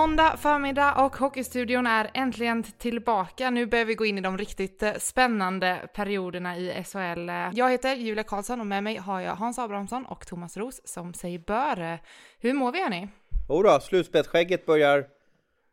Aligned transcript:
Måndag 0.00 0.36
förmiddag 0.36 0.94
och 0.94 1.16
Hockeystudion 1.16 1.86
är 1.86 2.10
äntligen 2.14 2.62
tillbaka. 2.62 3.50
Nu 3.50 3.66
börjar 3.66 3.84
vi 3.84 3.94
gå 3.94 4.06
in 4.06 4.18
i 4.18 4.20
de 4.20 4.38
riktigt 4.38 4.82
eh, 4.82 4.94
spännande 4.94 5.88
perioderna 5.94 6.56
i 6.56 6.84
SHL. 6.84 7.28
Jag 7.52 7.70
heter 7.70 7.94
Julia 7.94 8.22
Karlsson 8.22 8.60
och 8.60 8.66
med 8.66 8.84
mig 8.84 8.96
har 8.96 9.20
jag 9.20 9.34
Hans 9.34 9.58
Abrahamsson 9.58 10.06
och 10.06 10.26
Thomas 10.26 10.56
Ros 10.56 10.80
som 10.84 11.14
säger 11.14 11.38
bör. 11.38 11.98
Hur 12.38 12.54
mår 12.54 12.72
vi 12.72 12.82
hörni? 12.82 13.08
Jodå, 13.48 13.80
slutspelsskägget 13.80 14.66
börjar 14.66 15.06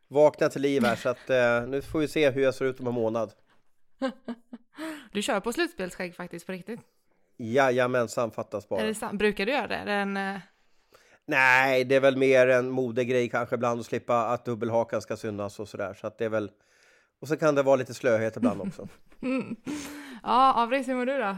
vakna 0.08 0.50
till 0.50 0.62
liv 0.62 0.84
här 0.84 0.96
så 0.96 1.10
att 1.10 1.30
eh, 1.30 1.68
nu 1.68 1.82
får 1.82 2.00
vi 2.00 2.08
se 2.08 2.30
hur 2.30 2.42
jag 2.42 2.56
ser 2.56 2.66
ut 2.66 2.80
om 2.80 2.88
en 2.88 2.94
månad. 2.94 3.32
du 5.12 5.22
kör 5.22 5.40
på 5.40 5.54
slutspelsskägg 5.54 6.16
faktiskt 6.16 6.46
på 6.46 6.52
riktigt? 6.52 6.80
Jajamensan, 7.38 8.32
fattas 8.32 8.70
bara. 8.70 8.82
Är 8.82 8.86
det 8.86 8.96
sant? 8.96 9.20
Brukar 9.20 9.46
du 9.46 9.52
göra 9.52 9.68
det? 9.68 9.84
Det 9.86 10.22
eh, 10.22 10.40
Nej, 11.28 11.84
det 11.84 11.96
är 11.96 12.00
väl 12.00 12.18
mer 12.18 12.48
en 12.48 12.70
modegrej 12.70 13.30
kanske 13.30 13.56
ibland 13.56 13.80
att 13.80 13.86
slippa 13.86 14.26
att 14.26 14.46
dubbelhakan 14.46 15.02
ska 15.02 15.18
synas 15.18 15.60
och 15.60 15.70
sådär. 15.70 15.94
Så 15.94 16.08
att 16.08 16.18
det 16.18 16.26
är 16.26 16.30
väl... 16.30 16.52
Och 17.22 17.28
så 17.28 17.38
kan 17.38 17.56
det 17.56 17.64
vara 17.64 17.76
lite 17.76 17.94
slöhet 17.94 18.38
ibland 18.38 18.62
också. 18.62 18.88
mm. 19.22 19.56
Ja, 20.24 20.54
Avris, 20.64 20.88
hur 20.88 20.96
mår 20.96 21.06
du 21.06 21.18
då? 21.18 21.38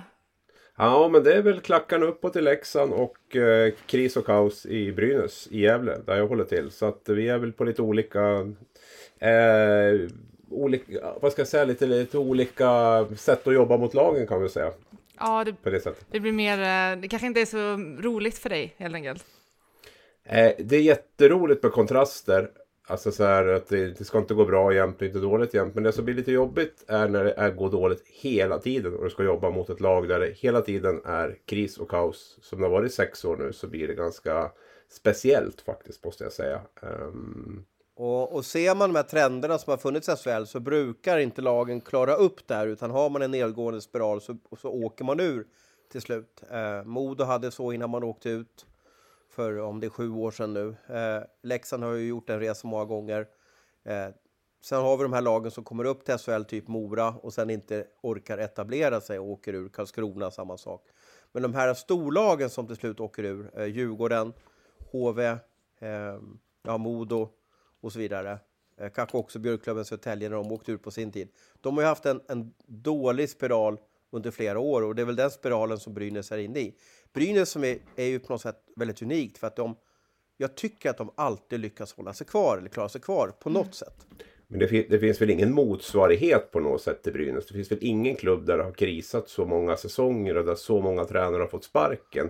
Ja, 0.77 1.09
men 1.09 1.23
det 1.23 1.33
är 1.33 1.41
väl 1.41 1.59
klackarna 1.59 2.05
uppåt 2.05 2.35
i 2.35 2.41
Leksand 2.41 2.93
och 2.93 3.35
eh, 3.35 3.73
kris 3.85 4.17
och 4.17 4.25
kaos 4.25 4.65
i 4.65 4.91
Brynäs 4.91 5.47
i 5.51 5.61
Gävle 5.61 5.97
där 6.05 6.17
jag 6.17 6.27
håller 6.27 6.43
till. 6.43 6.71
Så 6.71 6.85
att 6.85 7.01
vi 7.09 7.29
är 7.29 7.37
väl 7.37 7.51
på 7.51 7.63
lite 7.63 7.81
olika, 7.81 8.21
eh, 9.19 10.09
olika 10.49 11.13
vad 11.21 11.31
ska 11.31 11.41
jag 11.41 11.47
säga, 11.47 11.65
lite, 11.65 11.85
lite 11.85 12.17
olika 12.17 13.05
sätt 13.15 13.47
att 13.47 13.53
jobba 13.53 13.77
mot 13.77 13.93
lagen 13.93 14.27
kan 14.27 14.41
vi 14.41 14.49
säga. 14.49 14.71
Ja, 15.19 15.43
det, 15.43 15.53
på 15.53 15.69
det, 15.69 15.79
sättet. 15.79 16.05
det 16.11 16.19
blir 16.19 16.31
mer, 16.31 16.59
eh, 16.59 17.01
det 17.01 17.07
kanske 17.07 17.27
inte 17.27 17.41
är 17.41 17.45
så 17.45 17.77
roligt 18.01 18.37
för 18.37 18.49
dig 18.49 18.75
helt 18.77 18.95
enkelt. 18.95 19.25
Eh, 20.29 20.51
det 20.59 20.75
är 20.75 20.81
jätteroligt 20.81 21.63
med 21.63 21.71
kontraster. 21.71 22.51
Alltså 22.87 23.11
så 23.11 23.23
här 23.23 23.47
att 23.47 23.67
det, 23.67 23.87
det, 23.97 24.03
ska 24.03 24.17
inte 24.17 24.33
gå 24.33 24.45
bra 24.45 24.73
jämt 24.73 24.95
och 24.95 25.07
inte 25.07 25.19
dåligt 25.19 25.53
jämt. 25.53 25.75
Men 25.75 25.83
det 25.83 25.91
som 25.91 26.05
blir 26.05 26.15
lite 26.15 26.31
jobbigt 26.31 26.83
är 26.87 27.07
när 27.07 27.23
det 27.23 27.31
är, 27.31 27.51
går 27.51 27.71
dåligt 27.71 28.03
hela 28.07 28.59
tiden. 28.59 28.93
Och 28.93 29.03
du 29.03 29.09
ska 29.09 29.23
jobba 29.23 29.49
mot 29.49 29.69
ett 29.69 29.79
lag 29.79 30.07
där 30.07 30.19
det 30.19 30.31
hela 30.31 30.61
tiden 30.61 31.01
är 31.05 31.37
kris 31.45 31.77
och 31.77 31.89
kaos. 31.89 32.39
Som 32.41 32.59
det 32.59 32.65
har 32.65 32.71
varit 32.71 32.93
sex 32.93 33.25
år 33.25 33.37
nu 33.37 33.53
så 33.53 33.67
blir 33.67 33.87
det 33.87 33.93
ganska 33.93 34.51
speciellt 34.89 35.61
faktiskt 35.61 36.05
måste 36.05 36.23
jag 36.23 36.33
säga. 36.33 36.61
Um... 36.81 37.65
Och, 37.95 38.35
och 38.35 38.45
ser 38.45 38.75
man 38.75 38.89
de 38.89 38.95
här 38.95 39.03
trenderna 39.03 39.57
som 39.57 39.71
har 39.71 39.77
funnits 39.77 40.09
i 40.09 40.15
SHL 40.15 40.45
så 40.45 40.59
brukar 40.59 41.17
inte 41.17 41.41
lagen 41.41 41.81
klara 41.81 42.13
upp 42.13 42.47
det 42.47 42.55
här. 42.55 42.67
Utan 42.67 42.91
har 42.91 43.09
man 43.09 43.21
en 43.21 43.31
nedgående 43.31 43.81
spiral 43.81 44.21
så, 44.21 44.37
så 44.61 44.69
åker 44.69 45.03
man 45.03 45.19
ur 45.19 45.45
till 45.91 46.01
slut. 46.01 46.43
Eh, 46.51 46.83
Modo 46.83 47.23
hade 47.23 47.51
så 47.51 47.71
innan 47.71 47.89
man 47.89 48.03
åkte 48.03 48.29
ut 48.29 48.65
för 49.39 49.59
om 49.59 49.79
det 49.79 49.87
är 49.87 49.89
sju 49.89 50.11
år 50.11 50.31
sedan 50.31 50.53
nu. 50.53 50.75
Eh, 50.95 51.23
Leksand 51.43 51.83
har 51.83 51.93
ju 51.93 52.07
gjort 52.07 52.29
en 52.29 52.39
resa 52.39 52.67
många 52.67 52.85
gånger. 52.85 53.27
Eh, 53.83 54.07
sen 54.61 54.81
har 54.81 54.97
vi 54.97 55.03
de 55.03 55.13
här 55.13 55.21
lagen 55.21 55.51
som 55.51 55.63
kommer 55.63 55.85
upp 55.85 56.05
till 56.05 56.17
SHL, 56.17 56.43
typ 56.43 56.67
Mora, 56.67 57.09
och 57.09 57.33
sen 57.33 57.49
inte 57.49 57.85
orkar 58.01 58.37
etablera 58.37 59.01
sig 59.01 59.19
och 59.19 59.29
åker 59.29 59.53
ur. 59.53 59.69
Karlskrona, 59.69 60.31
samma 60.31 60.57
sak. 60.57 60.87
Men 61.31 61.43
de 61.43 61.53
här 61.53 61.73
storlagen 61.73 62.49
som 62.49 62.67
till 62.67 62.75
slut 62.75 62.99
åker 62.99 63.23
ur, 63.23 63.59
eh, 63.59 63.65
Djurgården, 63.65 64.33
HV, 64.91 65.25
eh, 65.25 65.37
ja, 66.63 66.77
Modo 66.77 67.29
och 67.81 67.91
så 67.91 67.99
vidare. 67.99 68.39
Eh, 68.77 68.89
kanske 68.89 69.17
också 69.17 69.39
Björklöven 69.39 69.85
Södertälje 69.85 70.29
när 70.29 70.35
de 70.35 70.51
åkte 70.51 70.71
ur 70.71 70.77
på 70.77 70.91
sin 70.91 71.11
tid. 71.11 71.29
De 71.61 71.75
har 71.75 71.83
ju 71.83 71.87
haft 71.87 72.05
en, 72.05 72.21
en 72.27 72.53
dålig 72.65 73.29
spiral 73.29 73.79
under 74.11 74.31
flera 74.31 74.59
år 74.59 74.81
och 74.81 74.95
det 74.95 75.01
är 75.01 75.05
väl 75.05 75.15
den 75.15 75.31
spiralen 75.31 75.79
som 75.79 75.93
Brynäs 75.93 76.31
är 76.31 76.37
inne 76.37 76.59
i. 76.59 76.75
Brynäs 77.13 77.49
som 77.49 77.63
är, 77.63 77.77
är 77.95 78.05
ju 78.05 78.19
på 78.19 78.33
något 78.33 78.41
sätt 78.41 78.63
väldigt 78.75 79.01
unikt 79.01 79.37
för 79.37 79.47
att 79.47 79.55
de, 79.55 79.75
jag 80.37 80.55
tycker 80.55 80.89
att 80.89 80.97
de 80.97 81.11
alltid 81.15 81.59
lyckas 81.59 81.93
hålla 81.93 82.13
sig 82.13 82.27
kvar 82.27 82.57
eller 82.57 82.69
klara 82.69 82.89
sig 82.89 83.01
kvar 83.01 83.33
på 83.39 83.49
något 83.49 83.63
mm. 83.63 83.73
sätt. 83.73 84.07
Men 84.47 84.59
det, 84.59 84.67
det, 84.89 84.99
finns 84.99 85.21
väl 85.21 85.29
ingen 85.29 85.53
motsvarighet 85.53 86.51
på 86.51 86.59
något 86.59 86.81
sätt 86.81 87.03
till 87.03 87.13
Brynäs. 87.13 87.47
Det 87.47 87.53
finns 87.53 87.71
väl 87.71 87.79
ingen 87.81 88.15
klubb 88.15 88.45
där 88.45 88.57
det 88.57 88.63
har 88.63 88.71
krisat 88.71 89.29
så 89.29 89.45
många 89.45 89.77
säsonger 89.77 90.37
och 90.37 90.45
där 90.45 90.55
så 90.55 90.81
många 90.81 91.05
tränare 91.05 91.41
har 91.41 91.47
fått 91.47 91.63
sparken. 91.63 92.29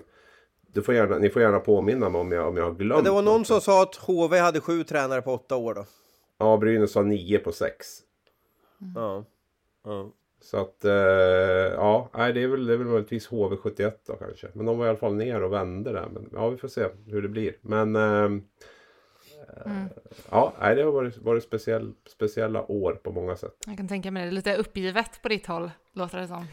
Du 0.73 0.81
får 0.81 0.94
gärna, 0.94 1.18
ni 1.18 1.29
får 1.29 1.41
gärna 1.41 1.59
påminna 1.59 2.09
mig 2.09 2.22
om 2.22 2.31
jag, 2.31 2.47
om 2.47 2.57
jag 2.57 2.63
har 2.63 2.72
glömt. 2.72 2.97
Men 2.97 3.03
det 3.03 3.12
var 3.12 3.22
någon 3.22 3.38
något. 3.38 3.47
som 3.47 3.62
sa 3.62 3.84
att 3.84 3.95
HV 3.95 4.38
hade 4.38 4.62
sju 4.62 4.84
tränare 4.84 5.22
på 5.22 5.34
åtta 5.34 5.56
år 5.56 5.73
då. 5.73 5.85
Ja, 6.38 6.57
Brynäs 6.57 6.95
har 6.95 7.03
nio 7.03 7.39
på 7.39 7.51
sex. 7.51 7.88
Mm. 8.81 8.94
Ja. 8.95 9.25
ja. 9.84 10.12
Så 10.41 10.57
att, 10.57 10.85
eh, 10.85 10.91
ja, 10.91 12.09
nej, 12.13 12.33
det 12.33 12.44
är 12.44 12.47
väl, 12.47 12.66
det 12.66 12.73
är 12.73 12.77
väl 12.77 12.88
möjligtvis 12.88 13.29
HV71 13.29 13.91
då 14.05 14.13
kanske. 14.13 14.47
Men 14.53 14.66
de 14.66 14.77
var 14.77 14.85
i 14.85 14.89
alla 14.89 14.97
fall 14.97 15.16
ner 15.16 15.44
och 15.44 15.53
vände 15.53 15.91
där. 15.91 16.07
Men 16.13 16.29
ja, 16.33 16.50
vi 16.50 16.57
får 16.57 16.67
se 16.67 16.88
hur 17.05 17.22
det 17.22 17.27
blir. 17.27 17.53
Men 17.61 17.95
eh, 17.95 18.01
mm. 18.01 18.41
ja, 20.29 20.53
nej, 20.59 20.75
det 20.75 20.83
har 20.83 20.91
varit, 20.91 21.17
varit 21.17 21.44
speciell, 21.44 21.94
speciella 22.07 22.72
år 22.72 22.94
på 22.94 23.11
många 23.11 23.35
sätt. 23.35 23.55
Jag 23.66 23.77
kan 23.77 23.88
tänka 23.88 24.11
mig 24.11 24.25
det. 24.25 24.31
Lite 24.31 24.55
uppgivet 24.55 25.22
på 25.22 25.29
ditt 25.29 25.45
håll, 25.45 25.72
låter 25.94 26.17
det 26.17 26.27
som. 26.27 26.45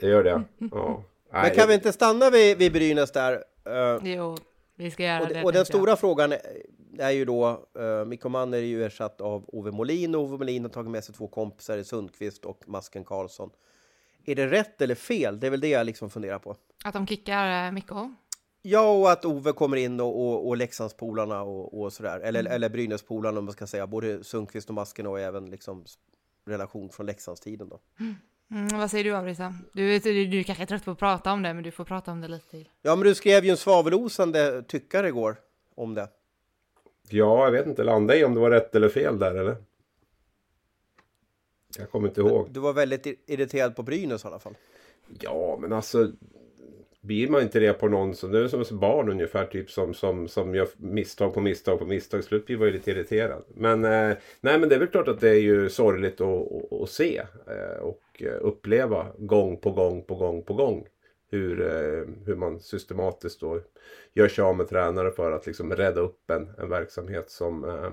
Det 0.00 0.06
gör 0.06 0.24
det, 0.24 0.42
ja. 0.72 1.02
Men 1.30 1.50
kan 1.50 1.68
vi 1.68 1.74
inte 1.74 1.92
stanna 1.92 2.30
vid, 2.30 2.58
vid 2.58 2.72
Brynäs 2.72 3.12
där? 3.12 3.44
Uh, 3.68 4.14
jo, 4.14 4.36
vi 4.74 4.90
ska 4.90 5.02
göra 5.02 5.22
och, 5.22 5.28
det. 5.28 5.44
Och 5.44 5.52
den 5.52 5.64
stora 5.64 5.90
jag. 5.90 6.00
frågan 6.00 6.32
är 6.98 7.10
ju 7.10 7.24
då, 7.24 7.66
uh, 7.78 8.04
Mikko 8.04 8.28
Manner 8.28 8.58
är 8.58 8.62
ju 8.62 8.84
ersatt 8.84 9.20
av 9.20 9.44
Ove 9.48 9.70
Molin. 9.70 10.14
Ove 10.14 10.38
Molin 10.38 10.62
har 10.62 10.70
tagit 10.70 10.90
med 10.90 11.04
sig 11.04 11.14
två 11.14 11.28
kompisar, 11.28 11.82
Sundqvist 11.82 12.44
och 12.44 12.64
Masken 12.66 13.04
Karlsson. 13.04 13.50
Är 14.24 14.34
det 14.34 14.46
rätt 14.46 14.82
eller 14.82 14.94
fel? 14.94 15.40
Det 15.40 15.46
är 15.46 15.50
väl 15.50 15.60
det 15.60 15.68
jag 15.68 15.86
liksom 15.86 16.10
funderar 16.10 16.38
på. 16.38 16.56
Att 16.84 16.94
de 16.94 17.06
kickar 17.06 17.66
uh, 17.66 17.72
Mikko? 17.72 18.14
Ja, 18.62 18.92
och 18.92 19.10
att 19.10 19.24
Ove 19.24 19.52
kommer 19.52 19.76
in 19.76 20.00
och, 20.00 20.20
och, 20.20 20.48
och 20.48 20.56
Leksandspolarna 20.56 21.42
och, 21.42 21.80
och 21.80 21.92
sådär. 21.92 22.20
Eller, 22.20 22.40
mm. 22.40 22.52
eller 22.52 22.68
Brynäspolarna 22.68 23.38
om 23.38 23.44
man 23.44 23.52
ska 23.52 23.66
säga. 23.66 23.86
Både 23.86 24.24
Sundqvist 24.24 24.68
och 24.68 24.74
Masken 24.74 25.06
och 25.06 25.20
även 25.20 25.50
liksom 25.50 25.84
relation 26.46 26.88
från 26.88 27.06
Leksandstiden 27.06 27.68
då. 27.68 27.80
Mm. 28.00 28.14
Mm, 28.50 28.78
vad 28.78 28.90
säger 28.90 29.04
du 29.04 29.16
Avrisa? 29.16 29.54
Du, 29.72 29.98
du, 29.98 30.26
du 30.26 30.44
kanske 30.44 30.64
är 30.64 30.66
trött 30.66 30.84
på 30.84 30.90
att 30.90 30.98
prata 30.98 31.32
om 31.32 31.42
det, 31.42 31.54
men 31.54 31.64
du 31.64 31.70
får 31.70 31.84
prata 31.84 32.12
om 32.12 32.20
det 32.20 32.28
lite 32.28 32.50
till. 32.50 32.68
Ja, 32.82 32.96
men 32.96 33.04
du 33.04 33.14
skrev 33.14 33.44
ju 33.44 33.50
en 33.50 33.56
svavelosande 33.56 34.62
tyckare 34.62 35.08
igår 35.08 35.36
om 35.74 35.94
det. 35.94 36.08
Ja, 37.08 37.44
jag 37.44 37.52
vet 37.52 37.66
inte. 37.66 37.84
Landade 37.84 38.18
i 38.20 38.24
om 38.24 38.34
det 38.34 38.40
var 38.40 38.50
rätt 38.50 38.74
eller 38.74 38.88
fel 38.88 39.18
där, 39.18 39.34
eller? 39.34 39.56
Jag 41.78 41.90
kommer 41.90 42.08
inte 42.08 42.20
ihåg. 42.20 42.48
Du 42.50 42.60
var 42.60 42.72
väldigt 42.72 43.06
irriterad 43.26 43.76
på 43.76 43.82
Brynäs 43.82 44.24
i 44.24 44.28
alla 44.28 44.38
fall. 44.38 44.54
Ja, 45.20 45.58
men 45.60 45.72
alltså 45.72 46.12
blir 47.00 47.28
man 47.28 47.42
inte 47.42 47.60
det 47.60 47.72
på 47.72 47.88
någon 47.88 48.14
som, 48.14 48.32
det 48.32 48.38
är 48.38 48.64
som 48.64 48.78
barn 48.78 49.10
ungefär 49.10 49.46
typ 49.46 49.70
som, 49.70 49.94
som, 49.94 50.28
som 50.28 50.54
gör 50.54 50.68
misstag 50.76 51.34
på 51.34 51.40
misstag 51.40 51.78
på 51.78 51.84
misstag. 51.84 52.24
Slut 52.24 52.46
blir 52.46 52.58
man 52.58 52.66
ju 52.66 52.72
lite 52.72 52.90
irriterad. 52.90 53.42
Men, 53.54 53.84
eh, 53.84 54.16
nej, 54.40 54.58
men 54.58 54.68
det 54.68 54.74
är 54.74 54.78
väl 54.78 54.88
klart 54.88 55.08
att 55.08 55.20
det 55.20 55.30
är 55.30 55.40
ju 55.40 55.68
sorgligt 55.68 56.20
att, 56.20 56.52
att, 56.52 56.82
att 56.82 56.90
se 56.90 57.22
eh, 57.46 57.82
och 57.82 58.22
uppleva 58.40 59.06
gång 59.18 59.56
på 59.56 59.70
gång 59.70 60.02
på 60.02 60.14
gång 60.14 60.42
på 60.42 60.54
gång. 60.54 60.86
Hur, 61.34 61.60
eh, 61.60 62.04
hur 62.26 62.36
man 62.36 62.60
systematiskt 62.60 63.40
då 63.40 63.60
gör 64.12 64.28
sig 64.28 64.44
av 64.44 64.56
med 64.56 64.68
tränare 64.68 65.10
för 65.10 65.32
att 65.32 65.46
liksom 65.46 65.72
rädda 65.72 66.00
upp 66.00 66.30
en, 66.30 66.50
en 66.58 66.68
verksamhet 66.68 67.30
som 67.30 67.64
eh, 67.64 67.90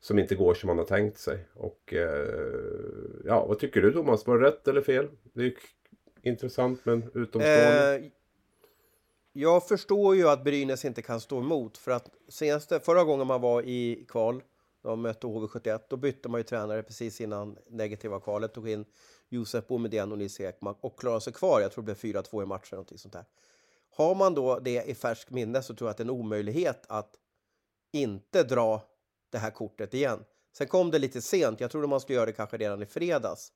som 0.00 0.18
inte 0.18 0.34
går 0.34 0.54
som 0.54 0.66
man 0.66 0.78
har 0.78 0.84
tänkt 0.84 1.18
sig. 1.18 1.46
Och 1.54 1.94
eh, 1.94 2.80
ja, 3.24 3.46
vad 3.46 3.58
tycker 3.58 3.82
du 3.82 3.92
Thomas? 3.92 4.26
Var 4.26 4.38
det 4.38 4.48
rätt 4.48 4.68
eller 4.68 4.82
fel? 4.82 5.08
Det 5.32 5.42
är 5.42 5.52
intressant 6.22 6.80
men 6.84 7.02
utomstående. 7.02 7.96
Eh, 7.96 8.10
jag 9.32 9.68
förstår 9.68 10.16
ju 10.16 10.28
att 10.28 10.44
Brynäs 10.44 10.84
inte 10.84 11.02
kan 11.02 11.20
stå 11.20 11.38
emot 11.38 11.78
för 11.78 11.90
att 11.90 12.10
senaste, 12.28 12.80
förra 12.80 13.04
gången 13.04 13.26
man 13.26 13.40
var 13.40 13.62
i 13.62 14.04
kval, 14.08 14.42
de 14.82 15.02
mötte 15.02 15.26
HV71, 15.26 15.80
då 15.88 15.96
bytte 15.96 16.28
man 16.28 16.40
ju 16.40 16.44
tränare 16.44 16.82
precis 16.82 17.20
innan 17.20 17.56
negativa 17.68 18.20
kvalet, 18.20 18.54
tog 18.54 18.68
in 18.68 18.84
Josef 19.30 19.66
Boumedienne 19.66 20.12
och 20.12 20.18
Nils 20.18 20.40
Ekman 20.40 20.74
och 20.80 20.98
klarar 20.98 21.20
sig 21.20 21.32
kvar. 21.32 21.60
Jag 21.60 21.72
tror 21.72 21.84
det 21.84 22.02
blev 22.02 22.14
4-2 22.22 22.42
i 22.42 22.46
matchen 22.46 22.78
eller 22.78 22.98
sånt 22.98 23.12
där. 23.12 23.24
Har 23.96 24.14
man 24.14 24.34
då 24.34 24.58
det 24.58 24.84
i 24.86 24.94
färskt 24.94 25.30
minne 25.30 25.62
så 25.62 25.74
tror 25.74 25.88
jag 25.88 25.90
att 25.90 25.96
det 25.96 26.02
är 26.02 26.04
en 26.04 26.10
omöjlighet 26.10 26.84
att 26.88 27.14
inte 27.92 28.42
dra 28.42 28.82
det 29.30 29.38
här 29.38 29.50
kortet 29.50 29.94
igen. 29.94 30.24
Sen 30.52 30.66
kom 30.66 30.90
det 30.90 30.98
lite 30.98 31.22
sent. 31.22 31.60
Jag 31.60 31.70
trodde 31.70 31.86
man 31.86 32.00
skulle 32.00 32.16
göra 32.16 32.26
det 32.26 32.32
kanske 32.32 32.56
redan 32.56 32.82
i 32.82 32.86
fredags. 32.86 33.52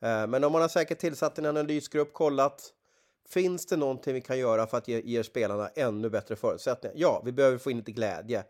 Eh, 0.00 0.26
men 0.26 0.44
om 0.44 0.52
man 0.52 0.60
har 0.60 0.68
säkert 0.68 0.98
tillsatt 0.98 1.38
en 1.38 1.46
analysgrupp, 1.46 2.12
kollat. 2.12 2.72
Finns 3.28 3.66
det 3.66 3.76
någonting 3.76 4.14
vi 4.14 4.20
kan 4.20 4.38
göra 4.38 4.66
för 4.66 4.78
att 4.78 4.88
ge, 4.88 5.00
ge 5.00 5.24
spelarna 5.24 5.68
ännu 5.68 6.10
bättre 6.10 6.36
förutsättningar? 6.36 6.96
Ja, 6.98 7.22
vi 7.24 7.32
behöver 7.32 7.58
få 7.58 7.70
in 7.70 7.76
lite 7.76 7.92
glädje. 7.92 8.44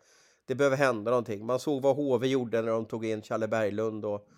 det 0.47 0.55
behöver 0.55 0.77
hända 0.77 1.11
någonting. 1.11 1.47
Man 1.47 1.61
såg 1.61 1.83
vad 1.83 1.97
HV 1.97 2.27
gjorde 2.27 2.63
när 2.63 2.73
de 2.73 2.85
tog 2.85 3.07
in 3.07 3.23
Challe 3.23 3.49
Berglund 3.49 4.05
och, 4.05 4.29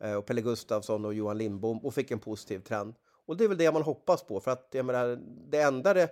Eh, 0.00 0.14
och 0.14 0.26
Pelle 0.26 0.40
Gustafsson 0.40 1.04
och 1.04 1.14
Johan 1.14 1.38
Lindbom 1.38 1.78
och 1.78 1.94
fick 1.94 2.10
en 2.10 2.18
positiv 2.18 2.58
trend. 2.58 2.94
Och 3.26 3.36
det 3.36 3.44
är 3.44 3.48
väl 3.48 3.58
det 3.58 3.72
man 3.72 3.82
hoppas 3.82 4.22
på, 4.22 4.40
för 4.40 4.50
att 4.50 4.68
jag 4.70 4.84
menar, 4.84 5.18
det 5.50 5.60
enda 5.60 5.94
det, 5.94 6.10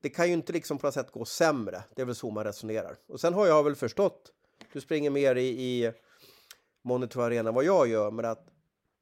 det 0.00 0.10
kan 0.10 0.26
ju 0.26 0.32
inte 0.32 0.52
liksom 0.52 0.78
på 0.78 0.86
något 0.86 0.94
sätt 0.94 1.10
gå 1.10 1.24
sämre. 1.24 1.82
Det 1.94 2.02
är 2.02 2.06
väl 2.06 2.14
så 2.14 2.30
man 2.30 2.44
resonerar. 2.44 2.96
Och 3.06 3.20
sen 3.20 3.34
har 3.34 3.46
jag 3.46 3.62
väl 3.62 3.74
förstått, 3.74 4.32
du 4.72 4.80
springer 4.80 5.10
mer 5.10 5.36
i, 5.36 5.48
i 5.48 5.92
Monitor 6.82 7.22
Arena 7.22 7.48
än 7.48 7.54
vad 7.54 7.64
jag 7.64 7.88
gör, 7.88 8.10
men 8.10 8.24
att 8.24 8.46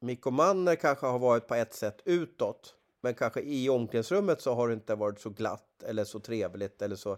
Mikko 0.01 0.31
Manner 0.31 0.75
kanske 0.75 1.07
har 1.07 1.19
varit 1.19 1.47
på 1.47 1.55
ett 1.55 1.75
sätt 1.75 2.03
utåt, 2.05 2.75
men 3.01 3.15
kanske 3.15 3.41
i 3.41 3.69
omklädningsrummet 3.69 4.41
så 4.41 4.55
har 4.55 4.69
det 4.69 4.75
inte 4.75 4.95
varit 4.95 5.21
så 5.21 5.31
glatt 5.31 5.83
eller 5.83 6.05
så 6.05 6.21
trevligt 6.21 6.83
eller 6.83 6.97
så 6.97 7.17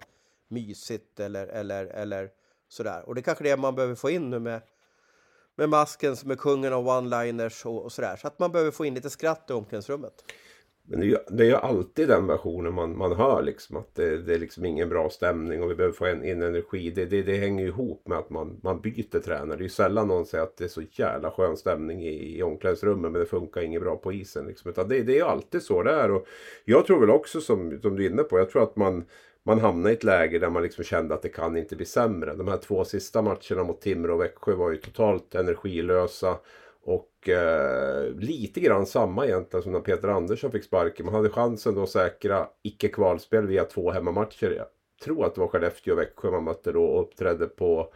mysigt 0.48 1.20
eller, 1.20 1.46
eller, 1.46 1.86
eller 1.86 2.30
sådär. 2.68 3.02
Och 3.06 3.14
det 3.14 3.20
är 3.20 3.22
kanske 3.22 3.44
det 3.44 3.56
man 3.56 3.74
behöver 3.74 3.94
få 3.94 4.10
in 4.10 4.30
nu 4.30 4.38
med, 4.38 4.60
med 5.56 5.68
masken 5.68 6.16
som 6.16 6.30
är 6.30 6.36
kungen 6.36 6.72
av 6.72 6.86
one-liners 6.88 7.66
och, 7.66 7.84
och 7.84 7.92
sådär. 7.92 8.16
Så 8.16 8.26
att 8.26 8.38
man 8.38 8.52
behöver 8.52 8.70
få 8.70 8.84
in 8.84 8.94
lite 8.94 9.10
skratt 9.10 9.46
i 9.50 9.52
omklädningsrummet. 9.52 10.24
Men 10.84 11.00
det 11.00 11.06
är, 11.06 11.08
ju, 11.08 11.16
det 11.28 11.42
är 11.42 11.48
ju 11.48 11.54
alltid 11.54 12.08
den 12.08 12.26
versionen 12.26 12.74
man, 12.74 12.98
man 12.98 13.12
hör 13.12 13.42
liksom. 13.42 13.76
Att 13.76 13.94
det, 13.94 14.22
det 14.22 14.34
är 14.34 14.38
liksom 14.38 14.64
ingen 14.64 14.88
bra 14.88 15.10
stämning 15.10 15.62
och 15.62 15.70
vi 15.70 15.74
behöver 15.74 15.96
få 15.96 16.08
in, 16.08 16.24
in 16.24 16.42
energi. 16.42 16.90
Det, 16.90 17.04
det, 17.04 17.22
det 17.22 17.36
hänger 17.36 17.62
ju 17.62 17.68
ihop 17.68 18.08
med 18.08 18.18
att 18.18 18.30
man, 18.30 18.60
man 18.62 18.80
byter 18.80 19.20
tränare. 19.20 19.56
Det 19.56 19.60
är 19.60 19.64
ju 19.64 19.68
sällan 19.68 20.08
någon 20.08 20.26
säger 20.26 20.44
att 20.44 20.56
det 20.56 20.64
är 20.64 20.68
så 20.68 20.82
jävla 20.90 21.30
skön 21.30 21.56
stämning 21.56 22.02
i, 22.02 22.38
i 22.38 22.42
omklädningsrummet 22.42 23.12
men 23.12 23.20
det 23.20 23.26
funkar 23.26 23.60
inget 23.60 23.82
bra 23.82 23.96
på 23.96 24.12
isen. 24.12 24.46
Liksom. 24.46 24.70
Utan 24.70 24.88
det, 24.88 25.02
det 25.02 25.12
är 25.12 25.16
ju 25.16 25.22
alltid 25.22 25.62
så 25.62 25.82
det 25.82 25.92
är. 25.92 26.10
Och 26.10 26.26
jag 26.64 26.86
tror 26.86 27.00
väl 27.00 27.10
också 27.10 27.40
som, 27.40 27.80
som 27.82 27.96
du 27.96 28.06
är 28.06 28.10
inne 28.10 28.22
på. 28.22 28.38
Jag 28.38 28.50
tror 28.50 28.62
att 28.62 28.76
man 28.76 29.04
man 29.44 29.60
hamnade 29.60 29.90
i 29.90 29.96
ett 29.96 30.04
läge 30.04 30.38
där 30.38 30.50
man 30.50 30.62
liksom 30.62 30.84
kände 30.84 31.14
att 31.14 31.22
det 31.22 31.28
kan 31.28 31.56
inte 31.56 31.76
bli 31.76 31.86
sämre. 31.86 32.34
De 32.34 32.48
här 32.48 32.56
två 32.56 32.84
sista 32.84 33.22
matcherna 33.22 33.64
mot 33.64 33.80
Timrå 33.80 34.14
och 34.14 34.20
Växjö 34.20 34.54
var 34.54 34.70
ju 34.70 34.76
totalt 34.76 35.34
energilösa. 35.34 36.36
Och 36.84 37.28
eh, 37.28 38.10
lite 38.14 38.60
grann 38.60 38.86
samma 38.86 39.26
egentligen 39.26 39.62
som 39.62 39.72
när 39.72 39.80
Peter 39.80 40.08
Andersson 40.08 40.52
fick 40.52 40.64
sparken. 40.64 41.06
Man 41.06 41.14
hade 41.14 41.28
chansen 41.28 41.74
då 41.74 41.82
att 41.82 41.90
säkra 41.90 42.46
icke-kvalspel 42.62 43.46
via 43.46 43.64
två 43.64 43.90
hemmamatcher. 43.90 44.50
Jag 44.50 44.66
tror 45.04 45.26
att 45.26 45.34
det 45.34 45.40
var 45.40 45.48
Skellefteå 45.48 45.94
och 45.94 46.00
Växjö 46.00 46.30
man 46.30 46.44
mötte 46.44 46.72
då 46.72 46.84
och 46.84 47.02
uppträdde 47.02 47.46
på 47.46 47.92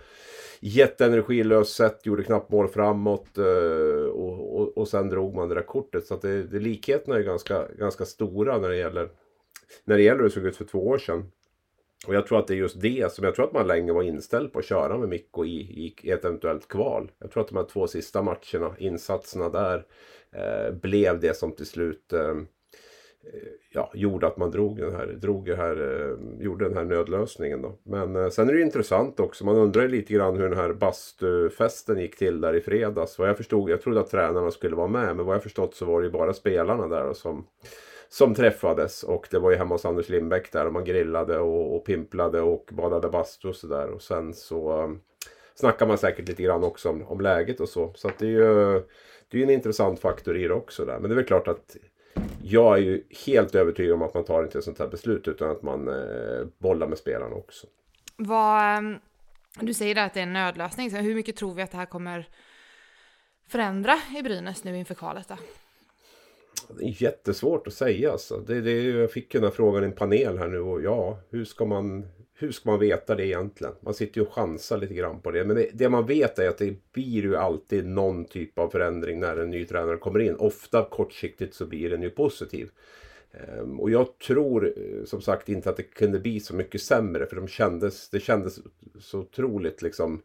jätteenergilöst 0.60 1.76
sätt. 1.76 2.06
Gjorde 2.06 2.24
knappt 2.24 2.50
mål 2.50 2.68
framåt 2.68 3.38
eh, 3.38 4.10
och, 4.10 4.60
och, 4.60 4.78
och 4.78 4.88
sen 4.88 5.08
drog 5.08 5.34
man 5.34 5.48
det 5.48 5.54
där 5.54 5.62
kortet. 5.62 6.06
Så 6.06 6.14
att 6.14 6.22
det, 6.22 6.42
det, 6.42 6.58
likheterna 6.58 7.16
är 7.16 7.22
ganska, 7.22 7.68
ganska 7.78 8.04
stora 8.04 8.58
när 8.58 8.68
det 8.68 8.76
gäller 8.76 9.08
när 9.84 9.96
det 9.96 10.02
gäller 10.02 10.18
hur 10.18 10.24
det 10.24 10.30
såg 10.30 10.44
ut 10.46 10.56
för 10.56 10.64
två 10.64 10.86
år 10.86 10.98
sedan. 10.98 11.32
Och 12.06 12.14
jag 12.14 12.26
tror 12.26 12.38
att 12.38 12.46
det 12.46 12.54
är 12.54 12.56
just 12.56 12.80
det 12.80 13.12
som 13.12 13.24
jag 13.24 13.34
tror 13.34 13.46
att 13.46 13.52
man 13.52 13.66
länge 13.66 13.92
var 13.92 14.02
inställd 14.02 14.52
på 14.52 14.58
att 14.58 14.64
köra 14.64 14.98
med 14.98 15.08
Mikko 15.08 15.44
i, 15.44 15.94
i 16.02 16.10
ett 16.10 16.24
eventuellt 16.24 16.68
kval. 16.68 17.10
Jag 17.18 17.30
tror 17.30 17.42
att 17.42 17.48
de 17.48 17.56
här 17.56 17.64
två 17.64 17.86
sista 17.86 18.22
matcherna, 18.22 18.74
insatserna 18.78 19.48
där, 19.48 19.86
eh, 20.32 20.74
blev 20.74 21.20
det 21.20 21.36
som 21.36 21.52
till 21.52 21.66
slut 21.66 22.12
eh, 22.12 22.20
eh 22.20 22.36
ja, 23.72 23.90
gjorde 23.94 24.26
att 24.26 24.36
man 24.36 24.50
drog 24.50 24.78
den 24.78 24.94
här, 24.94 25.06
drog 25.06 25.46
den 25.46 25.56
här, 25.56 25.76
eh, 25.76 26.44
gjorde 26.44 26.64
den 26.64 26.76
här 26.76 26.84
nödlösningen. 26.84 27.62
Då. 27.62 27.78
Men 27.82 28.16
eh, 28.16 28.28
sen 28.28 28.48
är 28.48 28.52
det 28.52 28.62
intressant 28.62 29.20
också, 29.20 29.44
man 29.44 29.56
undrar 29.56 29.88
lite 29.88 30.12
grann 30.12 30.36
hur 30.36 30.48
den 30.48 30.58
här 30.58 30.72
bastufesten 30.72 32.00
gick 32.00 32.16
till 32.16 32.40
där 32.40 32.54
i 32.54 32.60
fredags. 32.60 33.18
Vad 33.18 33.28
jag 33.28 33.36
förstod, 33.36 33.70
jag 33.70 33.82
trodde 33.82 34.00
att 34.00 34.10
tränarna 34.10 34.50
skulle 34.50 34.76
vara 34.76 34.88
med, 34.88 35.16
men 35.16 35.26
vad 35.26 35.34
jag 35.34 35.42
förstått 35.42 35.74
så 35.74 35.84
var 35.84 36.00
det 36.00 36.06
ju 36.06 36.12
bara 36.12 36.34
spelarna 36.34 36.88
där 36.88 37.12
som 37.12 37.46
som 38.08 38.34
träffades 38.34 39.02
och 39.02 39.28
det 39.30 39.38
var 39.38 39.50
ju 39.50 39.56
hemma 39.56 39.74
hos 39.74 39.84
Anders 39.84 40.08
Lindbäck 40.08 40.52
där 40.52 40.66
och 40.66 40.72
man 40.72 40.84
grillade 40.84 41.38
och, 41.38 41.76
och 41.76 41.84
pimplade 41.84 42.40
och 42.40 42.70
badade 42.72 43.08
bastu 43.08 43.48
och 43.48 43.56
sådär 43.56 43.88
och 43.88 44.02
sen 44.02 44.34
så 44.34 44.82
um, 44.82 45.00
snackar 45.54 45.86
man 45.86 45.98
säkert 45.98 46.28
lite 46.28 46.42
grann 46.42 46.64
också 46.64 46.90
om, 46.90 47.02
om 47.02 47.20
läget 47.20 47.60
och 47.60 47.68
så. 47.68 47.92
Så 47.94 48.08
att 48.08 48.18
det 48.18 48.26
är 48.26 48.30
ju 48.30 48.82
det 49.28 49.38
är 49.38 49.42
en 49.42 49.50
intressant 49.50 50.00
faktor 50.00 50.36
i 50.36 50.48
det 50.48 50.54
också 50.54 50.84
där. 50.84 50.98
Men 50.98 51.10
det 51.10 51.14
är 51.14 51.16
väl 51.16 51.24
klart 51.24 51.48
att 51.48 51.76
jag 52.42 52.78
är 52.78 52.82
ju 52.82 53.04
helt 53.26 53.54
övertygad 53.54 53.94
om 53.94 54.02
att 54.02 54.14
man 54.14 54.24
tar 54.24 54.42
inte 54.42 54.58
ett 54.58 54.64
sånt 54.64 54.78
här 54.78 54.88
beslut 54.88 55.28
utan 55.28 55.50
att 55.50 55.62
man 55.62 55.88
eh, 55.88 56.46
bollar 56.58 56.86
med 56.86 56.98
spelarna 56.98 57.36
också. 57.36 57.66
Vad, 58.16 58.78
um, 58.78 58.98
du 59.60 59.74
säger 59.74 59.94
där 59.94 60.06
att 60.06 60.14
det 60.14 60.20
är 60.20 60.22
en 60.22 60.32
nödlösning, 60.32 60.90
så 60.90 60.96
hur 60.96 61.14
mycket 61.14 61.36
tror 61.36 61.54
vi 61.54 61.62
att 61.62 61.70
det 61.70 61.76
här 61.76 61.86
kommer 61.86 62.28
förändra 63.48 63.94
i 64.18 64.22
Brynäs 64.22 64.64
nu 64.64 64.78
inför 64.78 64.94
kvalet 64.94 65.28
då? 65.28 65.36
Det 66.78 66.84
är 66.84 67.02
jättesvårt 67.02 67.66
att 67.66 67.72
säga 67.72 68.12
alltså. 68.12 68.44
Det, 68.46 68.60
det, 68.60 68.82
jag 68.82 69.12
fick 69.12 69.34
ju 69.34 69.40
den 69.40 69.48
här 69.48 69.54
frågan 69.56 69.82
i 69.82 69.86
en 69.86 69.92
panel 69.92 70.38
här 70.38 70.48
nu 70.48 70.58
och 70.58 70.82
ja, 70.82 71.18
hur 71.30 71.44
ska 71.44 71.64
man 71.64 72.06
hur 72.38 72.52
ska 72.52 72.70
man 72.70 72.80
veta 72.80 73.14
det 73.14 73.26
egentligen? 73.26 73.74
Man 73.80 73.94
sitter 73.94 74.20
ju 74.20 74.26
och 74.26 74.32
chansar 74.32 74.78
lite 74.78 74.94
grann 74.94 75.20
på 75.20 75.30
det. 75.30 75.44
Men 75.44 75.56
det, 75.56 75.70
det, 75.72 75.88
man 75.88 76.06
vet 76.06 76.38
är 76.38 76.48
att 76.48 76.58
det 76.58 76.92
blir 76.92 77.22
ju 77.22 77.36
alltid 77.36 77.86
någon 77.86 78.24
typ 78.24 78.58
av 78.58 78.68
förändring 78.68 79.20
när 79.20 79.36
en 79.36 79.50
ny 79.50 79.64
tränare 79.64 79.96
kommer 79.96 80.20
in. 80.20 80.36
Ofta 80.36 80.84
kortsiktigt 80.90 81.54
så 81.54 81.66
blir 81.66 81.90
den 81.90 82.02
ju 82.02 82.10
positiv. 82.10 82.70
Ehm, 83.32 83.80
och 83.80 83.90
jag 83.90 84.18
tror 84.18 84.74
eh, 84.76 85.04
som 85.04 85.20
sagt 85.20 85.48
inte 85.48 85.70
att 85.70 85.76
det 85.76 85.82
kunde 85.82 86.18
bli 86.18 86.40
så 86.40 86.54
mycket 86.54 86.82
sämre 86.82 87.26
för 87.26 87.36
de 87.36 87.48
kändes, 87.48 88.10
det 88.10 88.20
kändes 88.20 88.58
så 89.00 89.18
otroligt 89.18 89.82
liksom 89.82 90.22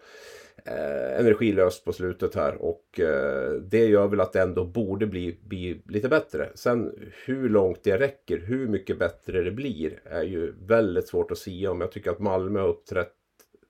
eh, 0.65 1.19
energilöst 1.19 1.85
på 1.85 1.93
slutet 1.93 2.35
här 2.35 2.55
och 2.55 2.99
eh, 2.99 3.51
det 3.51 3.85
gör 3.85 4.07
väl 4.07 4.19
att 4.21 4.33
det 4.33 4.41
ändå 4.41 4.65
borde 4.65 5.07
bli, 5.07 5.39
bli 5.43 5.81
lite 5.87 6.09
bättre. 6.09 6.49
Sen 6.55 6.93
hur 7.25 7.49
långt 7.49 7.83
det 7.83 7.99
räcker, 7.99 8.37
hur 8.37 8.67
mycket 8.67 8.99
bättre 8.99 9.41
det 9.41 9.51
blir 9.51 10.01
är 10.05 10.23
ju 10.23 10.53
väldigt 10.67 11.07
svårt 11.07 11.31
att 11.31 11.37
säga 11.37 11.71
om. 11.71 11.81
Jag 11.81 11.91
tycker 11.91 12.11
att 12.11 12.19
Malmö 12.19 12.59
har 12.59 12.67
uppträtt 12.67 13.13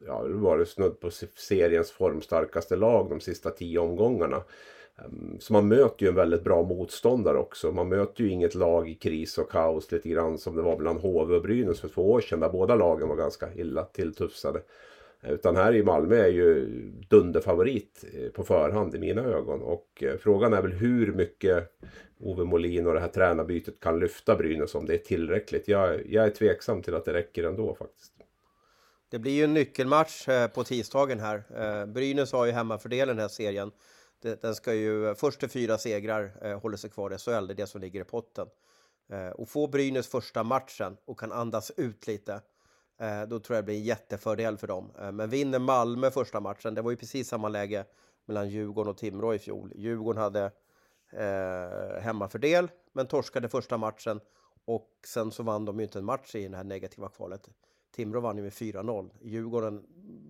ja, 0.08 0.24
det 0.24 0.34
var 0.34 0.58
det 0.58 0.66
snudd 0.66 1.00
på 1.00 1.10
seriens 1.36 1.92
formstarkaste 1.92 2.76
lag 2.76 3.10
de 3.10 3.20
sista 3.20 3.50
tio 3.50 3.80
omgångarna. 3.80 4.44
Ehm, 4.98 5.38
så 5.40 5.54
man 5.54 5.68
möter 5.68 6.06
ju 6.06 6.10
en 6.10 6.16
väldigt 6.16 6.44
bra 6.44 6.64
motståndare 6.64 7.38
också. 7.38 7.72
Man 7.72 7.90
möter 7.90 8.24
ju 8.24 8.30
inget 8.30 8.56
lag 8.56 8.90
i 8.90 8.96
kris 8.96 9.38
och 9.38 9.52
kaos 9.52 9.92
lite 9.92 10.10
grann 10.10 10.38
som 10.38 10.56
det 10.56 10.62
var 10.62 10.78
mellan 10.78 10.98
HV 10.98 11.36
och 11.36 11.42
Brynäs 11.42 11.80
för 11.80 11.88
två 11.88 12.12
år 12.12 12.22
sedan 12.22 12.40
där 12.40 12.50
båda 12.50 12.76
lagen 12.76 13.10
var 13.10 13.16
ganska 13.16 13.54
illa 13.54 13.84
tilltufsade. 13.84 14.62
Utan 15.24 15.56
här 15.56 15.76
i 15.76 15.84
Malmö 15.84 16.16
är 16.16 16.28
ju 16.28 16.66
dunderfavorit 17.10 18.06
eh, 18.14 18.30
på 18.30 18.44
förhand 18.44 18.96
i 18.96 19.00
mina 19.00 19.22
ögon. 19.22 19.62
Och 19.62 20.04
eh, 20.04 20.18
frågan 20.18 20.54
är 20.54 20.62
väl 20.62 20.72
hur 20.72 21.14
mycket 21.14 21.80
Ove 22.20 22.44
Molin 22.44 22.88
och 22.88 22.94
det 22.94 23.00
här 23.00 23.08
tränarbytet 23.08 23.80
kan 23.80 24.00
lyfta 24.00 24.36
Brynäs 24.36 24.76
om 24.76 24.86
det 24.86 24.94
är 24.94 24.98
tillräckligt. 24.98 25.68
Jag, 25.68 26.12
jag 26.12 26.26
är 26.26 26.30
tveksam 26.30 26.82
till 26.82 26.96
att 26.96 27.06
det 27.06 27.14
räcker 27.14 27.44
ändå 27.44 27.76
faktiskt. 27.76 28.14
Det 29.10 29.20
blir 29.20 29.32
ju 29.32 29.44
en 29.44 29.54
nyckelmatch 29.54 30.28
eh, 30.28 30.48
på 30.48 30.64
tisdagen 30.64 31.20
här. 31.20 31.86
Brynäs 31.86 32.32
har 32.32 32.46
ju 32.46 32.52
hemmafördel 32.52 33.08
den 33.08 33.20
här 33.20 33.28
serien. 33.28 33.72
Den 34.42 34.56
ska 34.56 34.74
ju, 34.74 35.16
först 35.16 35.40
till 35.40 35.50
fyra 35.50 35.78
segrar 35.78 36.56
håller 36.56 36.78
sig 36.78 36.90
kvar 36.90 37.14
i 37.14 37.18
SHL, 37.18 37.48
det 37.48 37.54
är 37.54 37.56
det 37.56 37.68
som 37.68 37.82
ligger 37.82 38.02
i 38.02 38.04
potten. 38.04 38.48
Och 39.36 39.50
få 39.50 39.68
Brynäs 39.68 40.08
första 40.08 40.44
matchen 40.44 40.98
och 41.06 41.20
kan 41.20 41.32
andas 41.32 41.72
ut 41.78 42.08
lite 42.08 42.42
Eh, 43.02 43.28
då 43.28 43.40
tror 43.40 43.56
jag 43.56 43.64
det 43.64 43.66
blir 43.66 43.76
en 43.76 43.84
jättefördel 43.84 44.58
för 44.58 44.68
dem. 44.68 44.92
Eh, 45.00 45.12
men 45.12 45.30
vinner 45.30 45.60
Malmö 45.60 46.12
första 46.12 46.40
matchen, 46.40 46.74
det 46.74 46.82
var 46.82 46.92
ju 46.92 46.98
precis 46.98 47.28
samma 47.28 47.50
läge 47.50 47.86
mellan 48.26 48.50
Djurgården 48.50 48.92
och 48.92 48.98
Timrå 48.98 49.34
i 49.34 49.40
fjol. 49.40 49.72
Djurgården 49.76 50.22
hade 50.22 50.52
eh, 51.12 52.02
hemmafördel, 52.02 52.72
men 52.94 53.08
torskade 53.08 53.50
första 53.50 53.78
matchen 53.78 54.20
och 54.66 54.90
sen 55.08 55.32
så 55.32 55.44
vann 55.44 55.66
de 55.66 55.80
ju 55.80 55.84
inte 55.84 56.00
en 56.00 56.06
match 56.06 56.36
i 56.36 56.48
det 56.48 56.58
här 56.58 56.64
negativa 56.64 57.10
kvalet. 57.10 57.50
Timrå 57.96 58.20
vann 58.20 58.38
ju 58.38 58.44
med 58.44 58.52
4-0. 58.52 59.10
Djurgården 59.22 59.84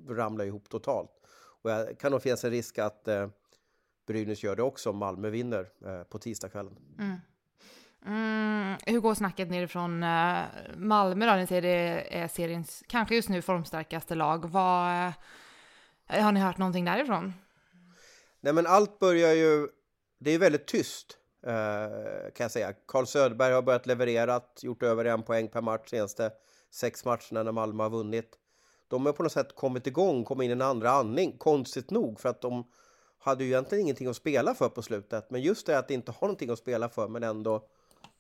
ramlade 0.10 0.48
ihop 0.48 0.70
totalt. 0.70 1.12
Och 1.62 1.70
det 1.70 1.96
kan 2.00 2.12
nog 2.12 2.22
finnas 2.22 2.44
en 2.44 2.52
risk 2.52 2.78
att 2.78 3.08
eh, 3.08 3.28
Brynäs 4.08 4.44
gör 4.44 4.56
det 4.56 4.64
också 4.64 4.90
om 4.90 4.98
Malmö 4.98 5.30
vinner 5.30 5.70
eh, 5.86 6.04
på 6.04 6.20
tisdagskvällen. 6.20 6.78
Mm. 7.00 7.18
Mm, 8.06 8.78
hur 8.86 9.00
går 9.00 9.16
snacket 9.16 9.50
nerifrån 9.50 10.04
eh, 10.04 10.44
Malmö 10.76 11.26
då? 11.26 11.34
Ni 11.34 11.48
säger 11.48 11.62
det 11.62 12.18
är 12.18 12.28
seriens 12.28 12.84
kanske 12.88 13.16
just 13.16 13.30
nu 13.30 13.42
formstarkaste 13.42 14.16
lag. 14.16 14.50
Vad, 14.50 15.08
eh, 16.08 16.24
har 16.24 16.32
ni 16.32 16.40
hört 16.40 16.58
någonting 16.58 16.86
därifrån? 16.86 17.34
Nej 18.40 18.54
men 18.54 18.68
allt 18.68 19.00
börjar 19.00 19.34
ju, 19.34 19.68
det 20.20 20.32
är 20.32 20.40
väldigt 20.40 20.68
tyst 20.68 21.18
eh, 21.46 22.32
kan 22.34 22.44
jag 22.44 22.52
säga. 22.52 22.74
Carl 22.88 23.06
Söderberg 23.06 23.54
har 23.54 23.62
börjat 23.62 23.86
leverera, 23.86 24.42
gjort 24.62 24.84
över 24.84 25.06
en 25.06 25.24
poäng 25.24 25.48
per 25.48 25.62
match 25.62 25.90
senaste 25.90 26.32
sex 26.72 27.06
matcherna 27.06 27.44
när 27.44 27.52
Malmö 27.52 27.84
har 27.84 27.90
vunnit. 27.90 28.38
De 28.88 29.06
har 29.06 29.14
på 29.14 29.24
något 29.24 29.32
sätt 29.32 29.56
kommit 29.56 29.88
igång, 29.88 30.24
kommit 30.24 30.46
in 30.46 30.52
i 30.52 30.54
en 30.54 30.62
andra 30.62 30.92
andning, 30.92 31.38
konstigt 31.38 31.92
nog, 31.92 32.20
för 32.20 32.30
att 32.30 32.42
de 32.42 32.64
hade 33.20 33.44
ju 33.44 33.50
egentligen 33.50 33.82
ingenting 33.82 34.08
att 34.08 34.16
spela 34.16 34.56
för 34.56 34.70
på 34.70 34.82
slutet. 34.82 35.30
Men 35.30 35.42
just 35.42 35.68
det 35.68 35.78
att 35.78 35.92
inte 35.92 36.12
ha 36.12 36.28
någonting 36.28 36.50
att 36.50 36.60
spela 36.60 36.90
för, 36.90 37.08
men 37.08 37.24
ändå 37.24 37.68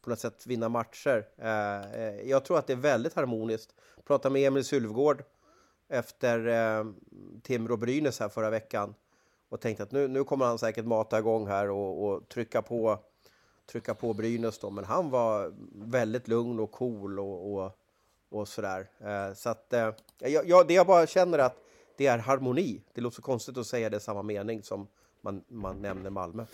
på 0.01 0.09
något 0.09 0.19
sätt 0.19 0.47
vinna 0.47 0.69
matcher. 0.69 1.27
Eh, 1.37 1.91
eh, 2.01 2.29
jag 2.29 2.45
tror 2.45 2.57
att 2.57 2.67
det 2.67 2.73
är 2.73 2.77
väldigt 2.77 3.13
harmoniskt. 3.13 3.75
Jag 3.95 4.05
pratade 4.05 4.33
med 4.33 4.47
Emil 4.47 4.65
Sylvgård 4.65 5.23
efter 5.89 6.47
eh, 6.47 6.85
Timrå 7.43 7.77
Brynäs 7.77 8.19
här 8.19 8.29
förra 8.29 8.49
veckan 8.49 8.95
och 9.49 9.61
tänkte 9.61 9.83
att 9.83 9.91
nu, 9.91 10.07
nu 10.07 10.23
kommer 10.23 10.45
han 10.45 10.57
säkert 10.57 10.85
mata 10.85 11.19
igång 11.19 11.47
här 11.47 11.69
och, 11.69 12.05
och 12.07 12.29
trycka 12.29 12.61
på 12.61 12.99
trycka 13.71 13.95
på 13.95 14.13
Brynäs 14.13 14.59
då, 14.59 14.69
men 14.69 14.85
han 14.85 15.09
var 15.09 15.53
väldigt 15.73 16.27
lugn 16.27 16.59
och 16.59 16.71
cool 16.71 17.19
och, 17.19 17.53
och, 17.53 17.71
och 18.29 18.47
sådär. 18.47 18.89
Eh, 18.99 19.33
så 19.33 19.49
att 19.49 19.73
eh, 19.73 19.89
jag, 20.19 20.49
jag, 20.49 20.67
det 20.67 20.73
jag 20.73 20.87
bara 20.87 21.07
känner 21.07 21.39
att 21.39 21.57
det 21.97 22.07
är 22.07 22.17
harmoni. 22.17 22.83
Det 22.93 23.01
låter 23.01 23.15
så 23.15 23.21
konstigt 23.21 23.57
att 23.57 23.67
säga 23.67 23.89
det 23.89 23.97
i 23.97 23.99
samma 23.99 24.21
mening 24.21 24.63
som 24.63 24.87
man, 25.21 25.43
man 25.47 25.81
nämner 25.81 26.09
Malmö. 26.09 26.45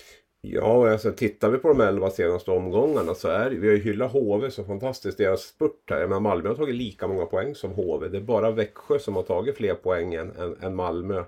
Ja, 0.53 0.91
alltså 0.91 1.11
tittar 1.11 1.49
vi 1.49 1.57
på 1.57 1.67
de 1.67 1.81
elva 1.81 2.09
senaste 2.09 2.51
omgångarna 2.51 3.13
så 3.13 3.27
är 3.27 3.49
vi 3.49 3.67
har 3.67 3.75
ju 3.75 3.81
hyllat 3.81 4.11
HV 4.11 4.51
så 4.51 4.63
fantastiskt 4.63 5.17
deras 5.17 5.41
spurt 5.41 5.89
här. 5.89 6.07
Men 6.07 6.23
Malmö 6.23 6.49
har 6.49 6.55
tagit 6.55 6.75
lika 6.75 7.07
många 7.07 7.25
poäng 7.25 7.55
som 7.55 7.71
HV. 7.71 8.07
Det 8.07 8.17
är 8.17 8.21
bara 8.21 8.51
Växjö 8.51 8.99
som 8.99 9.15
har 9.15 9.23
tagit 9.23 9.57
fler 9.57 9.73
poäng 9.73 10.13
än, 10.13 10.31
än, 10.31 10.55
än 10.61 10.75
Malmö 10.75 11.23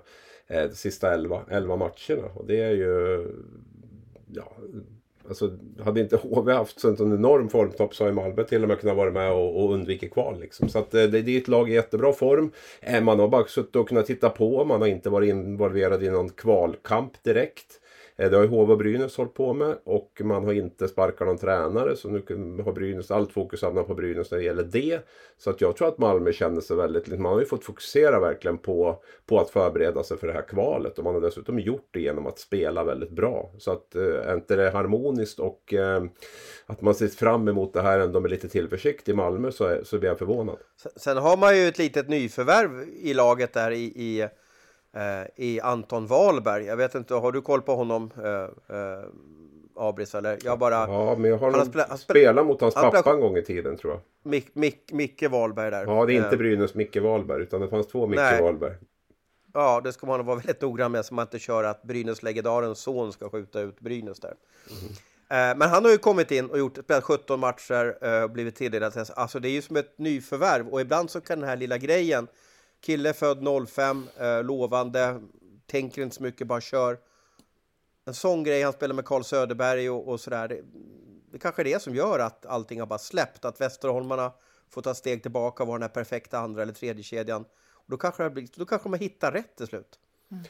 eh, 0.46 0.62
de 0.62 0.74
sista 0.74 1.14
elva, 1.14 1.42
elva 1.50 1.76
matcherna. 1.76 2.28
Och 2.34 2.46
det 2.46 2.60
är 2.60 2.70
ju... 2.70 3.26
Ja, 4.32 4.56
alltså 5.28 5.50
hade 5.80 6.00
inte 6.00 6.16
HV 6.16 6.52
haft 6.52 6.80
sånt 6.80 7.00
en 7.00 7.12
enorm 7.12 7.48
formtopp 7.48 7.94
så 7.94 8.04
har 8.04 8.12
Malmö 8.12 8.44
till 8.44 8.62
och 8.62 8.68
med 8.68 8.80
kunnat 8.80 8.96
vara 8.96 9.10
med 9.10 9.32
och, 9.32 9.64
och 9.64 9.74
undvika 9.74 10.08
kval. 10.08 10.40
Liksom. 10.40 10.68
Så 10.68 10.78
att 10.78 10.94
eh, 10.94 11.02
det, 11.02 11.22
det 11.22 11.36
är 11.36 11.40
ett 11.40 11.48
lag 11.48 11.70
i 11.70 11.74
jättebra 11.74 12.12
form. 12.12 12.50
Eh, 12.80 13.00
man 13.02 13.18
har 13.18 13.28
bara 13.28 13.44
suttit 13.44 13.76
och 13.76 13.88
kunnat 13.88 14.06
titta 14.06 14.30
på. 14.30 14.64
Man 14.64 14.80
har 14.80 14.88
inte 14.88 15.10
varit 15.10 15.28
involverad 15.28 16.02
i 16.02 16.10
någon 16.10 16.30
kvalkamp 16.30 17.22
direkt. 17.22 17.79
Eh, 18.20 18.30
det 18.30 18.36
har 18.36 18.44
ju 18.44 18.48
HV 18.48 18.72
och 18.72 18.78
Brynäs 18.78 19.16
hållit 19.16 19.34
på 19.34 19.52
med 19.52 19.76
och 19.84 20.20
man 20.24 20.44
har 20.44 20.52
inte 20.52 20.88
sparkat 20.88 21.26
någon 21.26 21.38
tränare 21.38 21.96
så 21.96 22.08
nu 22.08 22.22
har 22.64 22.72
Brynäs, 22.72 23.10
allt 23.10 23.32
fokus 23.32 23.62
hamnat 23.62 23.86
på 23.86 23.94
Brynäs 23.94 24.30
när 24.30 24.38
det 24.38 24.44
gäller 24.44 24.64
det. 24.64 25.00
Så 25.38 25.50
att 25.50 25.60
jag 25.60 25.76
tror 25.76 25.88
att 25.88 25.98
Malmö 25.98 26.32
känner 26.32 26.60
sig 26.60 26.76
väldigt, 26.76 27.08
man 27.08 27.32
har 27.32 27.40
ju 27.40 27.46
fått 27.46 27.64
fokusera 27.64 28.20
verkligen 28.20 28.58
på, 28.58 29.02
på 29.26 29.40
att 29.40 29.50
förbereda 29.50 30.02
sig 30.02 30.18
för 30.18 30.26
det 30.26 30.32
här 30.32 30.48
kvalet 30.48 30.98
och 30.98 31.04
man 31.04 31.14
har 31.14 31.20
dessutom 31.20 31.58
gjort 31.58 31.88
det 31.90 32.00
genom 32.00 32.26
att 32.26 32.38
spela 32.38 32.84
väldigt 32.84 33.10
bra. 33.10 33.52
Så 33.58 33.72
att 33.72 33.94
eh, 33.94 34.02
är 34.02 34.34
inte 34.34 34.56
det 34.56 34.70
harmoniskt 34.70 35.38
och 35.38 35.74
eh, 35.74 36.04
att 36.66 36.80
man 36.80 36.94
ser 36.94 37.08
fram 37.08 37.48
emot 37.48 37.72
det 37.72 37.82
här 37.82 38.00
ändå 38.00 38.20
med 38.20 38.30
lite 38.30 38.48
tillförsikt 38.48 39.08
i 39.08 39.14
Malmö 39.14 39.52
så, 39.52 39.64
är, 39.64 39.84
så 39.84 39.98
blir 39.98 40.08
jag 40.08 40.18
förvånad. 40.18 40.56
Sen 40.96 41.16
har 41.16 41.36
man 41.36 41.56
ju 41.56 41.68
ett 41.68 41.78
litet 41.78 42.08
nyförvärv 42.08 42.88
i 43.02 43.14
laget 43.14 43.52
där 43.52 43.70
i, 43.70 43.84
i 43.84 44.28
i 45.36 45.60
Anton 45.60 46.06
Wahlberg. 46.06 46.64
Jag 46.64 46.76
vet 46.76 46.94
inte, 46.94 47.14
har 47.14 47.32
du 47.32 47.40
koll 47.40 47.62
på 47.62 47.74
honom? 47.74 48.10
Eh, 48.24 48.76
eh, 48.76 49.04
Abris 49.76 50.14
eller? 50.14 50.38
Jag 50.44 50.58
bara... 50.58 50.74
Ja, 50.74 51.16
men 51.18 51.30
jag 51.30 51.38
har 51.38 51.50
nog 51.50 51.66
spela, 51.66 51.96
spelat 51.96 52.46
mot 52.46 52.60
hans 52.60 52.74
pappa 52.74 53.00
spela, 53.00 53.14
en 53.14 53.20
gång 53.20 53.36
i 53.36 53.42
tiden 53.42 53.76
tror 53.76 53.92
jag. 53.92 54.00
Mick, 54.30 54.54
Mick, 54.54 54.92
Micke 54.92 55.22
Wahlberg 55.30 55.70
där. 55.70 55.84
Ja, 55.86 56.06
det 56.06 56.12
är 56.12 56.16
inte 56.16 56.28
eh. 56.28 56.38
Brynäs 56.38 56.74
Micke 56.74 56.96
Wahlberg 56.96 57.42
utan 57.42 57.60
det 57.60 57.68
fanns 57.68 57.86
två 57.86 58.06
Micke 58.06 58.20
Nej. 58.20 58.42
Wahlberg. 58.42 58.74
Ja, 59.52 59.80
det 59.84 59.92
ska 59.92 60.06
man 60.06 60.26
vara 60.26 60.36
väldigt 60.36 60.60
noggrann 60.60 60.92
med 60.92 61.04
så 61.04 61.14
man 61.14 61.22
inte 61.22 61.38
kör 61.38 61.64
att 61.64 61.82
Brynäs 61.82 62.22
legendarens 62.22 62.78
son 62.78 63.12
ska 63.12 63.28
skjuta 63.28 63.60
ut 63.60 63.80
Brynäs 63.80 64.20
där. 64.20 64.34
Mm. 64.70 65.58
Men 65.58 65.68
han 65.68 65.84
har 65.84 65.92
ju 65.92 65.98
kommit 65.98 66.30
in 66.30 66.50
och 66.50 66.58
gjort, 66.58 66.78
spelat 66.84 67.04
17 67.04 67.40
matcher 67.40 68.04
och 68.24 68.30
blivit 68.30 68.56
tilldelad. 68.56 69.10
Alltså 69.14 69.40
det 69.40 69.48
är 69.48 69.52
ju 69.52 69.62
som 69.62 69.76
ett 69.76 69.98
nyförvärv 69.98 70.68
och 70.68 70.80
ibland 70.80 71.10
så 71.10 71.20
kan 71.20 71.40
den 71.40 71.48
här 71.48 71.56
lilla 71.56 71.78
grejen 71.78 72.26
Kille 72.80 73.12
född 73.12 73.68
05, 73.68 74.08
eh, 74.16 74.44
lovande, 74.44 75.20
tänker 75.66 76.02
inte 76.02 76.16
så 76.16 76.22
mycket, 76.22 76.46
bara 76.46 76.60
kör. 76.60 76.98
En 78.04 78.14
sån 78.14 78.44
grej, 78.44 78.62
han 78.62 78.72
spelar 78.72 78.94
med 78.94 79.04
Carl 79.04 79.24
Söderberg 79.24 79.90
och, 79.90 80.08
och 80.08 80.20
sådär. 80.20 80.48
Det, 80.48 80.62
det 81.32 81.38
kanske 81.38 81.62
är 81.62 81.64
det 81.64 81.82
som 81.82 81.94
gör 81.94 82.18
att 82.18 82.46
allting 82.46 82.80
har 82.80 82.86
bara 82.86 82.98
släppt, 82.98 83.44
att 83.44 83.60
Västerholmarna 83.60 84.32
får 84.70 84.82
ta 84.82 84.94
steg 84.94 85.22
tillbaka 85.22 85.62
och 85.62 85.66
vara 85.66 85.78
den 85.78 85.82
här 85.82 85.94
perfekta 85.94 86.38
andra 86.38 86.62
eller 86.62 86.72
tredje 86.72 87.02
kedjan. 87.02 87.44
Och 87.72 87.90
då 87.90 87.96
kanske, 87.96 88.22
det 88.22 88.30
blir, 88.30 88.48
då 88.54 88.64
kanske 88.64 88.88
de 88.88 88.98
hittar 88.98 89.32
rätt 89.32 89.56
till 89.56 89.66
slut. 89.66 89.98
Mm. 90.30 90.44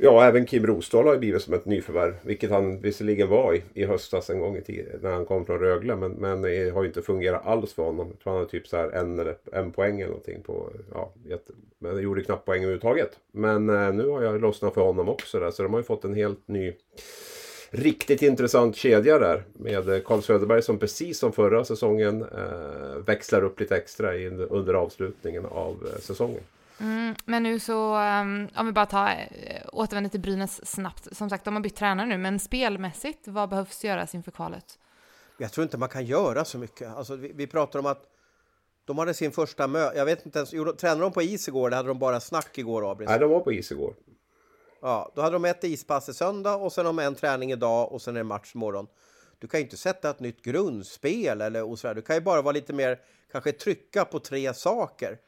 Ja, 0.00 0.24
även 0.24 0.46
Kim 0.46 0.66
Rosdahl 0.66 1.06
har 1.06 1.12
ju 1.12 1.18
blivit 1.18 1.42
som 1.42 1.54
ett 1.54 1.64
nyförvärv. 1.64 2.14
Vilket 2.22 2.50
han 2.50 2.80
visserligen 2.80 3.28
var 3.28 3.54
i, 3.54 3.62
i 3.74 3.84
höstas 3.84 4.30
en 4.30 4.40
gång 4.40 4.56
i 4.56 4.60
tiden 4.60 5.00
när 5.02 5.10
han 5.10 5.24
kom 5.24 5.46
från 5.46 5.58
Rögle. 5.58 5.96
Men, 5.96 6.12
men 6.12 6.42
det 6.42 6.70
har 6.70 6.82
ju 6.82 6.88
inte 6.88 7.02
fungerat 7.02 7.46
alls 7.46 7.72
för 7.72 7.82
honom. 7.82 8.06
Jag 8.08 8.18
tror 8.18 8.32
han 8.32 8.42
har 8.42 8.48
typ 8.48 8.66
så 8.66 8.76
här 8.76 8.90
en, 8.90 9.18
eller, 9.18 9.36
en 9.52 9.72
poäng 9.72 10.00
eller 10.00 10.08
någonting 10.08 10.42
på... 10.42 10.70
Ja, 10.94 11.12
jätte, 11.24 11.52
men 11.78 11.94
det 11.94 12.02
gjorde 12.02 12.22
knappt 12.22 12.44
poäng 12.44 12.62
överhuvudtaget. 12.62 13.10
Men 13.32 13.68
eh, 13.68 13.92
nu 13.92 14.08
har 14.08 14.22
jag 14.22 14.40
lossnat 14.40 14.74
för 14.74 14.80
honom 14.80 15.08
också 15.08 15.40
där. 15.40 15.50
Så 15.50 15.62
de 15.62 15.72
har 15.72 15.80
ju 15.80 15.84
fått 15.84 16.04
en 16.04 16.14
helt 16.14 16.48
ny 16.48 16.72
riktigt 17.70 18.22
intressant 18.22 18.76
kedja 18.76 19.18
där. 19.18 19.42
Med 19.52 19.88
eh, 19.88 20.00
Carl 20.00 20.22
Söderberg 20.22 20.62
som 20.62 20.78
precis 20.78 21.18
som 21.18 21.32
förra 21.32 21.64
säsongen 21.64 22.22
eh, 22.22 22.98
växlar 23.06 23.44
upp 23.44 23.60
lite 23.60 23.76
extra 23.76 24.16
i, 24.16 24.26
under 24.28 24.74
avslutningen 24.74 25.46
av 25.46 25.88
eh, 25.92 26.00
säsongen. 26.00 26.42
Mm, 26.80 27.14
men 27.24 27.42
nu 27.42 27.60
så, 27.60 27.96
um, 27.96 28.48
om 28.56 28.66
vi 28.66 28.72
bara 28.72 28.86
tar, 28.86 29.08
äh, 29.08 29.62
återvänder 29.72 30.10
till 30.10 30.20
Brynäs 30.20 30.66
snabbt. 30.66 31.16
Som 31.16 31.30
sagt, 31.30 31.44
de 31.44 31.54
har 31.54 31.62
bytt 31.62 31.76
tränare 31.76 32.06
nu, 32.06 32.18
men 32.18 32.38
spelmässigt, 32.38 33.28
vad 33.28 33.48
behövs 33.48 33.84
göras 33.84 34.14
inför 34.14 34.30
kvalet? 34.30 34.78
Jag 35.38 35.52
tror 35.52 35.62
inte 35.62 35.78
man 35.78 35.88
kan 35.88 36.04
göra 36.06 36.44
så 36.44 36.58
mycket. 36.58 36.96
Alltså, 36.96 37.16
vi, 37.16 37.32
vi 37.34 37.46
pratar 37.46 37.78
om 37.78 37.86
att 37.86 38.02
de 38.84 38.98
hade 38.98 39.14
sin 39.14 39.32
första 39.32 39.66
möte, 39.66 39.98
jag 39.98 40.04
vet 40.04 40.26
inte 40.26 40.38
ens, 40.38 40.50
tränade 40.50 41.00
de 41.00 41.12
på 41.12 41.22
is 41.22 41.48
igår 41.48 41.66
eller 41.66 41.76
hade 41.76 41.88
de 41.88 41.98
bara 41.98 42.20
snack 42.20 42.58
igår, 42.58 42.90
Abris? 42.90 43.08
Nej, 43.08 43.18
de 43.18 43.30
var 43.30 43.40
på 43.40 43.52
is 43.52 43.72
igår. 43.72 43.94
Ja, 44.82 45.12
då 45.14 45.22
hade 45.22 45.32
de 45.32 45.44
ett 45.44 45.64
ispass 45.64 46.08
i 46.08 46.14
söndag 46.14 46.54
och 46.54 46.72
sen 46.72 46.86
har 46.86 47.02
en 47.02 47.14
träning 47.14 47.52
idag 47.52 47.92
och 47.92 48.02
sen 48.02 48.16
är 48.16 48.20
det 48.20 48.24
match 48.24 48.54
imorgon. 48.54 48.86
Du 49.38 49.48
kan 49.48 49.60
ju 49.60 49.64
inte 49.64 49.76
sätta 49.76 50.10
ett 50.10 50.20
nytt 50.20 50.42
grundspel 50.42 51.40
eller 51.40 51.62
och 51.62 51.78
sådär. 51.78 51.94
Du 51.94 52.02
kan 52.02 52.16
ju 52.16 52.22
bara 52.22 52.42
vara 52.42 52.52
lite 52.52 52.72
mer, 52.72 52.98
kanske 53.32 53.52
trycka 53.52 54.04
på 54.04 54.18
tre 54.18 54.54
saker. 54.54 55.18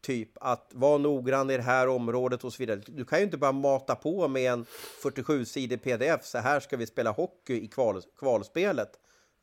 Typ 0.00 0.30
att 0.40 0.70
vara 0.74 0.98
noggrann 0.98 1.50
i 1.50 1.56
det 1.56 1.62
här 1.62 1.88
området 1.88 2.44
och 2.44 2.52
så 2.52 2.62
vidare. 2.62 2.80
Du 2.86 3.04
kan 3.04 3.18
ju 3.18 3.24
inte 3.24 3.36
bara 3.36 3.52
mata 3.52 3.94
på 3.94 4.28
med 4.28 4.52
en 4.52 4.64
47-sidig 5.02 5.76
pdf. 5.76 6.24
Så 6.24 6.38
här 6.38 6.60
ska 6.60 6.76
vi 6.76 6.86
spela 6.86 7.10
hockey 7.10 7.64
i 7.64 7.68
kval, 7.68 8.02
kvalspelet 8.18 8.90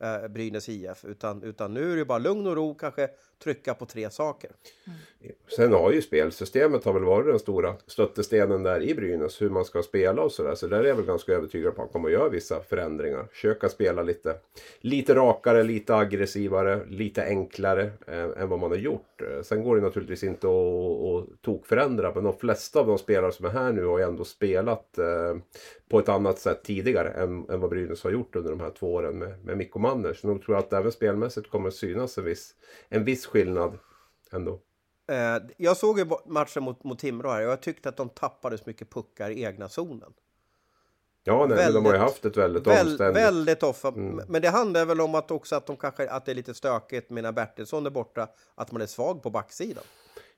eh, 0.02 0.28
Brynäs 0.28 0.68
IF. 0.68 1.04
Utan, 1.04 1.42
utan 1.42 1.74
nu 1.74 1.92
är 1.92 1.96
det 1.96 2.04
bara 2.04 2.18
lugn 2.18 2.46
och 2.46 2.56
ro, 2.56 2.74
kanske 2.74 3.08
trycka 3.44 3.74
på 3.74 3.86
tre 3.86 4.10
saker. 4.10 4.50
Mm. 4.86 4.98
Sen 5.56 5.72
har 5.72 5.92
ju 5.92 6.02
spelsystemet 6.02 6.84
har 6.84 6.92
väl 6.92 7.04
varit 7.04 7.26
den 7.26 7.38
stora 7.38 7.74
stöttestenen 7.86 8.62
där 8.62 8.82
i 8.82 8.94
Brynäs. 8.94 9.42
Hur 9.42 9.50
man 9.50 9.64
ska 9.64 9.82
spela 9.82 10.22
och 10.22 10.32
sådär. 10.32 10.54
Så 10.54 10.66
där 10.66 10.84
är 10.84 10.88
jag 10.88 10.96
väl 10.96 11.04
ganska 11.04 11.32
övertygad 11.32 11.76
på 11.76 11.82
att 11.82 11.86
man 11.86 11.92
kommer 11.92 12.08
att 12.08 12.12
göra 12.12 12.28
vissa 12.28 12.60
förändringar. 12.60 13.26
Försöka 13.32 13.68
spela 13.68 14.02
lite, 14.02 14.36
lite 14.80 15.14
rakare, 15.14 15.62
lite 15.62 15.94
aggressivare, 15.94 16.86
lite 16.88 17.24
enklare 17.24 17.90
eh, 18.06 18.42
än 18.42 18.48
vad 18.48 18.58
man 18.58 18.70
har 18.70 18.78
gjort. 18.78 19.22
Eh, 19.22 19.42
sen 19.42 19.64
går 19.64 19.76
det 19.76 19.82
naturligtvis 19.82 20.24
inte 20.24 20.46
att, 20.46 20.52
att 20.52 21.42
tokförändra. 21.42 22.14
Men 22.14 22.24
de 22.24 22.38
flesta 22.38 22.80
av 22.80 22.86
de 22.86 22.98
spelare 22.98 23.32
som 23.32 23.46
är 23.46 23.50
här 23.50 23.72
nu 23.72 23.84
har 23.84 23.98
ju 23.98 24.04
ändå 24.04 24.24
spelat 24.24 24.98
eh, 24.98 25.36
på 25.88 25.98
ett 25.98 26.08
annat 26.08 26.38
sätt 26.38 26.64
tidigare 26.64 27.08
än, 27.08 27.50
än 27.50 27.60
vad 27.60 27.70
Brynäs 27.70 28.04
har 28.04 28.10
gjort 28.10 28.36
under 28.36 28.50
de 28.50 28.60
här 28.60 28.70
två 28.70 28.94
åren 28.94 29.18
med, 29.18 29.44
med 29.44 29.56
Mikko 29.56 29.78
Manner. 29.78 30.12
Så 30.12 30.26
nog 30.26 30.42
tror 30.42 30.56
jag 30.56 30.64
att 30.64 30.72
även 30.72 30.92
spelmässigt 30.92 31.50
kommer 31.50 31.70
synas 31.70 32.18
en 32.18 32.24
viss, 32.24 32.54
en 32.88 33.04
viss 33.04 33.25
skillnad 33.26 33.78
ändå. 34.32 34.60
Eh, 35.08 35.36
jag 35.56 35.76
såg 35.76 35.98
ju 35.98 36.06
matchen 36.26 36.62
mot, 36.62 36.84
mot 36.84 36.98
Timrå 36.98 37.30
här 37.30 37.46
och 37.46 37.52
jag 37.52 37.62
tyckte 37.62 37.88
att 37.88 37.96
de 37.96 38.08
tappade 38.08 38.58
så 38.58 38.64
mycket 38.66 38.90
puckar 38.90 39.30
i 39.30 39.42
egna 39.42 39.68
zonen. 39.68 40.12
Ja, 41.24 41.46
nej, 41.46 41.56
väldigt, 41.56 41.74
de 41.74 41.84
har 41.84 41.92
ju 41.92 41.98
haft 41.98 42.24
ett 42.24 42.36
väldigt 42.36 42.66
väl, 42.66 42.86
omständigt... 42.86 43.24
Väldigt 43.24 43.62
ofta. 43.62 43.88
Mm. 43.88 44.20
Men 44.28 44.42
det 44.42 44.48
handlar 44.48 44.84
väl 44.84 45.00
om 45.00 45.14
att 45.14 45.30
också 45.30 45.56
att 45.56 45.66
de 45.66 45.76
kanske 45.76 46.10
att 46.10 46.24
det 46.24 46.32
är 46.32 46.34
lite 46.34 46.54
stökigt 46.54 47.10
med 47.10 47.22
när 47.22 47.32
Bertilsson 47.32 47.86
är 47.86 47.90
borta, 47.90 48.28
att 48.54 48.72
man 48.72 48.82
är 48.82 48.86
svag 48.86 49.22
på 49.22 49.30
backsidan. 49.30 49.84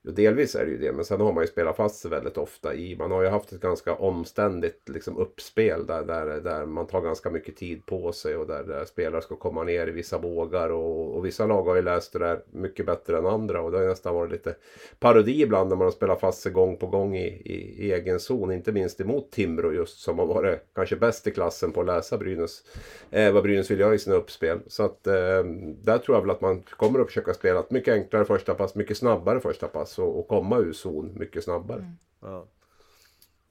Jo, 0.01 0.11
delvis 0.11 0.55
är 0.55 0.65
det 0.65 0.71
ju 0.71 0.77
det, 0.77 0.91
men 0.91 1.05
sen 1.05 1.21
har 1.21 1.33
man 1.33 1.43
ju 1.43 1.47
spelat 1.47 1.75
fast 1.75 1.95
sig 1.95 2.11
väldigt 2.11 2.37
ofta 2.37 2.73
i. 2.73 2.95
Man 2.95 3.11
har 3.11 3.23
ju 3.23 3.29
haft 3.29 3.51
ett 3.51 3.61
ganska 3.61 3.95
omständigt 3.95 4.89
liksom, 4.89 5.17
uppspel 5.17 5.85
där, 5.85 6.03
där, 6.03 6.25
där 6.41 6.65
man 6.65 6.87
tar 6.87 7.01
ganska 7.01 7.29
mycket 7.29 7.55
tid 7.55 7.85
på 7.85 8.11
sig 8.11 8.35
och 8.37 8.47
där, 8.47 8.63
där 8.63 8.85
spelare 8.85 9.21
ska 9.21 9.35
komma 9.35 9.63
ner 9.63 9.87
i 9.87 9.91
vissa 9.91 10.17
vågar. 10.17 10.69
Och, 10.69 11.15
och 11.15 11.25
vissa 11.25 11.45
lag 11.45 11.63
har 11.63 11.75
ju 11.75 11.81
läst 11.81 12.13
det 12.13 12.19
där 12.19 12.39
mycket 12.51 12.85
bättre 12.85 13.17
än 13.17 13.25
andra 13.25 13.61
och 13.61 13.71
det 13.71 13.77
har 13.77 13.85
nästan 13.85 14.15
varit 14.15 14.31
lite 14.31 14.55
parodi 14.99 15.41
ibland 15.41 15.69
när 15.69 15.75
man 15.75 15.85
har 15.85 15.91
spelat 15.91 16.19
fast 16.19 16.41
sig 16.41 16.51
gång 16.51 16.77
på 16.77 16.87
gång 16.87 17.15
i, 17.15 17.27
i, 17.27 17.85
i 17.85 17.93
egen 17.93 18.19
zon. 18.19 18.51
Inte 18.51 18.71
minst 18.71 19.01
emot 19.01 19.31
Timrå 19.31 19.73
just 19.73 19.99
som 19.99 20.19
har 20.19 20.25
varit 20.25 20.59
kanske 20.75 20.95
bäst 20.95 21.27
i 21.27 21.31
klassen 21.31 21.71
på 21.71 21.79
att 21.79 21.87
läsa 21.87 22.17
Brynäs, 22.17 22.63
eh, 23.11 23.31
vad 23.31 23.43
Brynäs 23.43 23.71
vill 23.71 23.79
göra 23.79 23.93
i 23.93 23.99
sina 23.99 24.15
uppspel. 24.15 24.59
Så 24.67 24.83
att 24.83 25.07
eh, 25.07 25.43
där 25.83 25.97
tror 25.97 26.17
jag 26.17 26.21
väl 26.21 26.31
att 26.31 26.41
man 26.41 26.61
kommer 26.61 26.99
att 26.99 27.07
försöka 27.07 27.33
spela 27.33 27.59
ett 27.59 27.71
mycket 27.71 27.93
enklare 27.93 28.25
första 28.25 28.55
pass, 28.55 28.75
mycket 28.75 28.97
snabbare 28.97 29.39
första 29.39 29.67
pass 29.67 29.88
pass 29.89 29.99
och, 29.99 30.19
och 30.19 30.27
komma 30.27 30.57
ur 30.57 30.73
zon 30.73 31.13
mycket 31.19 31.43
snabbare. 31.43 31.79
Mm. 31.79 31.97
Ja. 32.21 32.47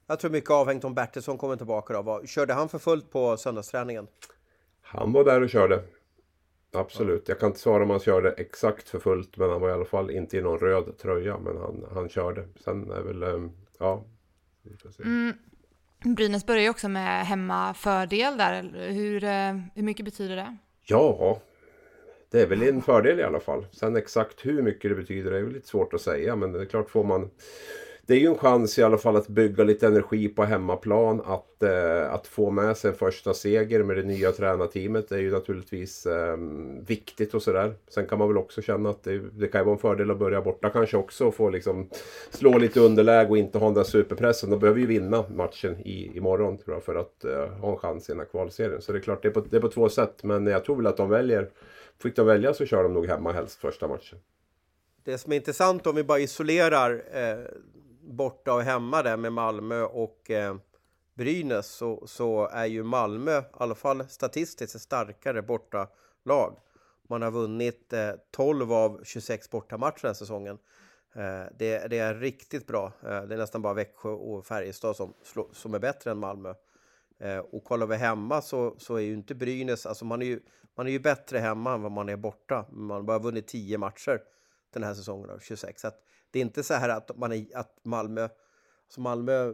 Jag 0.07 0.19
tror 0.19 0.31
mycket 0.31 0.49
avhängt 0.49 0.83
om 0.83 0.93
Bertilsson 0.93 1.37
kommer 1.37 1.55
tillbaka 1.55 1.93
då. 1.93 2.21
Körde 2.25 2.53
han 2.53 2.69
för 2.69 2.79
fullt 2.79 3.11
på 3.11 3.37
söndagsträningen? 3.37 4.07
Han 4.81 5.13
var 5.13 5.23
där 5.23 5.41
och 5.41 5.49
körde. 5.49 5.83
Absolut. 6.73 7.23
Ja. 7.25 7.31
Jag 7.31 7.39
kan 7.39 7.47
inte 7.47 7.59
svara 7.59 7.83
om 7.83 7.89
han 7.89 7.99
körde 7.99 8.31
exakt 8.31 8.89
för 8.89 8.99
fullt. 8.99 9.37
Men 9.37 9.49
han 9.49 9.61
var 9.61 9.69
i 9.69 9.73
alla 9.73 9.85
fall 9.85 10.11
inte 10.11 10.37
i 10.37 10.41
någon 10.41 10.59
röd 10.59 10.97
tröja. 10.97 11.37
Men 11.37 11.57
han, 11.57 11.85
han 11.93 12.09
körde. 12.09 12.47
Sen 12.63 12.91
är 12.91 13.01
väl, 13.01 13.23
ehm, 13.23 13.51
ja. 13.79 14.05
Mm. 15.03 15.33
Brynäs 16.15 16.45
börjar 16.45 16.61
ju 16.61 16.69
också 16.69 16.89
med 16.89 17.25
hemmafördel 17.25 18.37
där. 18.37 18.63
Hur, 18.91 19.23
eh, 19.23 19.53
hur 19.75 19.83
mycket 19.83 20.05
betyder 20.05 20.35
det? 20.35 20.57
Ja, 20.83 21.41
det 22.31 22.41
är 22.41 22.45
väl 22.45 22.63
en 22.63 22.81
fördel 22.81 23.19
i 23.19 23.23
alla 23.23 23.39
fall. 23.39 23.65
Sen 23.71 23.95
exakt 23.95 24.45
hur 24.45 24.61
mycket 24.61 24.91
det 24.91 24.95
betyder 24.95 25.31
är 25.31 25.41
väl 25.41 25.53
lite 25.53 25.67
svårt 25.67 25.93
att 25.93 26.01
säga. 26.01 26.35
Men 26.35 26.51
det 26.51 26.61
är 26.61 26.65
klart 26.65 26.89
får 26.89 27.03
man 27.03 27.29
det 28.09 28.15
är 28.15 28.19
ju 28.19 28.27
en 28.27 28.37
chans 28.37 28.79
i 28.79 28.83
alla 28.83 28.97
fall 28.97 29.15
att 29.15 29.27
bygga 29.27 29.63
lite 29.63 29.87
energi 29.87 30.27
på 30.27 30.43
hemmaplan. 30.43 31.21
Att, 31.25 31.63
eh, 31.63 32.13
att 32.13 32.27
få 32.27 32.51
med 32.51 32.77
sig 32.77 32.91
en 32.91 32.97
första 32.97 33.33
seger 33.33 33.83
med 33.83 33.97
det 33.97 34.03
nya 34.03 34.31
tränarteamet 34.31 35.11
är 35.11 35.17
ju 35.17 35.31
naturligtvis 35.31 36.05
eh, 36.05 36.37
viktigt 36.87 37.33
och 37.33 37.41
sådär. 37.43 37.73
Sen 37.89 38.07
kan 38.07 38.19
man 38.19 38.27
väl 38.27 38.37
också 38.37 38.61
känna 38.61 38.89
att 38.89 39.03
det, 39.03 39.19
det 39.19 39.47
kan 39.47 39.65
vara 39.65 39.75
en 39.75 39.81
fördel 39.81 40.11
att 40.11 40.19
börja 40.19 40.41
borta 40.41 40.69
kanske 40.69 40.97
också 40.97 41.25
och 41.25 41.35
få 41.35 41.49
liksom 41.49 41.89
slå 42.29 42.57
lite 42.57 42.79
underläge 42.79 43.29
och 43.29 43.37
inte 43.37 43.57
ha 43.57 43.65
den 43.65 43.73
där 43.73 43.83
superpressen. 43.83 44.49
De 44.49 44.59
behöver 44.59 44.79
ju 44.79 44.85
vinna 44.85 45.25
matchen 45.35 45.79
i, 45.79 46.17
imorgon 46.17 46.57
tror 46.57 46.75
jag 46.75 46.83
för 46.83 46.95
att 46.95 47.25
eh, 47.25 47.47
ha 47.61 47.71
en 47.71 47.77
chans 47.77 48.09
i 48.09 48.11
den 48.11 48.19
här 48.19 48.27
kvalserien. 48.27 48.81
Så 48.81 48.91
det 48.91 48.97
är 48.97 49.01
klart, 49.01 49.21
det 49.21 49.27
är, 49.27 49.33
på, 49.33 49.43
det 49.49 49.57
är 49.57 49.61
på 49.61 49.69
två 49.69 49.89
sätt. 49.89 50.23
Men 50.23 50.47
jag 50.47 50.65
tror 50.65 50.75
väl 50.75 50.87
att 50.87 50.97
de 50.97 51.09
väljer, 51.09 51.49
fick 52.01 52.15
de 52.15 52.25
välja 52.25 52.53
så 52.53 52.65
kör 52.65 52.83
de 52.83 52.93
nog 52.93 53.07
hemma 53.07 53.31
helst 53.31 53.59
första 53.59 53.87
matchen. 53.87 54.19
Det 55.03 55.17
som 55.17 55.31
är 55.31 55.35
intressant 55.35 55.87
om 55.87 55.95
vi 55.95 56.03
bara 56.03 56.19
isolerar 56.19 57.03
eh, 57.11 57.45
borta 58.01 58.53
och 58.53 58.61
hemma 58.61 59.03
där 59.03 59.17
med 59.17 59.33
Malmö 59.33 59.81
och 59.81 60.31
eh, 60.31 60.55
Brynäs 61.13 61.67
så, 61.67 62.07
så 62.07 62.47
är 62.47 62.65
ju 62.65 62.83
Malmö, 62.83 63.39
i 63.39 63.43
alla 63.51 63.75
fall 63.75 64.07
statistiskt, 64.09 64.75
ett 64.75 64.81
starkare 64.81 65.41
bortalag. 65.41 66.59
Man 67.09 67.21
har 67.21 67.31
vunnit 67.31 67.93
eh, 67.93 68.11
12 68.31 68.73
av 68.73 69.01
26 69.03 69.49
bortamatcher 69.49 70.01
den 70.01 70.09
här 70.09 70.13
säsongen. 70.13 70.57
Eh, 71.15 71.43
det, 71.57 71.87
det, 71.89 71.99
är 71.99 72.15
riktigt 72.15 72.67
bra. 72.67 72.85
Eh, 73.03 73.21
det 73.21 73.35
är 73.35 73.37
nästan 73.37 73.61
bara 73.61 73.73
Växjö 73.73 74.09
och 74.09 74.45
Färjestad 74.45 74.95
som, 74.95 75.13
som 75.53 75.73
är 75.73 75.79
bättre 75.79 76.11
än 76.11 76.17
Malmö. 76.17 76.53
Eh, 77.19 77.37
och 77.37 77.63
kollar 77.63 77.87
vi 77.87 77.95
hemma 77.95 78.41
så, 78.41 78.75
så 78.77 78.95
är 78.95 79.01
ju 79.01 79.13
inte 79.13 79.35
Brynäs, 79.35 79.85
alltså 79.85 80.05
man 80.05 80.21
är 80.21 80.25
ju, 80.25 80.39
man 80.75 80.87
är 80.87 80.91
ju 80.91 80.99
bättre 80.99 81.39
hemma 81.39 81.73
än 81.73 81.81
vad 81.81 81.91
man 81.91 82.09
är 82.09 82.15
borta. 82.15 82.65
Man 82.71 82.89
har 82.89 83.01
bara 83.01 83.19
vunnit 83.19 83.47
10 83.47 83.77
matcher 83.77 84.21
den 84.73 84.83
här 84.83 84.93
säsongen 84.93 85.29
av 85.29 85.39
26. 85.39 85.81
Så 85.81 85.87
att 85.87 86.03
det 86.31 86.39
är 86.39 86.41
inte 86.41 86.63
så 86.63 86.73
här 86.73 86.89
att, 86.89 87.17
man 87.17 87.31
är, 87.31 87.45
att 87.53 87.79
Malmö, 87.83 88.23
alltså 88.85 89.01
Malmö, 89.01 89.53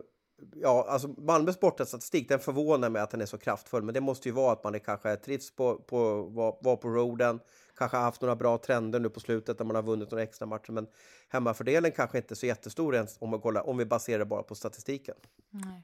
ja, 0.56 0.86
alltså 0.90 1.08
Malmös 1.08 1.60
bortastatistik, 1.60 2.30
den 2.30 2.40
förvånar 2.40 2.90
mig 2.90 3.02
att 3.02 3.10
den 3.10 3.22
är 3.22 3.26
så 3.26 3.38
kraftfull, 3.38 3.84
men 3.84 3.94
det 3.94 4.02
måste 4.02 4.30
ju 4.30 4.36
vara 4.36 4.54
att 4.54 4.64
man 4.64 4.76
är 4.76 4.80
kanske 4.80 5.16
trivs 5.16 5.56
på, 5.56 5.76
på, 5.76 6.22
var, 6.24 6.58
var 6.62 6.76
på 6.76 6.90
roaden, 6.90 7.40
kanske 7.76 7.98
haft 7.98 8.22
några 8.22 8.36
bra 8.36 8.58
trender 8.58 9.00
nu 9.00 9.10
på 9.10 9.20
slutet 9.20 9.60
när 9.60 9.66
man 9.66 9.76
har 9.76 9.84
vunnit 9.84 10.12
några 10.12 10.24
extra 10.24 10.46
matcher, 10.46 10.72
men 10.72 10.88
hemmafördelen 11.30 11.92
kanske 11.92 12.18
inte 12.18 12.34
är 12.34 12.36
så 12.36 12.46
jättestor 12.46 12.96
ens 12.96 13.18
om, 13.20 13.30
man 13.30 13.42
kollar, 13.42 13.70
om 13.70 13.78
vi 13.78 13.86
baserar 13.86 14.20
det 14.20 14.26
bara 14.26 14.44
på 14.44 14.56
statistiken. 14.56 15.16
Nej. 15.50 15.84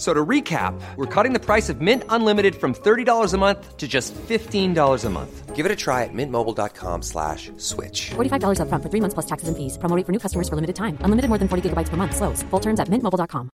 So 0.00 0.14
to 0.14 0.24
recap, 0.24 0.80
we're 0.96 1.12
cutting 1.14 1.34
the 1.34 1.44
price 1.44 1.68
of 1.68 1.82
Mint 1.82 2.04
Unlimited 2.08 2.54
from 2.54 2.72
$30 2.72 3.34
a 3.34 3.36
month 3.36 3.76
to 3.76 3.86
just 3.86 4.14
$15 4.14 5.04
a 5.04 5.10
month. 5.10 5.54
Give 5.54 5.66
it 5.66 5.72
a 5.72 5.76
try 5.76 6.04
at 6.04 6.14
mintmobile.com 6.14 7.02
slash 7.02 7.52
switch. 7.58 8.12
$45 8.16 8.62
up 8.62 8.68
front 8.70 8.82
for 8.82 8.88
three 8.88 9.00
months 9.00 9.12
plus 9.12 9.26
taxes 9.26 9.48
and 9.48 9.56
fees. 9.58 9.76
Promoting 9.76 10.06
for 10.06 10.12
new 10.12 10.18
customers 10.18 10.48
for 10.48 10.54
limited 10.54 10.76
time. 10.76 10.96
Unlimited 11.04 11.28
more 11.28 11.36
than 11.36 11.48
40 11.48 11.68
gigabytes 11.68 11.90
per 11.90 11.98
month. 11.98 12.16
Slows. 12.16 12.42
Full 12.50 12.60
terms 12.60 12.80
at 12.80 12.88
mintmobile.com. 12.88 13.50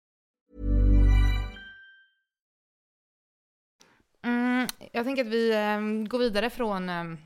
Mm, 4.25 4.67
jag 4.91 5.05
tänker 5.05 5.21
att 5.21 5.31
vi 5.31 5.53
um, 5.77 6.05
går 6.09 6.19
vidare 6.19 6.49
från 6.49 6.89
um, 6.89 7.17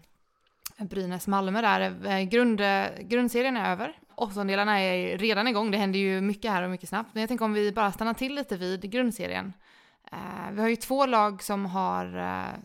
Brynäs-Malmö 0.77 1.61
där. 1.61 1.81
Eh, 2.05 2.23
grund, 2.23 2.61
grundserien 3.09 3.57
är 3.57 3.71
över. 3.71 3.93
Åttondelarna 4.17 4.79
är 4.79 5.17
redan 5.17 5.47
igång. 5.47 5.71
Det 5.71 5.77
händer 5.77 5.99
ju 5.99 6.21
mycket 6.21 6.51
här 6.51 6.63
och 6.63 6.69
mycket 6.69 6.89
snabbt. 6.89 7.09
Men 7.13 7.21
jag 7.21 7.27
tänker 7.27 7.45
om 7.45 7.53
vi 7.53 7.71
bara 7.71 7.91
stannar 7.91 8.13
till 8.13 8.35
lite 8.35 8.57
vid 8.57 8.91
grundserien. 8.91 9.53
Eh, 10.11 10.51
vi 10.51 10.61
har 10.61 10.69
ju 10.69 10.75
två 10.75 11.05
lag 11.05 11.43
som 11.43 11.65
har 11.65 12.17
eh, 12.17 12.59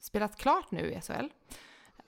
spelat 0.00 0.36
klart 0.36 0.70
nu 0.70 0.92
i 0.92 1.00
SHL. 1.00 1.28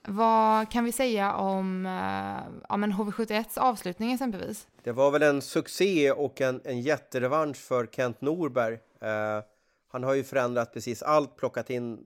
Vad 0.03 0.71
kan 0.71 0.85
vi 0.85 0.93
säga 0.93 1.35
om 1.35 1.87
eh, 1.87 2.63
ja, 2.69 2.77
men 2.77 2.93
HV71s 2.93 3.59
avslutning 3.59 4.13
exempelvis? 4.13 4.67
Det 4.83 4.93
var 4.93 5.11
väl 5.11 5.23
en 5.23 5.43
succé 5.43 6.13
och 6.13 6.41
en, 6.41 6.61
en 6.65 6.81
jätterevansch 6.81 7.57
för 7.57 7.87
Kent 7.87 8.21
Norberg. 8.21 8.75
Eh, 9.01 9.45
han 9.89 10.05
har 10.05 10.15
ju 10.15 10.25
förändrat 10.25 10.73
precis 10.73 11.03
allt, 11.03 11.37
plockat 11.37 11.71
in 11.71 11.99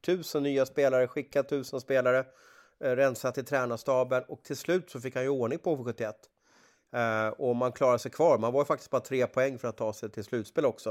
tusen 0.00 0.42
nya 0.42 0.66
spelare, 0.66 1.08
skickat 1.08 1.48
tusen 1.48 1.80
spelare, 1.80 2.24
Eh, 2.84 2.90
rensat 2.90 3.38
i 3.38 3.42
tränarstaben 3.42 4.22
och 4.28 4.42
till 4.42 4.56
slut 4.56 4.90
så 4.90 5.00
fick 5.00 5.14
han 5.14 5.24
ju 5.24 5.30
ordning 5.30 5.58
på 5.58 5.76
HV71. 5.76 6.12
Eh, 6.92 7.28
och 7.28 7.56
man 7.56 7.72
klarade 7.72 7.98
sig 7.98 8.10
kvar. 8.10 8.38
Man 8.38 8.52
var 8.52 8.60
ju 8.60 8.64
faktiskt 8.64 8.90
bara 8.90 9.00
tre 9.00 9.26
poäng 9.26 9.58
för 9.58 9.68
att 9.68 9.76
ta 9.76 9.92
sig 9.92 10.10
till 10.10 10.24
slutspel 10.24 10.64
också. 10.64 10.90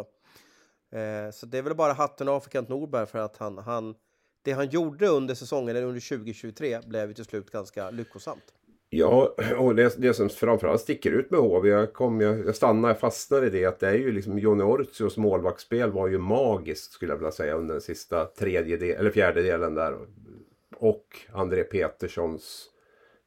Eh, 0.92 1.32
så 1.32 1.46
det 1.46 1.58
är 1.58 1.62
väl 1.62 1.76
bara 1.76 1.94
hatten 1.94 2.28
av 2.28 2.40
för 2.40 2.50
Kent 2.50 2.70
Norberg 2.70 3.06
för 3.06 3.20
att 3.20 3.38
han, 3.38 3.58
han 3.58 3.96
det 4.42 4.52
han 4.52 4.70
gjorde 4.70 5.08
under 5.08 5.36
säsongen, 5.36 5.76
eller 5.76 5.88
under 5.88 6.18
2023, 6.18 6.80
blev 6.86 7.08
ju 7.08 7.14
till 7.14 7.26
slut 7.26 7.52
ganska 7.52 7.90
lyckosamt. 7.90 8.54
Ja, 8.90 9.36
och 9.58 9.76
det, 9.76 9.96
det 9.98 10.14
som 10.14 10.30
framförallt 10.30 10.82
sticker 10.82 11.12
ut 11.12 11.32
med 11.32 11.40
HV, 11.40 11.70
jag, 11.70 11.94
kom, 11.94 12.22
jag, 12.22 12.46
jag 12.46 12.56
stannar, 12.56 12.90
jag 12.90 13.00
fastnar 13.00 13.46
i 13.46 13.50
det, 13.50 13.66
att 13.66 13.80
det 13.80 13.88
är 13.88 13.94
ju 13.94 14.12
liksom 14.12 14.40
Jonny 14.40 14.64
Ortius 14.64 15.18
målvaktsspel 15.18 15.92
var 15.92 16.08
ju 16.08 16.18
magiskt 16.18 16.92
skulle 16.92 17.12
jag 17.12 17.18
vilja 17.18 17.32
säga 17.32 17.54
under 17.54 17.74
den 17.74 17.82
sista 17.82 18.26
tredjedelen, 18.26 19.00
eller 19.00 19.12
fjärdedelen 19.12 19.76
där. 19.76 19.98
Och 20.78 21.20
André 21.32 21.64
Peterssons 21.64 22.70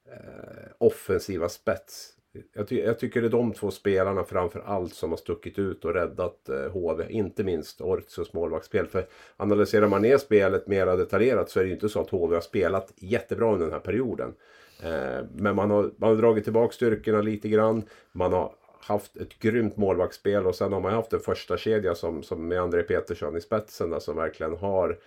eh, 0.06 0.72
offensiva 0.78 1.48
spets 1.48 2.18
jag, 2.52 2.68
ty 2.68 2.80
jag, 2.80 2.98
tycker 2.98 3.20
det 3.20 3.26
är 3.26 3.30
de 3.30 3.52
två 3.52 3.70
spelarna 3.70 4.24
framför 4.24 4.62
allt 4.66 4.94
som 4.94 5.10
har 5.10 5.16
stuckit 5.16 5.58
ut 5.58 5.84
och 5.84 5.94
räddat 5.94 6.48
eh, 6.48 6.70
HV. 6.72 7.06
Inte 7.08 7.44
minst 7.44 7.80
Ortius 7.80 8.32
målvaktsspel. 8.32 8.86
För 8.86 9.06
analyserar 9.36 9.88
man 9.88 10.02
ner 10.02 10.18
spelet 10.18 10.66
mer 10.66 10.86
detaljerat 10.86 11.50
så 11.50 11.60
är 11.60 11.64
det 11.64 11.68
ju 11.68 11.74
inte 11.74 11.88
så 11.88 12.00
att 12.00 12.10
HV 12.10 12.34
har 12.34 12.40
spelat 12.40 12.92
jättebra 12.96 13.52
under 13.52 13.66
den 13.66 13.72
här 13.72 13.80
perioden. 13.80 14.34
Eh, 14.82 15.24
men 15.36 15.56
man 15.56 15.70
har, 15.70 15.90
man 15.96 16.08
har 16.08 16.16
dragit 16.16 16.44
tillbaka 16.44 16.72
styrkorna 16.72 17.22
lite 17.22 17.48
grann. 17.48 17.82
Man 18.12 18.32
har 18.32 18.52
haft 18.80 19.16
ett 19.16 19.38
grymt 19.38 19.76
målvaktsspel 19.76 20.46
och 20.46 20.54
sen 20.54 20.72
har 20.72 20.80
man 20.80 20.92
haft 20.92 21.12
en 21.12 21.20
första 21.20 21.56
kedja 21.56 21.94
som, 21.94 22.22
som 22.22 22.48
med 22.48 22.60
André 22.60 22.82
Petersson 22.82 23.36
i 23.36 23.40
spetsen 23.40 23.90
där, 23.90 23.98
som 23.98 24.16
verkligen 24.16 24.56
har 24.56 24.98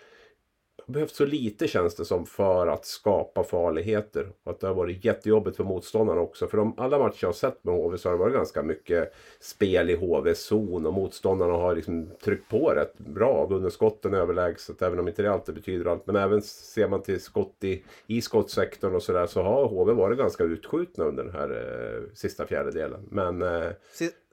behövt 0.88 1.16
så 1.16 1.26
lite 1.26 1.68
känns 1.68 1.96
det 1.96 2.06
som 2.06 2.26
för 2.26 2.68
att 2.68 2.86
skapa 2.86 3.44
farligheter. 3.44 4.32
Och 4.44 4.52
att 4.52 4.60
det 4.60 4.68
har 4.68 4.74
varit 4.74 5.06
jättejobbigt 5.06 5.58
för 5.58 5.64
motståndarna 5.64 6.22
också. 6.22 6.48
För 6.48 6.58
de, 6.58 6.74
alla 6.78 7.00
matcher 7.00 7.18
jag 7.22 7.28
har 7.28 7.34
sett 7.34 7.64
med 7.64 7.76
HV 7.76 7.98
så 7.98 8.10
har 8.10 8.14
det 8.14 8.20
varit 8.20 8.34
ganska 8.34 8.64
mycket 8.64 9.14
spel 9.40 9.90
i 9.90 9.96
HVs 9.96 10.40
zon. 10.40 10.86
Och 10.86 10.94
motståndarna 10.94 11.54
har 11.54 11.76
liksom 11.76 12.10
tryckt 12.24 12.50
på 12.50 12.70
rätt 12.70 12.98
bra. 12.98 13.46
Vunnit 13.46 13.74
skotten 13.74 14.14
överlägset. 14.14 14.82
Även 14.82 15.00
om 15.00 15.08
inte 15.08 15.22
det 15.22 15.32
alltid 15.32 15.56
betyder 15.56 15.92
allt. 15.92 16.08
Men 16.08 16.16
även 16.16 16.42
ser 16.42 16.88
man 16.88 17.02
till 17.02 17.22
skott 17.22 17.64
i, 17.64 17.84
i 18.08 18.22
skottsektorn 18.22 18.96
och 18.96 19.04
sådär. 19.04 19.28
Så 19.28 19.42
har 19.42 19.66
HV 19.68 19.94
varit 19.94 20.18
ganska 20.18 20.44
utskjutna 20.44 21.06
under 21.06 21.24
den 21.24 21.34
här 21.34 21.50
eh, 21.50 22.14
sista 22.14 22.46
fjärdedelen. 22.46 23.08
Men 23.10 23.42
eh, 23.42 23.72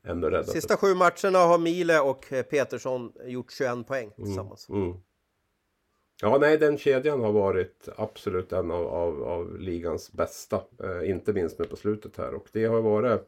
ändå 0.05 0.31
räddat. 0.31 0.51
Sista 0.51 0.77
sju 0.77 0.95
matcherna 0.95 1.39
har 1.39 1.59
Mile 1.59 2.01
och 2.01 2.27
Petersson 2.51 3.13
gjort 3.25 3.53
21 3.53 3.87
poäng 3.87 4.11
tillsammans. 4.17 4.69
Mm, 4.69 4.83
mm. 4.83 4.97
Ja, 6.23 6.39
nej, 6.39 6.59
den 6.59 6.79
kedjan 6.79 7.21
har 7.21 7.33
varit 7.33 7.89
absolut 7.97 8.53
en 8.53 8.71
av, 8.71 8.87
av, 8.87 9.23
av 9.23 9.59
ligans 9.59 10.13
bästa. 10.13 10.61
Eh, 10.85 11.11
inte 11.11 11.33
minst 11.33 11.59
nu 11.59 11.65
på 11.65 11.77
slutet 11.77 12.17
här. 12.17 12.35
Och 12.35 12.47
det 12.53 12.65
har 12.65 12.81
varit 12.81 13.21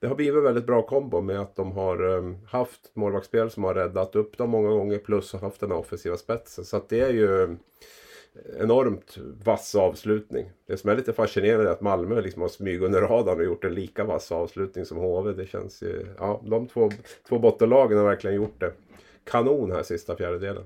Det 0.00 0.06
har 0.06 0.14
blivit 0.14 0.44
väldigt 0.44 0.66
bra 0.66 0.82
kombo 0.82 1.20
med 1.20 1.40
att 1.40 1.56
de 1.56 1.72
har 1.72 2.16
eh, 2.16 2.34
haft 2.46 2.90
målvaktsspel 2.94 3.50
som 3.50 3.64
har 3.64 3.74
räddat 3.74 4.16
upp 4.16 4.38
dem 4.38 4.50
många 4.50 4.68
gånger. 4.68 4.98
Plus 4.98 5.32
har 5.32 5.40
haft 5.40 5.60
den 5.60 5.72
offensiva 5.72 6.16
spetsen. 6.16 6.64
Så 6.64 6.76
att 6.76 6.88
det 6.88 7.00
är 7.00 7.12
ju 7.12 7.56
enormt 8.60 9.18
vass 9.44 9.74
avslutning. 9.74 10.50
Det 10.66 10.76
som 10.76 10.90
är 10.90 10.96
lite 10.96 11.12
fascinerande 11.12 11.68
är 11.68 11.72
att 11.72 11.80
Malmö 11.80 12.20
liksom 12.20 12.42
har 12.42 12.48
smugit 12.48 12.82
under 12.82 13.00
radarn 13.00 13.38
och 13.38 13.44
gjort 13.44 13.64
en 13.64 13.74
lika 13.74 14.04
vass 14.04 14.32
avslutning 14.32 14.84
som 14.84 14.96
HV. 14.96 15.32
Det 15.32 15.46
känns 15.46 15.82
ju... 15.82 16.06
Ja, 16.18 16.40
de 16.44 16.68
två, 16.68 16.90
två 17.28 17.38
bottenlagen 17.38 17.98
har 17.98 18.04
verkligen 18.04 18.36
gjort 18.36 18.60
det 18.60 18.72
kanon 19.24 19.72
här 19.72 19.82
sista 19.82 20.16
fjärdedelen. 20.16 20.64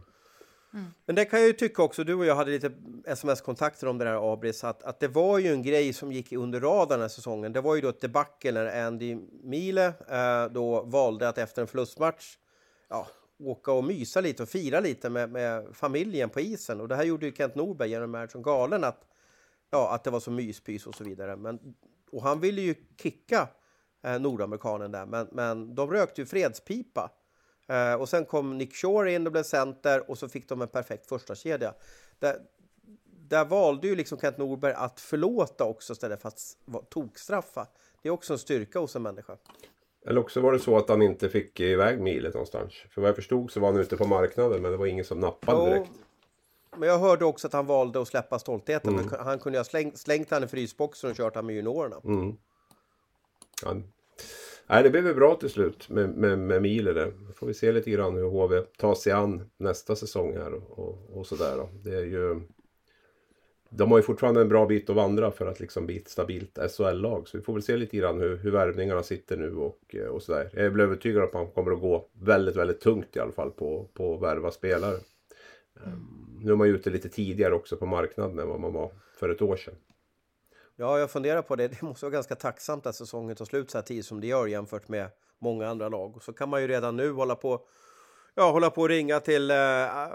Mm. 0.77 0.89
Men 1.07 1.17
det 1.17 1.25
kan 1.25 1.39
jag 1.39 1.47
ju 1.47 1.53
tycka 1.53 1.83
också, 1.83 2.05
du 2.05 2.15
och 2.15 2.27
jag 2.27 2.37
hade 2.37 2.51
lite 2.51 2.73
sms-kontakter 3.07 3.87
om 3.87 3.99
det 3.99 4.05
där 4.05 4.33
Abris, 4.33 4.65
att, 4.65 4.83
att 4.83 5.01
det 5.01 5.09
var 5.09 5.39
ju 5.39 5.53
en 5.53 5.63
grej 5.63 5.93
som 5.93 6.13
gick 6.13 6.33
under 6.33 6.61
radarn 6.61 6.89
den 6.89 7.01
här 7.01 7.09
säsongen. 7.09 7.53
Det 7.53 7.61
var 7.61 7.75
ju 7.75 7.81
då 7.81 7.89
ett 7.89 8.01
debacle 8.01 8.53
när 8.53 8.87
Andy 8.87 9.17
Mile 9.43 9.87
eh, 9.87 10.53
då 10.53 10.83
valde 10.83 11.29
att 11.29 11.39
efter 11.39 11.63
en 11.63 11.69
förlustmatch 11.69 12.37
ja, 12.89 13.07
åka 13.39 13.73
och 13.73 13.85
mysa 13.85 14.21
lite 14.21 14.43
och 14.43 14.49
fira 14.49 14.81
lite 14.81 15.11
med, 15.11 15.31
med 15.31 15.67
familjen 15.73 16.31
på 16.31 16.41
isen. 16.41 16.81
Och 16.81 16.89
det 16.89 16.97
här 16.97 17.05
gjorde 17.05 17.27
ju 17.27 17.33
Kent 17.33 17.55
Norberg 17.55 17.91
genom 17.91 18.11
Match 18.11 18.33
som 18.33 18.43
galen 18.43 18.85
att, 18.85 19.07
ja, 19.71 19.95
att 19.95 20.05
det 20.05 20.11
var 20.11 20.21
så 20.21 20.31
myspys 20.31 20.87
och 20.87 20.95
så 20.95 21.05
vidare. 21.05 21.37
Men, 21.37 21.75
och 22.11 22.23
han 22.23 22.41
ville 22.41 22.61
ju 22.61 22.75
kicka 23.03 23.49
eh, 24.05 24.19
nordamerikanen 24.19 24.93
där, 24.93 25.07
men, 25.07 25.29
men 25.33 25.75
de 25.75 25.91
rökte 25.91 26.21
ju 26.21 26.27
fredspipa. 26.27 27.11
Eh, 27.69 27.95
och 27.95 28.09
sen 28.09 28.25
kom 28.25 28.59
Nick 28.59 28.75
Shore 28.75 29.13
in 29.13 29.27
och 29.27 29.33
blev 29.33 29.43
center 29.43 30.11
och 30.11 30.19
så 30.19 30.29
fick 30.29 30.49
de 30.49 30.63
en 30.63 30.69
perfekt 30.69 31.07
första 31.07 31.35
kedja. 31.35 31.75
Det, 32.19 32.41
där 33.05 33.45
valde 33.45 33.89
ju 33.89 33.97
liksom 33.97 34.19
Kent 34.19 34.39
Norberg 34.39 34.73
att 34.73 35.01
förlåta 35.01 35.65
också 35.65 35.93
istället 35.93 36.23
för 36.23 36.29
att 36.29 36.57
tokstraffa. 36.89 37.67
Det 38.03 38.09
är 38.09 38.13
också 38.13 38.33
en 38.33 38.39
styrka 38.39 38.79
hos 38.79 38.97
en 38.97 39.03
människa. 39.03 39.37
Eller 40.07 40.21
också 40.21 40.41
var 40.41 40.53
det 40.53 40.59
så 40.59 40.77
att 40.77 40.89
han 40.89 41.03
inte 41.03 41.29
fick 41.29 41.61
iväg 41.61 42.01
milet 42.01 42.35
någonstans. 42.35 42.75
För 42.91 43.01
vad 43.01 43.09
jag 43.09 43.17
förstod 43.17 43.51
så 43.51 43.61
var 43.61 43.73
han 43.73 43.81
ute 43.81 43.97
på 43.97 44.07
marknaden 44.07 44.63
men 44.63 44.71
det 44.71 44.77
var 44.77 44.87
ingen 44.87 45.05
som 45.05 45.21
nappade 45.21 45.59
Jo, 45.59 45.67
direkt. 45.67 45.91
Men 46.77 46.89
jag 46.89 46.99
hörde 46.99 47.25
också 47.25 47.47
att 47.47 47.53
han 47.53 47.67
valde 47.67 48.01
att 48.01 48.09
släppa 48.09 48.39
stoltheten. 48.39 48.99
Mm. 48.99 49.11
Han 49.19 49.39
kunde 49.39 49.59
ha 49.59 49.65
slängt, 49.65 49.99
slängt 49.99 50.31
han 50.31 50.45
i 50.45 50.47
frysboxen 50.47 51.11
och 51.11 51.17
kört 51.17 51.35
han 51.35 51.47
med 51.47 51.55
juniorerna. 51.55 51.97
Mm. 52.05 52.37
Ja. 53.65 53.77
Nej, 54.69 54.83
det 54.83 54.91
blev 54.91 55.05
väl 55.05 55.15
bra 55.15 55.35
till 55.35 55.51
slut 55.51 55.89
med, 55.89 56.11
med, 56.11 56.39
med 56.39 56.63
Miele 56.63 56.93
där. 56.93 57.13
Får 57.35 57.47
vi 57.47 57.55
se 57.55 57.73
lite 57.73 57.91
grann 57.91 58.17
hur 58.17 58.25
HV 58.25 58.61
tar 58.61 58.95
sig 58.95 59.13
an 59.13 59.51
nästa 59.57 59.97
säsong 59.97 60.37
här 60.37 60.55
och, 60.55 60.79
och, 60.79 61.19
och 61.19 61.27
sådär 61.27 61.57
då. 61.57 61.69
Det 61.85 61.95
är 61.95 62.05
ju... 62.05 62.41
De 63.71 63.91
har 63.91 63.99
ju 63.99 64.03
fortfarande 64.03 64.41
en 64.41 64.49
bra 64.49 64.67
bit 64.67 64.91
att 64.91 64.97
vandra 64.97 65.31
för 65.31 65.47
att 65.47 65.61
liksom 65.61 65.87
bli 65.87 65.97
ett 65.97 66.09
stabilt 66.09 66.59
SHL-lag. 66.77 67.29
Så 67.29 67.39
vi 67.39 67.45
får 67.45 67.53
väl 67.53 67.63
se 67.63 67.77
lite 67.77 67.97
grann 67.97 68.21
hur, 68.21 68.37
hur 68.37 68.51
värvningarna 68.51 69.03
sitter 69.03 69.37
nu 69.37 69.57
och, 69.57 69.97
och 70.11 70.23
sådär. 70.23 70.51
Jag 70.53 70.65
är 70.65 70.81
övertygad 70.81 71.23
om 71.23 71.29
att 71.29 71.35
man 71.35 71.47
kommer 71.47 71.73
att 71.73 71.81
gå 71.81 72.09
väldigt, 72.13 72.57
väldigt 72.57 72.81
tungt 72.81 73.17
i 73.17 73.21
alla 73.21 73.33
fall 73.33 73.51
på, 73.51 73.89
på 73.95 74.15
att 74.15 74.23
värva 74.23 74.51
spelare. 74.51 74.97
Um, 75.85 76.39
nu 76.41 76.53
är 76.53 76.57
man 76.57 76.69
ju 76.69 76.75
ute 76.75 76.91
lite 76.91 77.09
tidigare 77.09 77.55
också 77.55 77.77
på 77.77 77.87
marknaden 77.87 78.39
än 78.39 78.49
vad 78.49 78.61
man 78.61 78.73
var 78.73 78.91
för 79.19 79.29
ett 79.29 79.43
år 79.43 79.57
sedan. 79.57 79.75
Ja, 80.77 80.99
jag 80.99 81.11
funderar 81.11 81.43
på 81.43 81.57
det. 81.57 81.69
Det 81.69 81.83
måste 81.83 82.05
vara 82.07 82.13
ganska 82.13 82.35
tacksamt 82.35 82.87
att 82.87 82.95
säsongen 82.95 83.37
tar 83.37 83.45
slut 83.45 83.71
så 83.71 83.79
här 83.79 83.83
tidigt 83.83 84.07
som 84.07 84.21
det 84.21 84.27
gör 84.27 84.47
jämfört 84.47 84.89
med 84.89 85.11
många 85.39 85.69
andra 85.69 85.89
lag. 85.89 86.17
Och 86.17 86.23
så 86.23 86.33
kan 86.33 86.49
man 86.49 86.61
ju 86.63 86.69
redan 86.69 86.97
nu 86.97 87.13
hålla 87.13 87.35
på 87.35 87.61
Ja, 88.39 88.51
hålla 88.51 88.71
på 88.71 88.81
och 88.81 88.89
ringa 88.89 89.21
till 89.21 89.51
eh, 89.51 89.57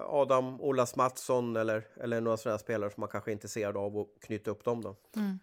Adam 0.08 0.62
Olas 0.62 0.96
Mattsson 0.96 1.56
eller, 1.56 1.88
eller 1.96 2.22
några 2.22 2.38
sådana 2.38 2.58
spelare 2.58 2.90
som 2.92 3.02
man 3.02 3.10
kanske 3.10 3.32
är 3.32 3.34
intresserad 3.34 3.78
av 3.78 3.98
och 3.98 4.10
knyta 4.22 4.52
upp 4.52 4.64
dem 4.64 4.82
då. 4.82 4.96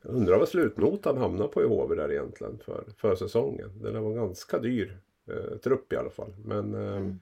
Jag 0.03 0.15
undrar 0.15 0.39
vad 0.39 0.49
slutnotan 0.49 1.17
hamnar 1.17 1.49
på 1.49 1.63
i 1.63 1.67
HV 1.67 1.95
där 1.95 2.13
egentligen 2.13 2.59
för, 2.65 2.85
för 2.97 3.17
säsongen. 3.17 3.83
Den 3.83 4.03
var 4.03 4.13
ganska 4.13 4.59
dyr 4.59 5.01
eh, 5.29 5.59
trupp 5.59 5.93
i 5.93 5.97
alla 5.97 6.11
fall. 6.11 6.35
Men 6.45 6.75
eh, 6.75 7.15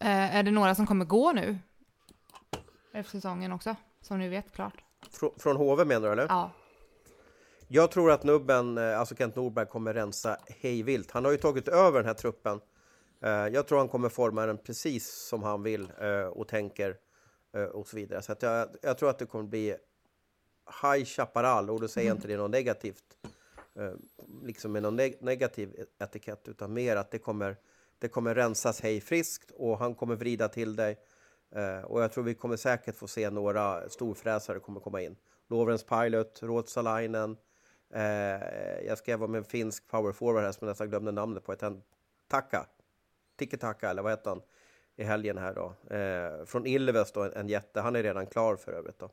Eh, 0.00 0.36
är 0.36 0.42
det 0.42 0.50
några 0.50 0.74
som 0.74 0.86
kommer 0.86 1.04
gå 1.04 1.32
nu? 1.32 1.58
Efter 2.92 3.10
säsongen 3.10 3.52
också, 3.52 3.76
som 4.00 4.18
ni 4.18 4.28
vet 4.28 4.52
klart. 4.52 4.84
Frå, 5.10 5.32
från 5.38 5.56
HV 5.56 5.84
menar 5.84 6.06
du 6.06 6.12
eller? 6.12 6.26
Ja. 6.28 6.50
Jag 7.68 7.90
tror 7.90 8.10
att 8.10 8.24
nubben, 8.24 8.78
eh, 8.78 9.00
alltså 9.00 9.14
Kent 9.14 9.36
Norberg, 9.36 9.66
kommer 9.66 9.94
rensa 9.94 10.38
hejvilt. 10.48 11.10
Han 11.10 11.24
har 11.24 11.32
ju 11.32 11.38
tagit 11.38 11.68
över 11.68 11.98
den 11.98 12.06
här 12.06 12.14
truppen. 12.14 12.60
Eh, 13.22 13.30
jag 13.30 13.66
tror 13.66 13.78
han 13.78 13.88
kommer 13.88 14.08
forma 14.08 14.46
den 14.46 14.58
precis 14.58 15.08
som 15.08 15.42
han 15.42 15.62
vill 15.62 15.92
eh, 16.00 16.26
och 16.26 16.48
tänker 16.48 16.96
och 17.72 17.88
så 17.88 17.96
vidare. 17.96 18.22
Så 18.22 18.32
att 18.32 18.42
jag, 18.42 18.68
jag 18.82 18.98
tror 18.98 19.10
att 19.10 19.18
det 19.18 19.26
kommer 19.26 19.44
bli 19.44 19.76
High 20.82 21.04
Chaparral 21.04 21.70
och 21.70 21.80
då 21.80 21.88
säger 21.88 22.08
jag 22.08 22.16
inte 22.16 22.28
det 22.28 22.36
något 22.36 22.50
negativt. 22.50 23.04
Liksom 24.42 24.72
med 24.72 24.82
någon 24.82 24.96
negativ 25.20 25.84
etikett 25.98 26.48
utan 26.48 26.72
mer 26.72 26.96
att 26.96 27.10
det 27.10 27.18
kommer, 27.18 27.56
det 27.98 28.08
kommer 28.08 28.34
rensas 28.34 28.80
hej 28.80 29.00
friskt 29.00 29.50
och 29.50 29.78
han 29.78 29.94
kommer 29.94 30.16
vrida 30.16 30.48
till 30.48 30.76
dig. 30.76 30.98
Och 31.84 32.02
jag 32.02 32.12
tror 32.12 32.24
vi 32.24 32.34
kommer 32.34 32.56
säkert 32.56 32.96
få 32.96 33.06
se 33.06 33.30
några 33.30 33.88
storfräsare 33.88 34.60
kommer 34.60 34.80
komma 34.80 35.00
in. 35.02 35.16
Lovrens 35.48 35.84
Pilot, 35.84 36.42
Ruotsalainen. 36.42 37.36
Eh, 37.96 38.86
jag 38.86 38.98
skrev 38.98 39.24
om 39.24 39.34
en 39.34 39.44
finsk 39.44 39.88
powerforward 39.88 40.44
här 40.44 40.52
som 40.52 40.66
jag 40.66 40.70
nästan 40.72 40.88
glömde 40.88 41.12
namnet 41.12 41.44
på. 41.44 41.52
Heter 41.52 41.66
han 41.66 41.82
Taka? 42.28 42.66
Tiki 43.38 43.56
Taka, 43.56 43.90
eller 43.90 44.02
vad 44.02 44.12
heter 44.12 44.30
han? 44.30 44.42
I 44.96 45.04
helgen 45.04 45.38
här 45.38 45.54
då. 45.54 45.94
Eh, 45.96 46.44
från 46.44 46.66
Ilves 46.66 47.12
då, 47.12 47.22
en, 47.22 47.32
en 47.32 47.48
jätte. 47.48 47.80
Han 47.80 47.96
är 47.96 48.02
redan 48.02 48.26
klar 48.26 48.56
för 48.56 48.72
övrigt 48.72 48.98
då. 48.98 49.08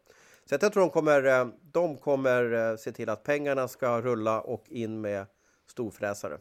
Så 0.45 0.53
jag 0.53 0.73
tror 0.73 0.81
de 0.81 0.89
kommer, 0.89 1.25
eh, 1.25 1.47
de 1.61 1.97
kommer 1.97 2.53
eh, 2.53 2.75
se 2.75 2.91
till 2.91 3.09
att 3.09 3.23
pengarna 3.23 3.67
ska 3.67 4.01
rulla 4.01 4.41
och 4.41 4.63
in 4.69 5.01
med 5.01 5.25
storfräsare. 5.67 6.37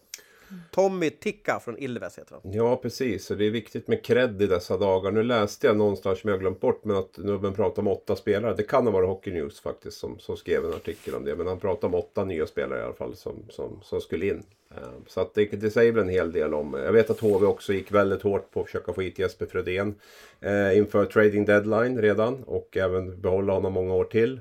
Tommy 0.70 1.10
Ticka 1.10 1.60
från 1.60 1.78
Ilves 1.78 2.18
heter 2.18 2.38
han. 2.42 2.52
ja, 2.52 2.76
precis. 2.76 3.24
Så 3.24 3.34
det 3.34 3.46
är 3.46 3.50
viktigt 3.50 3.88
med 3.88 4.04
cred 4.04 4.42
i 4.42 4.46
dessa 4.46 4.76
dagar. 4.76 5.10
Nu 5.10 5.22
läste 5.22 5.66
jag 5.66 5.76
någonstans 5.76 6.20
som 6.20 6.30
jag 6.30 6.40
glömt 6.40 6.60
bort. 6.60 6.84
Men 6.84 6.96
att 6.96 7.18
nubben 7.18 7.54
pratar 7.54 7.82
om 7.82 7.88
åtta 7.88 8.16
spelare. 8.16 8.54
Det 8.54 8.62
kan 8.62 8.86
ha 8.86 8.92
varit 8.92 9.08
Hockey 9.08 9.32
News 9.32 9.60
faktiskt 9.60 9.98
som, 9.98 10.18
som 10.18 10.36
skrev 10.36 10.64
en 10.64 10.72
artikel 10.72 11.14
om 11.14 11.24
det. 11.24 11.36
Men 11.36 11.46
han 11.46 11.60
pratar 11.60 11.88
om 11.88 11.94
åtta 11.94 12.24
nya 12.24 12.46
spelare 12.46 12.78
i 12.78 12.82
alla 12.82 12.94
fall 12.94 13.16
som, 13.16 13.44
som, 13.48 13.80
som 13.82 14.00
skulle 14.00 14.26
in. 14.26 14.42
Eh, 14.76 14.88
så 15.06 15.20
att 15.20 15.34
det, 15.34 15.44
det 15.44 15.70
säger 15.70 15.92
väl 15.92 16.02
en 16.02 16.08
hel 16.08 16.32
del 16.32 16.54
om. 16.54 16.74
Eh, 16.74 16.80
jag 16.80 16.92
vet 16.92 17.10
att 17.10 17.20
HV 17.20 17.46
också 17.46 17.72
gick 17.72 17.92
väldigt 17.92 18.22
hårt 18.22 18.50
på 18.50 18.60
att 18.60 18.66
försöka 18.66 18.92
få 18.92 19.00
hit 19.00 19.18
Jesper 19.18 19.46
Fredén 19.46 19.94
eh, 20.40 20.78
inför 20.78 21.04
trading 21.04 21.44
deadline 21.44 21.98
redan 21.98 22.42
och 22.44 22.76
även 22.76 23.20
behålla 23.20 23.52
honom 23.52 23.72
många 23.72 23.94
år 23.94 24.04
till. 24.04 24.40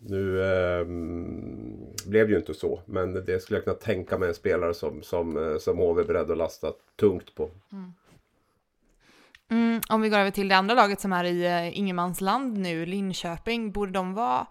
Nu 0.00 0.42
eh, 0.42 0.84
blev 2.08 2.26
det 2.26 2.32
ju 2.32 2.38
inte 2.38 2.54
så, 2.54 2.82
men 2.86 3.24
det 3.24 3.40
skulle 3.40 3.56
jag 3.56 3.64
kunna 3.64 3.76
tänka 3.76 4.18
mig 4.18 4.28
en 4.28 4.34
spelare 4.34 4.74
som, 4.74 5.02
som, 5.02 5.36
eh, 5.36 5.58
som 5.58 5.78
HV 5.78 6.00
är 6.02 6.06
beredd 6.06 6.30
att 6.30 6.38
lasta 6.38 6.72
tungt 6.96 7.34
på. 7.34 7.50
Mm, 9.50 9.80
om 9.88 10.00
vi 10.00 10.08
går 10.08 10.18
över 10.18 10.30
till 10.30 10.48
det 10.48 10.56
andra 10.56 10.74
laget 10.74 11.00
som 11.00 11.12
är 11.12 11.24
i 11.24 11.46
uh, 11.46 11.78
ingenmansland 11.78 12.58
nu, 12.58 12.86
Linköping, 12.86 13.72
borde 13.72 13.92
de 13.92 14.14
vara 14.14 14.46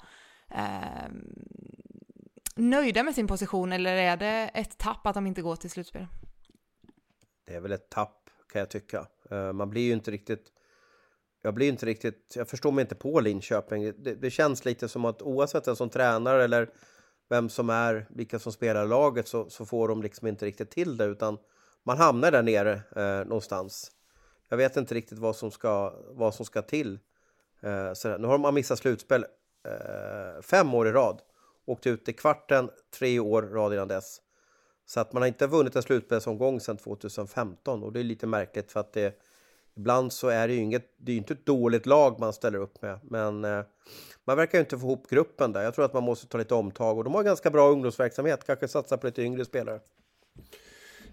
eh, 0.50 1.12
nöjda 2.56 3.04
med 3.04 3.16
sin 3.16 3.28
position 3.28 3.72
eller 3.72 3.96
är 3.96 4.18
det 4.18 4.50
ett 4.54 4.78
tapp 4.78 5.08
att 5.08 5.14
de 5.14 5.28
inte 5.28 5.42
går 5.42 5.56
till 5.56 5.70
slutspel? 5.70 6.08
Det 7.46 7.54
är 7.54 7.60
väl 7.60 7.72
ett 7.72 7.90
tapp 7.90 8.30
kan 8.52 8.60
jag 8.60 8.70
tycka. 8.70 9.08
Eh, 9.32 9.54
Man 9.54 9.70
blir 9.70 9.82
ju 9.82 9.94
inte 9.94 10.12
riktigt... 10.12 10.52
Jag 11.48 11.54
blir 11.54 11.70
inte 11.70 11.86
riktigt... 11.86 12.34
Jag 12.36 12.48
förstår 12.48 12.72
mig 12.72 12.82
inte 12.82 12.96
på 12.96 13.20
Linköping. 13.20 13.94
Det, 13.98 14.16
det 14.16 14.32
känns 14.32 14.66
lite 14.66 14.88
som 14.90 15.06
att 15.06 15.22
oavsett 15.22 15.68
vem 15.68 15.76
som 15.76 15.90
tränar 15.90 16.40
eller 16.40 16.70
vem 17.30 17.50
som 17.50 17.70
är, 17.70 18.08
vilka 18.10 18.40
som 18.40 18.52
spelar 18.52 18.86
i 18.86 18.88
laget 18.88 19.28
så, 19.28 19.50
så 19.50 19.66
får 19.66 19.88
de 19.88 20.02
liksom 20.02 20.28
inte 20.28 20.46
riktigt 20.46 20.72
till 20.72 20.98
det 20.98 21.06
utan 21.06 21.38
man 21.84 21.98
hamnar 21.98 22.32
där 22.32 22.44
nere 22.44 22.82
eh, 22.96 23.28
någonstans. 23.28 23.92
Jag 24.50 24.58
vet 24.58 24.78
inte 24.78 24.96
riktigt 24.96 25.18
vad 25.18 25.36
som 25.36 25.52
ska, 25.52 25.94
vad 26.10 26.36
som 26.36 26.46
ska 26.46 26.62
till. 26.62 27.00
Eh, 27.62 27.94
så 27.94 28.18
nu 28.18 28.28
har 28.28 28.38
man 28.38 28.54
missat 28.54 28.80
slutspel 28.80 29.26
eh, 29.68 30.42
fem 30.42 30.74
år 30.74 30.88
i 30.88 30.92
rad. 30.92 31.22
Åkt 31.66 31.88
ut 31.88 32.10
i 32.10 32.14
kvarten 32.14 32.70
tre 33.00 33.20
år 33.20 33.42
rad 33.42 33.74
innan 33.74 33.88
dess. 33.88 34.22
Så 34.86 35.00
att 35.00 35.14
man 35.14 35.22
har 35.22 35.28
inte 35.28 35.48
vunnit 35.48 35.76
en 35.76 35.84
slutspelsomgång 35.84 36.60
sedan 36.60 36.78
2015 36.78 37.84
och 37.84 37.94
det 37.94 38.00
är 38.00 38.04
lite 38.04 38.28
märkligt 38.28 38.72
för 38.72 38.80
att 38.80 38.94
det 38.94 39.22
ibland 39.78 40.14
så 40.14 40.28
är 40.28 40.48
det 40.48 40.54
ju 40.54 40.60
inget, 40.60 40.86
det 40.98 41.12
är 41.12 41.14
ju 41.14 41.18
inte 41.18 41.34
ett 41.34 41.46
dåligt 41.46 41.86
lag 41.86 42.20
man 42.20 42.34
ställer 42.34 42.60
upp 42.60 42.82
med, 42.82 43.00
men 43.04 43.46
eh, 43.46 43.62
man 44.26 44.38
verkar 44.38 44.58
ju 44.58 44.60
inte 44.60 44.78
få 44.78 44.88
ihop 44.88 45.10
gruppen 45.10 45.52
där. 45.52 45.64
Jag 45.64 45.76
tror 45.76 45.86
att 45.86 45.94
man 45.94 46.04
måste 46.04 46.28
ta 46.28 46.38
lite 46.38 46.56
omtag 46.56 46.98
och 46.98 47.04
de 47.04 47.14
har 47.14 47.24
ganska 47.24 47.50
bra 47.50 47.70
ungdomsverksamhet, 47.70 48.44
kanske 48.46 48.68
satsa 48.68 48.98
på 48.98 49.08
lite 49.08 49.22
yngre 49.22 49.46
spelare. 49.46 49.80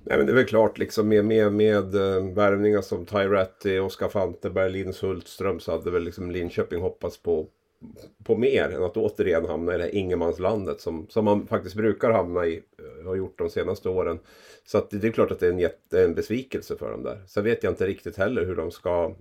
Nej 0.07 0.17
men 0.19 0.27
det 0.27 0.33
är 0.33 0.37
väl 0.37 0.47
klart 0.47 0.79
liksom 0.79 1.09
med, 1.09 1.25
med, 1.25 1.53
med 1.53 1.95
äh, 1.95 2.35
värvningar 2.35 2.81
som 2.81 3.07
Tyratti, 3.07 3.79
Oskar 3.79 4.09
Fanteberg, 4.09 4.73
Linus 4.73 5.03
Hultström 5.03 5.61
så 5.61 5.73
hade 5.73 5.91
väl 5.91 6.05
liksom 6.05 6.31
Linköping 6.31 6.81
hoppats 6.81 7.23
på, 7.23 7.47
på 8.25 8.37
mer 8.37 8.69
än 8.69 8.83
att 8.83 8.97
återigen 8.97 9.45
hamna 9.45 9.75
i 9.75 9.79
det 9.79 9.85
här 9.85 9.95
ingenmanslandet 9.95 10.81
som, 10.81 11.07
som 11.09 11.25
man 11.25 11.47
faktiskt 11.47 11.77
brukar 11.77 12.11
hamna 12.11 12.47
i 12.47 12.63
och 12.99 13.05
har 13.05 13.15
gjort 13.15 13.39
de 13.39 13.51
senaste 13.51 13.89
åren. 13.89 14.19
Så 14.65 14.79
att 14.79 14.91
det 14.91 15.09
är 15.09 15.13
klart 15.13 15.31
att 15.31 15.41
det 15.41 15.47
är 15.47 15.51
en, 15.51 15.59
jätte, 15.59 16.03
en 16.03 16.15
besvikelse 16.15 16.77
för 16.77 16.91
dem 16.91 17.03
där. 17.03 17.23
Sen 17.27 17.45
vet 17.45 17.63
jag 17.63 17.73
inte 17.73 17.87
riktigt 17.87 18.17
heller 18.17 18.45
hur 18.45 18.57
de 18.57 18.71
ska 18.71 19.15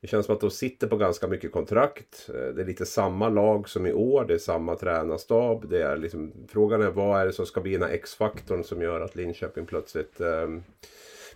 det 0.00 0.06
känns 0.06 0.26
som 0.26 0.34
att 0.34 0.40
de 0.40 0.50
sitter 0.50 0.86
på 0.86 0.96
ganska 0.96 1.26
mycket 1.26 1.52
kontrakt. 1.52 2.28
Eh, 2.28 2.54
det 2.54 2.62
är 2.62 2.66
lite 2.66 2.86
samma 2.86 3.28
lag 3.28 3.68
som 3.68 3.86
i 3.86 3.92
år. 3.92 4.24
Det 4.24 4.34
är 4.34 4.38
samma 4.38 4.76
tränarstab. 4.76 5.68
Det 5.68 5.82
är 5.82 5.96
liksom, 5.96 6.32
frågan 6.48 6.82
är 6.82 6.90
vad 6.90 7.20
är 7.20 7.26
det 7.26 7.32
som 7.32 7.46
ska 7.46 7.60
bli 7.60 7.72
den 7.72 7.82
här 7.82 7.94
X-faktorn 7.94 8.64
som 8.64 8.82
gör 8.82 9.00
att 9.00 9.16
Linköping 9.16 9.66
plötsligt 9.66 10.20
eh, 10.20 10.48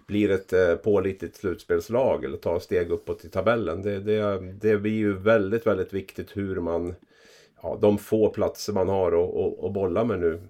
blir 0.06 0.30
ett 0.30 0.52
eh, 0.52 0.74
pålitligt 0.74 1.36
slutspelslag 1.36 2.24
eller 2.24 2.36
tar 2.36 2.58
steg 2.58 2.90
uppåt 2.90 3.24
i 3.24 3.28
tabellen. 3.28 3.82
Det, 3.82 3.98
det, 4.00 4.40
det 4.52 4.76
blir 4.76 4.92
ju 4.92 5.12
väldigt, 5.12 5.66
väldigt 5.66 5.92
viktigt 5.92 6.36
hur 6.36 6.60
man, 6.60 6.94
ja, 7.62 7.78
de 7.82 7.98
få 7.98 8.30
platser 8.30 8.72
man 8.72 8.88
har 8.88 9.12
att- 9.12 9.36
att 9.36 9.64
att 9.64 9.72
bolla 9.72 10.04
med 10.04 10.20
nu. 10.20 10.40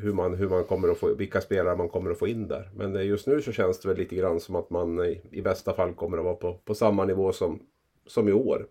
Hur 0.00 0.12
man, 0.12 0.34
hur 0.34 0.48
man 0.48 0.64
kommer 0.64 0.88
att 0.88 0.98
få, 0.98 1.14
vilka 1.14 1.40
spelare 1.40 1.76
man 1.76 1.88
kommer 1.88 2.10
att 2.10 2.18
få 2.18 2.28
in 2.28 2.48
där. 2.48 2.70
Men 2.76 2.96
eh, 2.96 3.02
just 3.06 3.26
nu 3.26 3.42
så 3.42 3.52
känns 3.52 3.80
det 3.80 3.88
väl 3.88 3.96
lite 3.96 4.16
grann 4.16 4.40
som 4.40 4.56
att 4.56 4.70
man 4.70 5.04
i, 5.04 5.20
i 5.30 5.42
bästa 5.42 5.74
fall 5.74 5.94
kommer 5.94 6.18
att 6.18 6.24
vara 6.24 6.34
på, 6.34 6.54
på 6.54 6.74
samma 6.74 7.04
nivå 7.04 7.32
som, 7.32 7.62
som 8.06 8.28
i 8.28 8.32
år. 8.32 8.66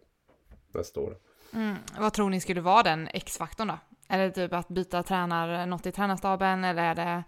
Nästa 0.74 1.00
år. 1.00 1.18
Mm, 1.54 1.76
vad 2.00 2.14
tror 2.14 2.30
ni 2.30 2.42
skulle 2.42 2.62
vara 2.62 2.84
den 2.84 3.08
X-faktorn 3.14 3.68
då? 3.68 3.80
Är 4.08 4.18
det 4.20 4.32
typ 4.32 4.54
att 4.54 4.68
byta 4.68 5.04
tränare, 5.04 5.66
något 5.66 5.86
i 5.86 5.92
tränarstaben 5.92 6.64
eller 6.64 6.84
är 6.84 6.96
det 6.96 7.24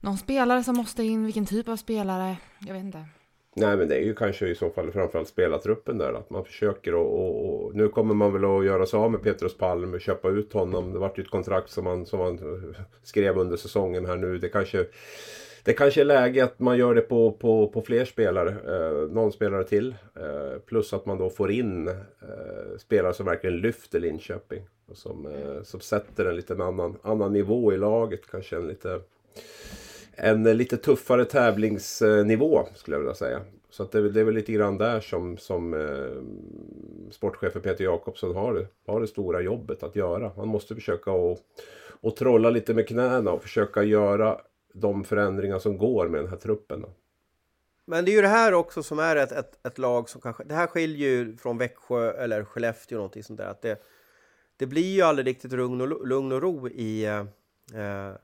någon 0.00 0.18
spelare 0.18 0.64
som 0.64 0.76
måste 0.76 1.02
in? 1.02 1.24
Vilken 1.24 1.46
typ 1.46 1.68
av 1.68 1.76
spelare? 1.76 2.36
Jag 2.66 2.74
vet 2.74 2.84
inte. 2.84 3.04
Nej 3.54 3.76
men 3.76 3.88
det 3.88 3.96
är 3.96 4.02
ju 4.02 4.14
kanske 4.14 4.48
i 4.48 4.54
så 4.54 4.70
fall 4.70 4.92
framförallt 4.92 5.28
spelartruppen 5.28 5.98
där. 5.98 6.12
Att 6.12 6.30
man 6.30 6.44
försöker 6.44 6.94
och, 6.94 7.20
och, 7.20 7.64
och 7.64 7.74
nu 7.74 7.88
kommer 7.88 8.14
man 8.14 8.32
väl 8.32 8.44
att 8.44 8.64
göra 8.64 8.86
sig 8.86 8.98
av 8.98 9.10
med 9.10 9.22
Petrus 9.22 9.56
Palm 9.56 9.94
och 9.94 10.00
köpa 10.00 10.28
ut 10.28 10.52
honom. 10.52 10.92
Det 10.92 10.98
vart 10.98 11.18
ju 11.18 11.22
ett 11.22 11.30
kontrakt 11.30 11.70
som 11.70 11.84
man, 11.84 12.06
som 12.06 12.18
man 12.18 12.38
skrev 13.02 13.38
under 13.38 13.56
säsongen 13.56 14.06
här 14.06 14.16
nu. 14.16 14.38
Det 14.38 14.48
kanske, 14.48 14.86
det 15.64 15.72
kanske 15.72 16.00
är 16.00 16.04
läge 16.04 16.44
att 16.44 16.58
man 16.58 16.78
gör 16.78 16.94
det 16.94 17.00
på, 17.00 17.32
på, 17.32 17.68
på 17.68 17.82
fler 17.82 18.04
spelare. 18.04 18.50
Eh, 18.50 19.10
någon 19.10 19.32
spelare 19.32 19.64
till. 19.64 19.94
Eh, 20.16 20.58
plus 20.66 20.92
att 20.92 21.06
man 21.06 21.18
då 21.18 21.30
får 21.30 21.50
in 21.50 21.88
eh, 21.88 21.94
spelare 22.78 23.14
som 23.14 23.26
verkligen 23.26 23.56
lyfter 23.56 24.00
Linköping. 24.00 24.62
Och 24.88 24.96
som, 24.96 25.26
eh, 25.26 25.62
som 25.62 25.80
sätter 25.80 26.24
en 26.24 26.36
lite 26.36 26.54
annan, 26.54 26.96
annan 27.02 27.32
nivå 27.32 27.72
i 27.72 27.76
laget. 27.76 28.20
Kanske 28.30 28.56
en 28.56 28.68
lite, 28.68 29.00
en 30.18 30.44
lite 30.44 30.76
tuffare 30.76 31.24
tävlingsnivå 31.24 32.68
skulle 32.74 32.94
jag 32.94 33.00
vilja 33.00 33.14
säga. 33.14 33.40
Så 33.70 33.82
att 33.82 33.92
det, 33.92 34.10
det 34.10 34.20
är 34.20 34.24
väl 34.24 34.34
lite 34.34 34.52
grann 34.52 34.78
där 34.78 35.00
som, 35.00 35.36
som 35.36 35.74
eh, 35.74 37.10
sportchefen 37.10 37.62
Peter 37.62 37.84
Jakobsson 37.84 38.34
har 38.34 38.54
det, 38.54 38.66
har 38.86 39.00
det 39.00 39.06
stora 39.06 39.40
jobbet 39.40 39.82
att 39.82 39.96
göra. 39.96 40.32
Man 40.36 40.48
måste 40.48 40.74
försöka 40.74 41.10
att 41.10 41.38
och 42.00 42.16
trolla 42.16 42.50
lite 42.50 42.74
med 42.74 42.88
knäna 42.88 43.30
och 43.32 43.42
försöka 43.42 43.82
göra 43.82 44.40
de 44.74 45.04
förändringar 45.04 45.58
som 45.58 45.78
går 45.78 46.08
med 46.08 46.20
den 46.20 46.30
här 46.30 46.36
truppen. 46.36 46.84
Men 47.84 48.04
det 48.04 48.10
är 48.10 48.12
ju 48.12 48.22
det 48.22 48.28
här 48.28 48.54
också 48.54 48.82
som 48.82 48.98
är 48.98 49.16
ett, 49.16 49.32
ett, 49.32 49.66
ett 49.66 49.78
lag 49.78 50.08
som 50.08 50.20
kanske... 50.20 50.44
Det 50.44 50.54
här 50.54 50.66
skiljer 50.66 51.08
ju 51.08 51.36
från 51.36 51.58
Växjö 51.58 52.10
eller 52.10 52.44
Skellefteå 52.44 52.96
och 52.96 53.00
någonting 53.00 53.22
sånt 53.22 53.38
där. 53.38 53.46
Att 53.46 53.62
det, 53.62 53.82
det 54.56 54.66
blir 54.66 54.94
ju 54.94 55.02
aldrig 55.02 55.26
riktigt 55.26 55.52
lugn 55.52 55.80
och, 55.80 56.06
lugn 56.06 56.32
och 56.32 56.42
ro 56.42 56.68
i 56.68 57.06
eh, 57.06 57.24
Eh, 57.74 58.08
eh, 58.08 58.14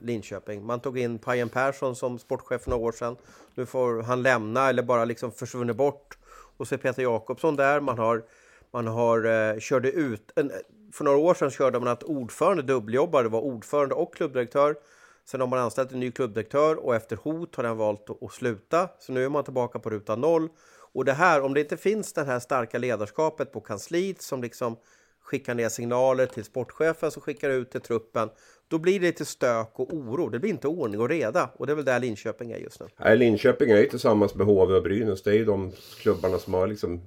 Linköping. 0.00 0.66
Man 0.66 0.80
tog 0.80 0.98
in 0.98 1.18
Pajen 1.18 1.48
Persson 1.48 1.96
som 1.96 2.18
sportchef 2.18 2.62
för 2.62 2.70
några 2.70 2.84
år 2.84 2.92
sedan. 2.92 3.16
Nu 3.54 3.66
får 3.66 4.02
han 4.02 4.22
lämna 4.22 4.68
eller 4.68 4.82
bara 4.82 5.04
liksom 5.04 5.32
försvunnit 5.32 5.76
bort. 5.76 6.18
Och 6.56 6.68
så 6.68 6.74
är 6.74 6.78
Peter 6.78 7.02
Jakobsson 7.02 7.56
där. 7.56 7.80
Man 7.80 7.98
har, 7.98 8.22
man 8.70 8.86
har 8.86 9.24
eh, 9.24 9.58
körde 9.58 9.90
ut... 9.92 10.32
En, 10.36 10.52
för 10.92 11.04
några 11.04 11.18
år 11.18 11.34
sedan 11.34 11.50
körde 11.50 11.78
man 11.78 11.88
att 11.88 12.02
ordförande 12.02 12.62
dubbeljobbade, 12.62 13.28
var 13.28 13.40
ordförande 13.40 13.94
och 13.94 14.14
klubbdirektör. 14.14 14.76
Sen 15.24 15.40
har 15.40 15.48
man 15.48 15.58
anställt 15.58 15.92
en 15.92 16.00
ny 16.00 16.10
klubbdirektör 16.10 16.76
och 16.76 16.94
efter 16.94 17.16
hot 17.16 17.56
har 17.56 17.62
den 17.62 17.76
valt 17.76 18.10
att 18.22 18.32
sluta. 18.32 18.88
Så 18.98 19.12
nu 19.12 19.24
är 19.24 19.28
man 19.28 19.44
tillbaka 19.44 19.78
på 19.78 19.90
ruta 19.90 20.16
noll. 20.16 20.48
Och 20.94 21.04
det 21.04 21.12
här, 21.12 21.40
om 21.40 21.54
det 21.54 21.60
inte 21.60 21.76
finns 21.76 22.12
det 22.12 22.24
här 22.24 22.38
starka 22.38 22.78
ledarskapet 22.78 23.52
på 23.52 23.60
kansliet 23.60 24.22
som 24.22 24.42
liksom 24.42 24.76
skickar 25.22 25.54
ner 25.54 25.68
signaler 25.68 26.26
till 26.26 26.44
sportchefen 26.44 27.10
som 27.10 27.22
skickar 27.22 27.50
ut 27.50 27.70
till 27.70 27.80
truppen, 27.80 28.30
då 28.72 28.78
blir 28.78 29.00
det 29.00 29.06
lite 29.06 29.24
stök 29.24 29.70
och 29.72 29.92
oro. 29.92 30.28
Det 30.28 30.38
blir 30.38 30.50
inte 30.50 30.68
ordning 30.68 31.00
och 31.00 31.08
reda 31.08 31.50
och 31.56 31.66
det 31.66 31.72
är 31.72 31.76
väl 31.76 31.84
där 31.84 32.00
Linköping 32.00 32.50
är 32.50 32.58
just 32.58 32.80
nu. 32.80 32.86
Nej, 32.96 33.18
Linköping 33.18 33.70
är 33.70 33.76
ju 33.76 33.86
tillsammans 33.86 34.34
med 34.34 34.46
HV 34.46 34.74
och 34.74 34.82
Brynäs. 34.82 35.22
Det 35.22 35.30
är 35.30 35.34
ju 35.34 35.44
de 35.44 35.72
klubbarna 36.00 36.38
som 36.38 36.54
har 36.54 36.66
liksom 36.66 37.00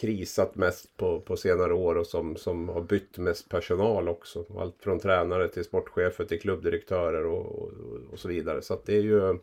krisat 0.00 0.54
mest 0.54 0.96
på, 0.96 1.20
på 1.20 1.36
senare 1.36 1.74
år 1.74 1.94
och 1.94 2.06
som, 2.06 2.36
som 2.36 2.68
har 2.68 2.82
bytt 2.82 3.18
mest 3.18 3.48
personal 3.48 4.08
också. 4.08 4.44
Allt 4.58 4.76
från 4.82 5.00
tränare 5.00 5.48
till 5.48 5.64
sportchefer 5.64 6.24
till 6.24 6.40
klubbdirektörer 6.40 7.26
och, 7.26 7.62
och, 7.62 7.72
och 8.12 8.18
så 8.18 8.28
vidare. 8.28 8.62
Så 8.62 8.74
att 8.74 8.86
det 8.86 8.96
är 8.96 9.02
ju 9.02 9.38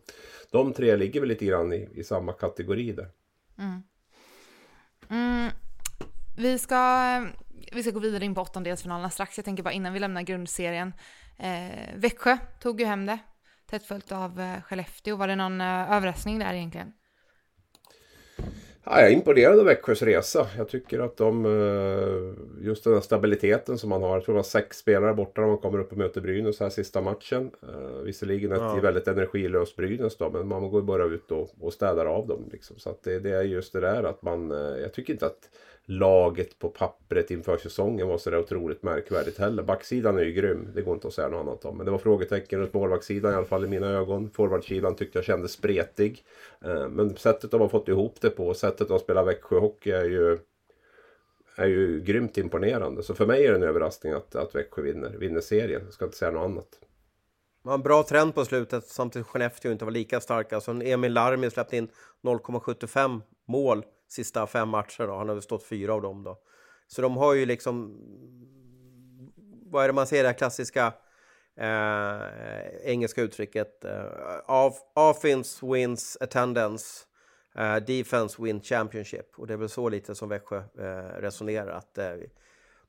de 0.52 0.74
tre 0.74 0.96
ligger 0.96 1.20
väl 1.20 1.30
lite 1.30 1.46
grann 1.46 1.74
i, 1.74 1.89
i 1.96 2.04
samma 2.04 2.34
kategori 2.34 2.91
där. 2.91 3.10
Mm. 3.58 3.84
Mm. 5.10 5.52
Vi, 6.38 6.58
ska, 6.58 7.26
vi 7.72 7.84
ska 7.84 7.91
gå 7.91 8.00
vidare 8.00 8.26
in 8.26 8.36
på 8.36 8.41
åttondelsfinalerna 8.41 9.10
strax. 9.10 9.38
Jag 9.38 9.46
tänker 9.46 9.63
bara 9.63 9.74
innan 9.74 9.93
vi 9.93 10.00
lämnar 10.00 10.22
grundserien. 10.22 10.93
Eh, 11.39 11.95
Växjö 11.95 12.38
tog 12.60 12.80
ju 12.80 12.86
hem 12.86 13.06
det. 13.06 13.19
Tätt 13.69 13.84
följt 13.84 14.12
av 14.12 14.39
eh, 14.39 14.62
Skellefteå. 14.62 15.15
Var 15.15 15.28
det 15.28 15.36
någon 15.36 15.62
eh, 15.62 15.95
överraskning 15.95 16.39
där 16.39 16.54
egentligen? 16.54 16.93
Ja, 18.84 19.02
jag 19.02 19.08
är 19.08 19.13
imponerad 19.13 19.60
av 19.60 19.65
Växjös 19.65 20.02
resa. 20.02 20.47
Jag 20.58 20.69
tycker 20.69 21.00
att 21.00 21.17
de, 21.17 21.45
eh, 21.45 22.65
just 22.65 22.84
den 22.84 22.93
här 22.93 23.02
stabiliteten 23.02 23.78
som 23.78 23.89
man 23.89 24.04
har. 24.04 24.13
Jag 24.13 24.26
tror 24.26 24.36
det 24.36 24.38
var 24.38 24.43
sex 24.43 24.78
spelare 24.78 25.13
borta 25.13 25.41
när 25.41 25.47
man 25.47 25.58
kommer 25.58 25.80
upp 25.80 25.91
och 25.91 25.97
möter 25.97 26.21
Brynäs 26.21 26.60
här 26.60 26.69
sista 26.69 27.02
matchen. 27.02 27.52
Visserligen 28.04 28.52
ett 28.52 28.58
ja. 28.58 28.80
väldigt 28.82 29.08
energilöst 29.08 29.76
Brynäs 29.76 30.17
då, 30.17 30.30
men 30.30 30.47
man 30.47 30.69
går 30.69 30.82
bara 30.82 31.06
ut 31.06 31.32
och, 31.32 31.50
och 31.62 31.73
städar 31.73 32.06
av 32.06 32.28
dem. 32.28 32.50
Liksom. 32.52 32.80
Så 32.80 32.89
att 32.89 33.04
det, 33.04 33.19
det, 33.19 33.32
är 33.32 33.43
just 33.43 33.73
det 33.73 33.80
där 33.80 34.04
att 34.04 34.21
man, 34.21 34.50
jag 34.82 34.93
tycker 34.93 35.13
inte 35.13 35.26
att 35.26 35.50
laget 35.89 36.60
på 36.60 36.69
pappret 36.69 37.32
inför 37.32 37.58
säsongen 37.58 38.08
var 38.08 38.17
så 38.17 38.30
där 38.30 38.39
otroligt 38.39 38.84
märkvärdigt 38.84 39.38
heller. 39.38 39.63
Backsidan 39.63 40.17
är 40.17 40.23
ju 40.23 40.32
grym, 40.32 40.69
det 40.76 40.82
går 40.82 40.93
inte 40.93 41.08
att 41.08 41.13
säga 41.13 41.30
något 41.30 41.47
annat 41.47 41.65
om. 41.65 41.78
Men 41.78 41.86
det 41.86 41.91
var 41.91 41.97
frågetecken 41.97 42.60
runt 42.60 42.73
målvaktssidan 42.73 43.34
i 43.34 43.36
alla 43.36 43.45
fall 43.45 43.65
i 43.65 43.67
mina 43.67 43.88
ögon. 43.88 44.30
Forwardsidan 44.30 44.95
tyckte 44.95 45.17
jag 45.17 45.26
kändes 45.26 45.52
spretig. 45.52 46.23
Eh, 46.65 46.89
men 46.89 47.15
sättet 47.15 47.52
de 47.52 47.62
har 47.62 47.67
fått 47.67 47.88
ihop 47.88 48.21
det 48.21 48.30
på, 48.30 48.54
sättet 48.54 48.88
de 48.88 49.00
spelar 49.00 49.23
Växjöhockey 49.23 49.91
är 49.91 50.06
ju 50.06 50.38
är 51.60 51.67
ju 51.67 52.02
grymt 52.02 52.38
imponerande. 52.38 53.04
Så 53.04 53.13
för 53.13 53.26
mig 53.26 53.45
är 53.45 53.50
det 53.52 53.58
en 53.58 53.63
överraskning 53.63 54.13
att, 54.13 54.36
att 54.36 54.56
Växjö 54.56 54.82
vinner, 54.82 55.10
vinner 55.10 55.41
serien. 55.41 55.82
Jag 55.86 55.93
ska 55.93 56.06
inte 56.06 56.17
säga 56.17 56.32
något 56.32 56.43
annat. 56.43 56.67
Man 57.63 57.71
har 57.71 57.78
en 57.78 57.84
bra 57.84 58.04
trend 58.04 58.36
på 58.36 58.45
slutet 58.45 58.88
samtidigt 58.88 59.28
Skellefteå 59.28 59.71
inte 59.71 59.86
var 59.86 59.91
lika 59.91 60.19
starka. 60.19 60.56
Alltså 60.56 60.71
Emil 60.71 61.13
Larmi 61.13 61.50
släppte 61.50 61.78
in 61.78 61.88
0,75 62.23 63.21
mål 63.47 63.86
sista 64.08 64.48
fem 64.48 64.70
matcherna. 64.70 65.17
Han 65.17 65.28
har 65.28 65.36
väl 65.36 65.41
stått 65.41 65.63
fyra 65.63 65.93
av 65.93 66.02
dem 66.02 66.24
då. 66.24 66.38
Så 66.88 67.02
de 67.02 67.17
har 67.17 67.34
ju 67.34 67.46
liksom... 67.46 68.02
Vad 69.70 69.84
är 69.84 69.88
det 69.88 69.93
man 69.93 70.08
ser 70.08 70.24
det 70.24 70.30
här 70.30 70.38
klassiska 70.38 70.93
eh, 71.58 72.22
engelska 72.91 73.22
uttrycket? 73.22 73.86
Eh, 73.86 74.72
offense 74.93 75.65
wins 75.65 76.17
attendance. 76.22 77.06
Eh, 77.56 77.76
defense 77.76 78.43
win 78.43 78.62
championship. 78.62 79.39
Och 79.39 79.48
det 79.48 79.54
är 79.54 79.58
väl 79.58 79.70
så 79.70 79.89
lite 79.89 80.15
som 80.15 80.30
Växjö 80.30 80.58
eh, 80.58 81.22
resonerar. 81.22 81.72
Att 81.72 81.98
eh, 81.98 82.13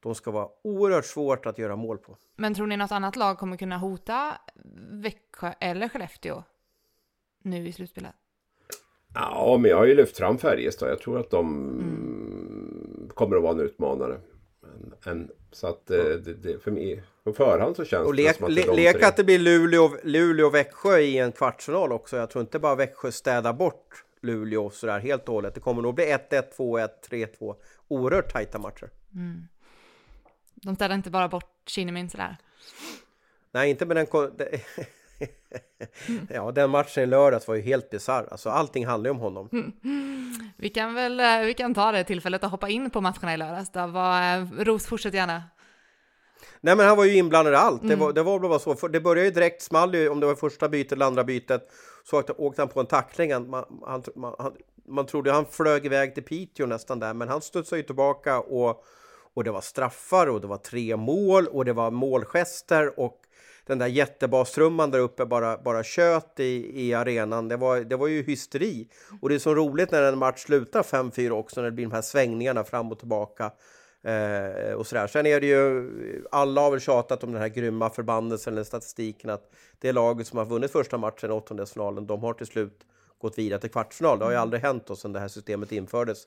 de 0.00 0.14
ska 0.14 0.30
vara 0.30 0.48
oerhört 0.64 1.04
svårt 1.04 1.46
att 1.46 1.58
göra 1.58 1.76
mål 1.76 1.98
på. 1.98 2.16
Men 2.36 2.54
tror 2.54 2.66
ni 2.66 2.76
något 2.76 2.92
annat 2.92 3.16
lag 3.16 3.38
kommer 3.38 3.56
kunna 3.56 3.78
hota 3.78 4.38
Växjö 4.90 5.52
eller 5.60 5.88
Skellefteå 5.88 6.44
nu 7.42 7.68
i 7.68 7.72
slutspelet? 7.72 8.14
Ja, 9.14 9.58
men 9.60 9.70
jag 9.70 9.78
har 9.78 9.86
ju 9.86 9.94
lyft 9.94 10.16
fram 10.16 10.38
Färjestad. 10.38 10.90
Jag 10.90 10.98
tror 10.98 11.20
att 11.20 11.30
de 11.30 11.68
mm. 11.68 13.08
kommer 13.14 13.36
att 13.36 13.42
vara 13.42 13.52
en 13.52 13.60
utmanare. 13.60 14.20
En, 14.62 15.12
en, 15.12 15.30
så 15.52 15.66
att 15.66 15.90
eh, 15.90 15.96
det, 15.96 16.34
det, 16.34 16.62
för 16.62 16.70
mig, 16.70 17.02
på 17.24 17.32
förhand 17.32 17.76
så 17.76 17.84
känns 17.84 18.06
och 18.06 18.14
det 18.14 18.36
som 18.36 18.46
att 18.46 18.54
det 18.54 18.62
är 18.62 18.66
de 18.66 18.76
Lek 18.76 19.02
att 19.02 19.16
det 19.16 19.24
blir 19.24 19.38
Luleå, 19.38 19.90
Luleå 20.02 20.50
Växjö 20.50 20.98
i 20.98 21.18
en 21.18 21.32
kvartsfinal 21.32 21.92
också. 21.92 22.16
Jag 22.16 22.30
tror 22.30 22.40
inte 22.40 22.58
bara 22.58 22.74
Växjö 22.74 23.12
städar 23.12 23.52
bort 23.52 24.04
Luleå 24.20 24.70
sådär 24.70 25.00
helt 25.00 25.28
och 25.28 25.34
hållet. 25.34 25.54
Det 25.54 25.60
kommer 25.60 25.82
nog 25.82 25.94
bli 25.94 26.04
1-1, 26.04 26.42
2-1, 26.56 26.88
3-2. 27.10 27.54
Oerhört 27.88 28.32
tajta 28.32 28.58
matcher. 28.58 28.90
Mm. 29.14 29.48
De 30.54 30.76
städar 30.76 30.94
inte 30.94 31.10
bara 31.10 31.28
bort 31.28 31.50
Kinnemin 31.66 32.10
sådär? 32.10 32.36
Nej, 33.52 33.70
inte 33.70 33.86
med 33.86 33.96
den... 33.96 34.06
ja, 36.28 36.52
den 36.52 36.70
matchen 36.70 37.02
i 37.02 37.06
lördags 37.06 37.48
var 37.48 37.54
ju 37.54 37.60
helt 37.60 37.90
bisarr. 37.90 38.28
Alltså, 38.30 38.50
allting 38.50 38.86
handlar 38.86 39.08
ju 39.08 39.14
om 39.14 39.20
honom. 39.20 39.72
Vi 40.56 40.68
kan 40.68 40.94
väl 40.94 41.20
eh, 41.20 41.40
vi 41.40 41.54
kan 41.54 41.74
ta 41.74 41.92
det 41.92 42.04
tillfället 42.04 42.44
att 42.44 42.50
hoppa 42.50 42.68
in 42.68 42.90
på 42.90 43.00
matcherna 43.00 43.34
i 43.34 43.36
lördags. 43.36 43.72
Då 43.72 43.86
var, 43.86 44.36
eh, 44.36 44.46
Ros, 44.58 44.86
fortsätt 44.86 45.14
gärna. 45.14 45.42
Nej, 46.60 46.76
men 46.76 46.86
han 46.86 46.96
var 46.96 47.04
ju 47.04 47.16
inblandad 47.16 47.52
i 47.52 47.56
allt. 47.56 47.82
Mm. 47.82 47.88
Det, 47.88 48.04
var, 48.04 48.12
det 48.12 48.22
var 48.22 48.38
bara 48.38 48.58
så. 48.58 48.74
För 48.74 48.88
det 48.88 49.00
började 49.00 49.28
ju 49.28 49.34
direkt, 49.34 49.62
small 49.62 49.94
ju, 49.94 50.08
om 50.08 50.20
det 50.20 50.26
var 50.26 50.34
första 50.34 50.68
bytet 50.68 50.92
eller 50.92 51.06
andra 51.06 51.24
bytet, 51.24 51.62
så 52.04 52.22
åkte 52.36 52.62
han 52.62 52.68
på 52.68 52.80
en 52.80 52.86
tackling. 52.86 53.50
Man, 53.50 53.64
han, 53.86 54.02
man, 54.16 54.34
han, 54.38 54.52
man 54.88 55.06
trodde 55.06 55.32
han 55.32 55.46
flög 55.46 55.86
iväg 55.86 56.14
till 56.14 56.22
Piteå 56.22 56.66
nästan 56.66 56.98
där, 56.98 57.14
men 57.14 57.28
han 57.28 57.40
studsade 57.40 57.80
ju 57.80 57.86
tillbaka 57.86 58.40
och, 58.40 58.84
och 59.34 59.44
det 59.44 59.50
var 59.50 59.60
straffar 59.60 60.26
och 60.26 60.40
det 60.40 60.46
var 60.46 60.56
tre 60.56 60.96
mål 60.96 61.46
och 61.46 61.64
det 61.64 61.72
var 61.72 61.90
målgester 61.90 63.00
och 63.00 63.20
den 63.68 63.78
där 63.78 63.86
jättebastrumman 63.86 64.90
där 64.90 64.98
uppe 64.98 65.26
bara, 65.26 65.58
bara 65.58 65.82
kött 65.82 66.40
i, 66.40 66.82
i 66.86 66.94
arenan. 66.94 67.48
Det 67.48 67.56
var, 67.56 67.80
det 67.80 67.96
var 67.96 68.06
ju 68.06 68.22
hysteri. 68.22 68.88
Och 69.20 69.28
det 69.28 69.34
är 69.34 69.38
så 69.38 69.54
roligt 69.54 69.90
när 69.90 70.02
en 70.02 70.18
match 70.18 70.44
slutar 70.44 70.82
5-4 70.82 71.30
också, 71.30 71.60
när 71.60 71.70
det 71.70 71.74
blir 71.74 71.86
de 71.86 71.92
här 71.92 72.02
svängningarna 72.02 72.64
fram 72.64 72.92
och 72.92 72.98
tillbaka. 72.98 73.52
Eh, 74.02 74.72
och 74.72 74.86
sådär. 74.86 75.06
Sen 75.06 75.26
är 75.26 75.40
det 75.40 75.46
ju, 75.46 75.90
alla 76.30 76.60
har 76.60 76.70
väl 76.70 76.80
tjatat 76.80 77.24
om 77.24 77.32
den 77.32 77.40
här 77.40 77.48
grymma 77.48 77.90
förbannelsen 77.90 78.52
eller 78.52 78.64
statistiken 78.64 79.30
att 79.30 79.50
det 79.78 79.92
laget 79.92 80.26
som 80.26 80.38
har 80.38 80.46
vunnit 80.46 80.70
första 80.70 80.98
matchen 80.98 81.30
i 81.30 81.32
åttondelsfinalen, 81.32 82.06
de 82.06 82.22
har 82.22 82.34
till 82.34 82.46
slut 82.46 82.86
gått 83.18 83.38
vidare 83.38 83.60
till 83.60 83.70
kvartsfinal. 83.70 84.18
Det 84.18 84.24
har 84.24 84.32
ju 84.32 84.38
aldrig 84.38 84.62
hänt 84.62 84.86
då 84.86 84.96
sedan 84.96 85.12
det 85.12 85.20
här 85.20 85.28
systemet 85.28 85.72
infördes 85.72 86.26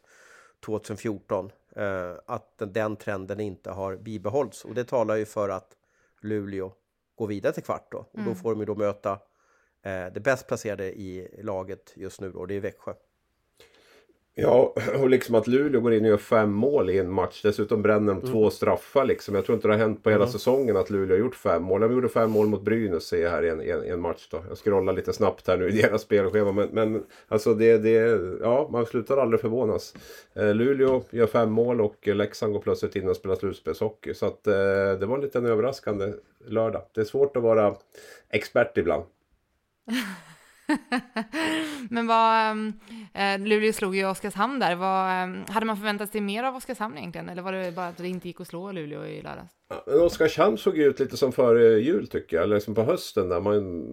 2014. 0.65 1.51
Eh, 1.75 2.13
att 2.25 2.57
den, 2.57 2.73
den 2.73 2.95
trenden 2.95 3.39
inte 3.39 3.71
har 3.71 3.95
bibehållits. 3.95 4.65
Och 4.65 4.73
det 4.73 4.83
talar 4.83 5.15
ju 5.15 5.25
för 5.25 5.49
att 5.49 5.77
Luleå 6.21 6.71
gå 7.15 7.25
vidare 7.25 7.53
till 7.53 7.63
kvart 7.63 7.91
då. 7.91 7.97
Och 7.97 8.19
mm. 8.19 8.29
då 8.29 8.35
får 8.35 8.51
de 8.51 8.59
ju 8.59 8.65
då 8.65 8.75
möta 8.75 9.11
eh, 9.83 10.05
det 10.13 10.23
bäst 10.23 10.47
placerade 10.47 10.99
i 10.99 11.41
laget 11.43 11.93
just 11.95 12.21
nu 12.21 12.33
och 12.33 12.47
det 12.47 12.55
är 12.55 12.59
Växjö. 12.59 12.93
Ja, 14.41 14.73
och 15.01 15.09
liksom 15.09 15.35
att 15.35 15.47
Luleå 15.47 15.81
går 15.81 15.93
in 15.93 16.03
och 16.03 16.09
gör 16.09 16.17
fem 16.17 16.51
mål 16.51 16.89
i 16.89 16.99
en 16.99 17.11
match. 17.11 17.41
Dessutom 17.43 17.81
bränner 17.81 18.13
de 18.13 18.19
mm. 18.19 18.31
två 18.31 18.49
straffar 18.49 19.05
liksom. 19.05 19.35
Jag 19.35 19.45
tror 19.45 19.55
inte 19.55 19.67
det 19.67 19.73
har 19.73 19.79
hänt 19.79 20.03
på 20.03 20.09
hela 20.09 20.23
mm. 20.23 20.31
säsongen 20.31 20.77
att 20.77 20.89
Luleå 20.89 21.15
har 21.17 21.19
gjort 21.19 21.35
fem 21.35 21.63
mål. 21.63 21.81
De 21.81 21.93
gjorde 21.93 22.09
fem 22.09 22.31
mål 22.31 22.47
mot 22.47 22.61
Brynäs 22.61 23.03
ser 23.03 23.23
jag 23.23 23.29
här 23.29 23.43
i 23.43 23.49
en, 23.49 23.61
en, 23.61 23.83
en, 23.83 24.01
match 24.01 24.27
då. 24.31 24.43
Jag 24.49 24.57
scrollar 24.57 24.93
lite 24.93 25.13
snabbt 25.13 25.47
här 25.47 25.57
nu 25.57 25.69
i 25.69 25.81
deras 25.81 26.01
spelschema. 26.01 26.51
Men, 26.51 26.69
men 26.71 27.03
alltså 27.27 27.53
det, 27.53 27.77
det, 27.77 28.19
ja 28.41 28.69
man 28.71 28.85
slutar 28.85 29.17
aldrig 29.17 29.41
förvånas. 29.41 29.93
Eh, 30.33 30.53
Luleå 30.55 31.03
gör 31.09 31.27
fem 31.27 31.51
mål 31.51 31.81
och 31.81 32.07
Leksand 32.07 32.53
går 32.53 32.59
plötsligt 32.59 32.95
in 32.95 33.09
och 33.09 33.15
spelar 33.15 33.35
slutspelshockey. 33.35 34.13
Så 34.13 34.25
att 34.25 34.47
eh, 34.47 34.53
det 34.99 35.05
var 35.05 35.15
en 35.15 35.21
liten 35.21 35.45
överraskande 35.45 36.13
lördag. 36.47 36.81
Det 36.93 37.01
är 37.01 37.05
svårt 37.05 37.37
att 37.37 37.43
vara 37.43 37.75
expert 38.29 38.77
ibland. 38.77 39.03
Men 41.89 42.07
vad, 42.07 42.57
eh, 43.13 43.39
Luleå 43.39 43.73
slog 43.73 43.95
ju 43.95 44.05
Oskarshamn 44.05 44.59
där. 44.59 44.75
Vad, 44.75 45.05
eh, 45.05 45.53
hade 45.53 45.65
man 45.65 45.77
förväntat 45.77 46.11
sig 46.11 46.21
mer 46.21 46.43
av 46.43 46.55
Oskarshamn 46.55 46.97
egentligen? 46.97 47.29
Eller 47.29 47.41
var 47.41 47.51
det 47.51 47.75
bara 47.75 47.87
att 47.87 47.97
det 47.97 48.07
inte 48.07 48.27
gick 48.27 48.41
att 48.41 48.47
slå 48.47 48.71
Luleå 48.71 49.05
i 49.05 49.21
lördags? 49.21 49.51
Ja, 49.69 50.03
Oskarshamn 50.03 50.57
såg 50.57 50.77
ut 50.77 50.99
lite 50.99 51.17
som 51.17 51.31
före 51.31 51.79
jul 51.79 52.07
tycker 52.07 52.37
jag, 52.37 52.43
eller 52.43 52.55
liksom 52.55 52.75
på 52.75 52.83
hösten 52.83 53.29
där 53.29 53.41
man, 53.41 53.85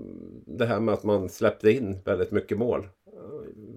det 0.47 0.67
här 0.67 0.81
med 0.81 0.95
att 0.95 1.05
man 1.05 1.29
släppte 1.29 1.71
in 1.71 1.99
väldigt 2.05 2.31
mycket 2.31 2.59
mål. 2.59 2.89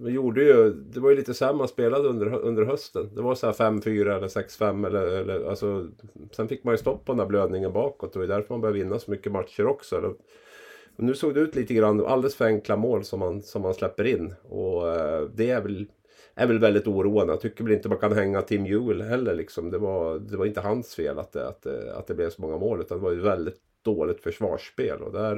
Man 0.00 0.12
gjorde 0.12 0.44
ju, 0.44 0.70
det 0.70 1.00
var 1.00 1.10
ju 1.10 1.16
lite 1.16 1.34
så 1.34 1.44
här 1.44 1.52
man 1.52 1.68
spelade 1.68 2.08
under, 2.08 2.34
under 2.34 2.64
hösten. 2.64 3.14
Det 3.14 3.22
var 3.22 3.34
så 3.34 3.46
här 3.46 3.52
5-4 3.52 4.16
eller 4.16 4.28
6-5 4.28 4.86
eller, 4.86 5.06
eller 5.06 5.44
alltså, 5.44 5.88
Sen 6.32 6.48
fick 6.48 6.64
man 6.64 6.74
ju 6.74 6.78
stopp 6.78 7.04
på 7.04 7.12
den 7.12 7.18
där 7.18 7.26
blödningen 7.26 7.72
bakåt 7.72 8.16
och 8.16 8.22
det 8.22 8.26
är 8.26 8.36
därför 8.36 8.54
man 8.54 8.60
började 8.60 8.78
vinna 8.78 8.98
så 8.98 9.10
mycket 9.10 9.32
matcher 9.32 9.66
också. 9.66 10.14
Och 11.02 11.06
nu 11.06 11.14
såg 11.14 11.34
det 11.34 11.40
ut 11.40 11.54
lite 11.54 11.74
grann 11.74 12.06
alldeles 12.06 12.34
för 12.34 12.44
enkla 12.44 12.76
mål 12.76 13.04
som 13.04 13.20
man, 13.20 13.42
som 13.42 13.62
man 13.62 13.74
släpper 13.74 14.04
in. 14.04 14.34
Och 14.48 14.88
eh, 14.88 15.28
det 15.34 15.50
är 15.50 15.60
väl, 15.60 15.86
är 16.34 16.46
väl 16.46 16.58
väldigt 16.58 16.86
oroande. 16.86 17.32
Jag 17.32 17.40
tycker 17.40 17.64
väl 17.64 17.72
inte 17.72 17.88
man 17.88 17.98
kan 17.98 18.12
hänga 18.12 18.42
Tim 18.42 18.66
Ewell 18.66 19.02
heller. 19.02 19.34
Liksom. 19.34 19.70
Det, 19.70 19.78
var, 19.78 20.18
det 20.18 20.36
var 20.36 20.46
inte 20.46 20.60
hans 20.60 20.94
fel 20.94 21.18
att 21.18 21.32
det, 21.32 21.48
att, 21.48 21.62
det, 21.62 21.96
att 21.96 22.06
det 22.06 22.14
blev 22.14 22.30
så 22.30 22.42
många 22.42 22.58
mål. 22.58 22.80
Utan 22.80 22.98
det 22.98 23.04
var 23.04 23.12
ju 23.12 23.20
väldigt 23.20 23.60
dåligt 23.84 24.20
försvarsspel. 24.20 25.02
Och 25.02 25.12
där, 25.12 25.36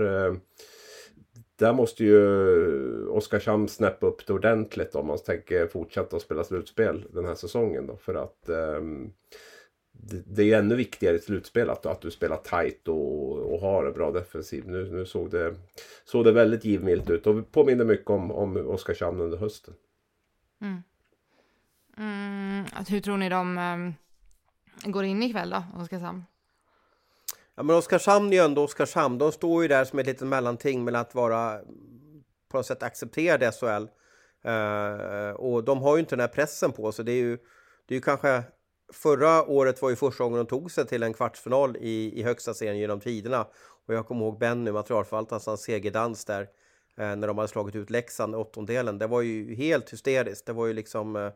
där 1.58 1.72
måste 1.72 2.04
ju 2.04 3.06
Oskarshamn 3.06 3.68
snäppa 3.68 4.06
upp 4.06 4.26
det 4.26 4.32
ordentligt 4.32 4.94
om 4.94 5.06
man 5.06 5.18
tänker 5.18 5.66
fortsätta 5.66 6.16
att 6.16 6.22
spela 6.22 6.44
slutspel 6.44 7.04
den 7.12 7.24
här 7.24 7.34
säsongen. 7.34 7.86
Då, 7.86 7.96
för 7.96 8.14
att 8.14 8.48
um, 8.78 9.12
det, 10.06 10.52
är 10.52 10.58
ännu 10.58 10.74
viktigare 10.74 11.16
i 11.16 11.20
slutspel 11.20 11.70
att, 11.70 11.86
att 11.86 12.00
du 12.00 12.10
spelar 12.10 12.36
tight 12.36 12.88
och, 12.88 13.38
och 13.52 13.60
har 13.60 13.84
en 13.84 13.92
bra 13.92 14.10
defensiv. 14.10 14.68
Nu, 14.68 14.90
nu 14.92 15.06
såg, 15.06 15.30
det, 15.30 15.54
såg 16.04 16.24
det 16.24 16.32
väldigt 16.32 16.64
givmilt 16.64 17.10
ut 17.10 17.26
och 17.26 17.52
påminner 17.52 17.84
mycket 17.84 18.10
om, 18.10 18.30
om 18.30 18.56
Oskarshamn 18.56 19.20
under 19.20 19.38
hösten. 19.38 19.74
Mm. 20.60 20.82
Mm, 21.98 22.64
hur 22.88 23.00
tror 23.00 23.16
ni 23.16 23.28
de 23.28 23.58
um, 23.58 23.94
går 24.92 25.04
in 25.04 25.22
ikväll 25.22 25.50
då, 25.50 25.64
Oskarshamn? 25.76 26.24
Ja, 27.54 27.62
men 27.62 27.76
Oskarshamn 27.76 28.28
är 28.28 28.36
ju 28.36 28.44
ändå 28.44 28.62
Oskarshamn. 28.62 29.18
De 29.18 29.32
står 29.32 29.62
ju 29.62 29.68
där 29.68 29.84
som 29.84 29.98
ett 29.98 30.06
litet 30.06 30.28
mellanting 30.28 30.84
mellan 30.84 31.00
att 31.00 31.14
vara 31.14 31.60
på 32.48 32.56
något 32.56 32.66
sätt 32.66 32.82
accepterade 32.82 33.52
SHL. 33.52 33.86
Uh, 34.46 34.52
eh, 34.52 35.30
och 35.30 35.64
de 35.64 35.82
har 35.82 35.96
ju 35.96 36.00
inte 36.00 36.16
den 36.16 36.20
här 36.20 36.28
pressen 36.28 36.72
på 36.72 36.92
sig. 36.92 37.04
Det 37.04 37.12
är 37.12 37.22
ju, 37.22 37.36
det 37.86 37.94
är 37.94 37.96
ju 37.96 38.00
kanske 38.00 38.42
Förra 38.92 39.44
året 39.44 39.82
var 39.82 39.90
ju 39.90 39.96
första 39.96 40.24
gången 40.24 40.38
de 40.38 40.46
tog 40.46 40.70
sig 40.70 40.86
till 40.86 41.02
en 41.02 41.14
kvartsfinal 41.14 41.76
i, 41.76 42.20
i 42.20 42.22
högsta 42.22 42.54
serien 42.54 42.78
genom 42.78 43.00
tiderna. 43.00 43.46
Och 43.86 43.94
jag 43.94 44.06
kommer 44.06 44.24
ihåg 44.24 44.38
Benny, 44.38 44.72
materialförvaltaren, 44.72 45.42
hans 45.46 45.62
segerdans 45.62 46.24
där 46.24 46.42
eh, 46.96 47.16
när 47.16 47.26
de 47.26 47.38
hade 47.38 47.48
slagit 47.48 47.74
ut 47.74 47.90
Leksand 47.90 48.34
i 48.34 48.36
åttondelen. 48.36 48.98
Det 48.98 49.06
var 49.06 49.20
ju 49.20 49.54
helt 49.54 49.92
hysteriskt. 49.92 50.46
Det 50.46 50.52
var 50.52 50.66
ju 50.66 50.72
liksom... 50.72 51.16
Eh, 51.16 51.30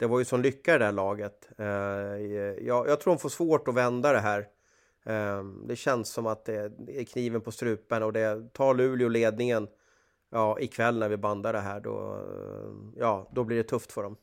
det 0.00 0.06
var 0.06 0.18
ju 0.18 0.24
sån 0.24 0.42
lycka 0.42 0.74
i 0.74 0.78
det 0.78 0.84
här 0.84 0.92
laget. 0.92 1.48
Eh, 1.58 1.66
eh, 1.66 2.66
jag, 2.66 2.88
jag, 2.88 3.00
tror 3.00 3.14
de 3.14 3.18
får 3.18 3.28
svårt 3.28 3.68
att 3.68 3.74
vända 3.74 4.12
det 4.12 4.18
här. 4.18 4.46
Eh, 5.04 5.44
det 5.44 5.76
känns 5.76 6.08
som 6.08 6.26
att 6.26 6.44
det 6.44 6.72
är 6.88 7.04
kniven 7.04 7.40
på 7.40 7.52
strupen 7.52 8.02
och 8.02 8.12
det 8.12 8.52
tar 8.52 8.74
Luleå 8.74 9.08
ledningen 9.08 9.68
ja, 10.30 10.60
ikväll 10.60 10.98
när 10.98 11.08
vi 11.08 11.16
bandar 11.16 11.52
det 11.52 11.60
här. 11.60 11.80
Då, 11.80 12.14
eh, 12.14 13.00
ja, 13.00 13.30
då 13.32 13.44
blir 13.44 13.56
det 13.56 13.62
tufft 13.62 13.92
för 13.92 14.02
dem. 14.02 14.16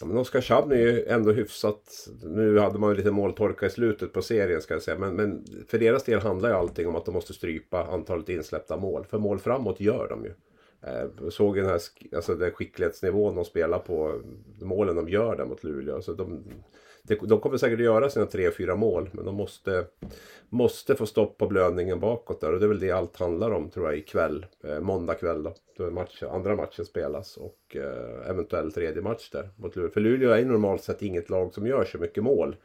Ja, 0.00 0.06
men 0.06 0.18
Oskarshamn 0.18 0.72
är 0.72 0.76
ju 0.76 1.04
ändå 1.04 1.32
hyfsat. 1.32 2.08
Nu 2.22 2.58
hade 2.58 2.78
man 2.78 2.90
ju 2.90 2.96
lite 2.96 3.10
måltorka 3.10 3.66
i 3.66 3.70
slutet 3.70 4.12
på 4.12 4.22
serien 4.22 4.62
ska 4.62 4.74
jag 4.74 4.82
säga. 4.82 4.98
Men, 4.98 5.16
men 5.16 5.44
för 5.68 5.78
deras 5.78 6.04
del 6.04 6.20
handlar 6.20 6.48
ju 6.48 6.54
allting 6.54 6.88
om 6.88 6.96
att 6.96 7.04
de 7.04 7.14
måste 7.14 7.32
strypa 7.32 7.84
antalet 7.84 8.28
insläppta 8.28 8.76
mål. 8.76 9.06
För 9.10 9.18
mål 9.18 9.38
framåt 9.38 9.80
gör 9.80 10.08
de 10.08 10.24
ju. 10.24 10.32
Jag 10.80 11.24
eh, 11.24 11.28
såg 11.30 11.56
den 11.56 11.66
här 11.66 11.80
alltså 12.16 12.34
den 12.34 12.50
skicklighetsnivån 12.50 13.34
de 13.34 13.44
spelar 13.44 13.78
på. 13.78 14.20
Målen 14.62 14.96
de 14.96 15.08
gör 15.08 15.36
där 15.36 15.44
mot 15.44 15.64
Luleå. 15.64 16.02
Så 16.02 16.12
de, 16.12 16.44
de 17.08 17.40
kommer 17.40 17.56
säkert 17.56 17.78
att 17.78 17.84
göra 17.84 18.10
sina 18.10 18.26
tre, 18.26 18.50
fyra 18.50 18.76
mål. 18.76 19.10
Men 19.12 19.24
de 19.24 19.34
måste, 19.34 19.84
måste 20.48 20.94
få 20.94 21.06
stopp 21.06 21.38
på 21.38 21.46
blödningen 21.46 22.00
bakåt 22.00 22.40
där. 22.40 22.52
Och 22.52 22.60
det 22.60 22.66
är 22.66 22.68
väl 22.68 22.80
det 22.80 22.90
allt 22.90 23.16
handlar 23.16 23.50
om 23.50 23.70
tror 23.70 23.86
jag 23.86 23.98
ikväll. 23.98 24.46
Eh, 24.64 24.80
måndag 24.80 25.14
kväll 25.14 25.42
då. 25.42 25.54
Då 25.76 25.90
match, 25.90 26.22
andra 26.22 26.56
matchen 26.56 26.84
spelas. 26.84 27.36
Och 27.36 27.76
eh, 27.76 28.30
eventuellt 28.30 28.74
tredje 28.74 29.02
match 29.02 29.30
där 29.30 29.50
mot 29.56 29.76
Luleå. 29.76 29.90
För 29.90 30.00
Luleå 30.00 30.30
är 30.30 30.44
normalt 30.44 30.82
sett 30.82 31.02
inget 31.02 31.30
lag 31.30 31.54
som 31.54 31.66
gör 31.66 31.84
så 31.84 31.98
mycket 31.98 32.24
mål. 32.24 32.56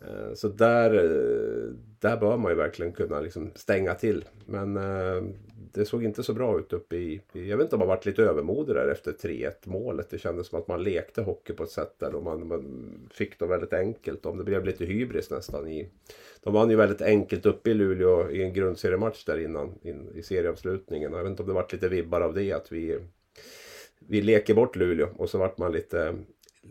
Eh, 0.00 0.34
så 0.34 0.48
där, 0.48 0.94
eh, 0.94 1.74
där 1.98 2.16
bör 2.16 2.36
man 2.36 2.52
ju 2.52 2.56
verkligen 2.56 2.92
kunna 2.92 3.20
liksom 3.20 3.50
stänga 3.54 3.94
till. 3.94 4.24
Men 4.46 4.76
eh, 4.76 5.22
det 5.74 5.84
såg 5.84 6.04
inte 6.04 6.22
så 6.22 6.34
bra 6.34 6.58
ut 6.58 6.72
uppe 6.72 6.96
i... 6.96 7.20
Jag 7.32 7.56
vet 7.56 7.64
inte 7.64 7.76
om 7.76 7.78
man 7.78 7.88
varit 7.88 8.06
lite 8.06 8.22
övermodig 8.22 8.74
där 8.74 8.88
efter 8.88 9.12
3-1 9.12 9.52
målet. 9.64 10.10
Det 10.10 10.18
kändes 10.18 10.46
som 10.46 10.58
att 10.58 10.68
man 10.68 10.82
lekte 10.82 11.22
hockey 11.22 11.52
på 11.52 11.62
ett 11.62 11.70
sätt 11.70 11.94
där 11.98 12.14
och 12.14 12.22
man, 12.22 12.48
man 12.48 13.08
fick 13.10 13.38
det 13.38 13.46
väldigt 13.46 13.72
enkelt. 13.72 14.26
Om 14.26 14.38
det 14.38 14.44
blev 14.44 14.64
lite 14.64 14.84
hybris 14.84 15.30
nästan. 15.30 15.68
I, 15.68 15.88
de 16.42 16.54
vann 16.54 16.70
ju 16.70 16.76
väldigt 16.76 17.02
enkelt 17.02 17.46
uppe 17.46 17.70
i 17.70 17.74
Luleå 17.74 18.30
i 18.30 18.42
en 18.42 18.52
grundseriematch 18.52 19.24
där 19.24 19.38
innan 19.38 19.74
in, 19.82 20.08
i 20.14 20.22
serieavslutningen. 20.22 21.12
Jag 21.12 21.22
vet 21.22 21.30
inte 21.30 21.42
om 21.42 21.48
det 21.48 21.54
varit 21.54 21.72
lite 21.72 21.88
vibbar 21.88 22.20
av 22.20 22.34
det 22.34 22.52
att 22.52 22.72
vi 22.72 22.98
vi 24.08 24.22
leker 24.22 24.54
bort 24.54 24.76
Luleå 24.76 25.08
och 25.16 25.30
så 25.30 25.38
vart 25.38 25.58
man 25.58 25.72
lite 25.72 26.14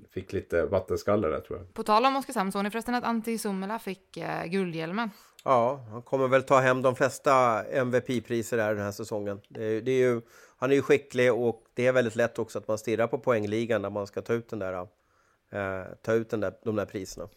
fick 0.09 0.33
lite 0.33 0.65
vattenskalle 0.65 1.27
där 1.27 1.39
tror 1.39 1.59
jag. 1.59 1.73
På 1.73 1.83
tal 1.83 2.05
om 2.05 2.15
Oskarshamn, 2.15 2.51
såg 2.51 2.63
ni 2.63 2.71
förresten 2.71 2.95
att 2.95 3.03
Antti 3.03 3.37
Suomela 3.37 3.79
fick 3.79 4.17
eh, 4.17 4.45
guldhjälmen? 4.45 5.09
Ja, 5.43 5.85
han 5.91 6.01
kommer 6.01 6.27
väl 6.27 6.43
ta 6.43 6.59
hem 6.59 6.81
de 6.81 6.95
flesta 6.95 7.63
MVP-priser 7.63 8.57
där 8.57 8.75
den 8.75 8.83
här 8.83 8.91
säsongen. 8.91 9.41
Det 9.47 9.63
är, 9.63 9.81
det 9.81 9.91
är 9.91 10.09
ju, 10.09 10.21
han 10.57 10.71
är 10.71 10.75
ju 10.75 10.81
skicklig 10.81 11.33
och 11.33 11.63
det 11.73 11.87
är 11.87 11.91
väldigt 11.91 12.15
lätt 12.15 12.39
också 12.39 12.59
att 12.59 12.67
man 12.67 12.77
stirrar 12.77 13.07
på 13.07 13.17
poängligan 13.17 13.81
när 13.81 13.89
man 13.89 14.07
ska 14.07 14.21
ta 14.21 14.33
ut, 14.33 14.49
den 14.49 14.59
där, 14.59 14.73
eh, 15.51 15.85
ta 16.01 16.13
ut 16.13 16.29
den 16.29 16.39
där, 16.39 16.53
de 16.63 16.75
där 16.75 16.85
priserna. 16.85 17.27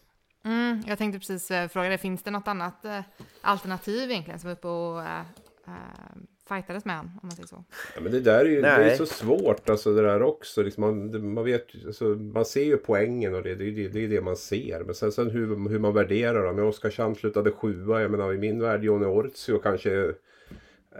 Mm, 0.45 0.83
jag 0.87 0.97
tänkte 0.97 1.19
precis 1.19 1.51
eh, 1.51 1.67
fråga 1.67 1.89
dig, 1.89 1.97
finns 1.97 2.23
det 2.23 2.31
något 2.31 2.47
annat 2.47 2.85
eh, 2.85 3.01
alternativ 3.41 4.11
egentligen 4.11 4.39
som 4.39 4.49
är 4.49 4.53
uppe 4.53 4.67
och 4.67 5.03
eh, 5.03 5.19
eh, 5.67 6.15
fightades 6.47 6.85
med 6.85 6.97
honom, 6.97 7.11
om 7.21 7.27
man 7.27 7.31
säger 7.31 7.47
så. 7.47 7.63
Ja, 7.95 8.01
men 8.01 8.11
det 8.11 8.19
där 8.19 8.45
är 8.45 8.49
ju 8.49 8.61
det 8.61 8.67
är 8.67 8.95
så 8.95 9.05
svårt, 9.05 9.69
alltså 9.69 9.93
det 9.93 10.01
där 10.01 10.21
också. 10.21 10.63
Liksom 10.63 10.81
man, 10.81 11.33
man, 11.33 11.45
vet, 11.45 11.67
alltså, 11.85 12.05
man 12.05 12.45
ser 12.45 12.63
ju 12.63 12.77
poängen 12.77 13.35
och 13.35 13.43
det, 13.43 13.55
det, 13.55 13.71
det, 13.71 13.87
det 13.87 14.03
är 14.03 14.07
det 14.07 14.21
man 14.21 14.37
ser. 14.37 14.83
Men 14.83 14.95
sen, 14.95 15.11
sen 15.11 15.29
hur, 15.29 15.69
hur 15.69 15.79
man 15.79 15.93
värderar 15.93 16.45
dem. 16.45 16.59
Oskarshamn 16.59 17.15
slutade 17.15 17.51
sjua, 17.51 18.01
jag 18.01 18.11
menar 18.11 18.33
i 18.33 18.37
min 18.37 18.61
värld 18.61 18.83
Johnny 18.83 19.05
Ortsio 19.05 19.59
kanske 19.59 20.13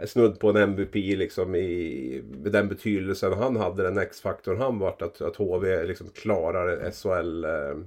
snudd 0.04 0.40
på 0.40 0.50
en 0.50 0.56
MVP 0.56 0.94
liksom 0.94 1.54
i 1.54 2.22
med 2.42 2.52
den 2.52 2.68
betydelsen 2.68 3.32
han 3.32 3.56
hade, 3.56 3.82
den 3.82 3.98
X-faktorn 3.98 4.60
han 4.60 4.78
vart 4.78 5.02
att, 5.02 5.20
att 5.20 5.36
HV 5.36 5.84
liksom 5.84 6.08
klarar 6.08 6.90
SHL 6.90 7.44
eh, 7.44 7.86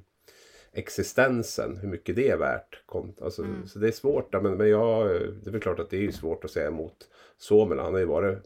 existensen, 0.73 1.77
hur 1.77 1.89
mycket 1.89 2.15
det 2.15 2.29
är 2.29 2.37
värt. 2.37 2.81
Alltså, 3.21 3.41
mm. 3.41 3.67
Så 3.67 3.79
det 3.79 3.87
är 3.87 3.91
svårt, 3.91 4.33
men, 4.41 4.57
men 4.57 4.69
jag, 4.69 5.07
det 5.43 5.47
är 5.47 5.51
väl 5.51 5.61
klart 5.61 5.79
att 5.79 5.89
det 5.89 6.05
är 6.05 6.11
svårt 6.11 6.45
att 6.45 6.51
säga 6.51 6.67
emot 6.67 7.07
Somela. 7.37 7.83
Han 7.83 7.93
har 7.93 7.99
ju 7.99 8.05
varit 8.05 8.37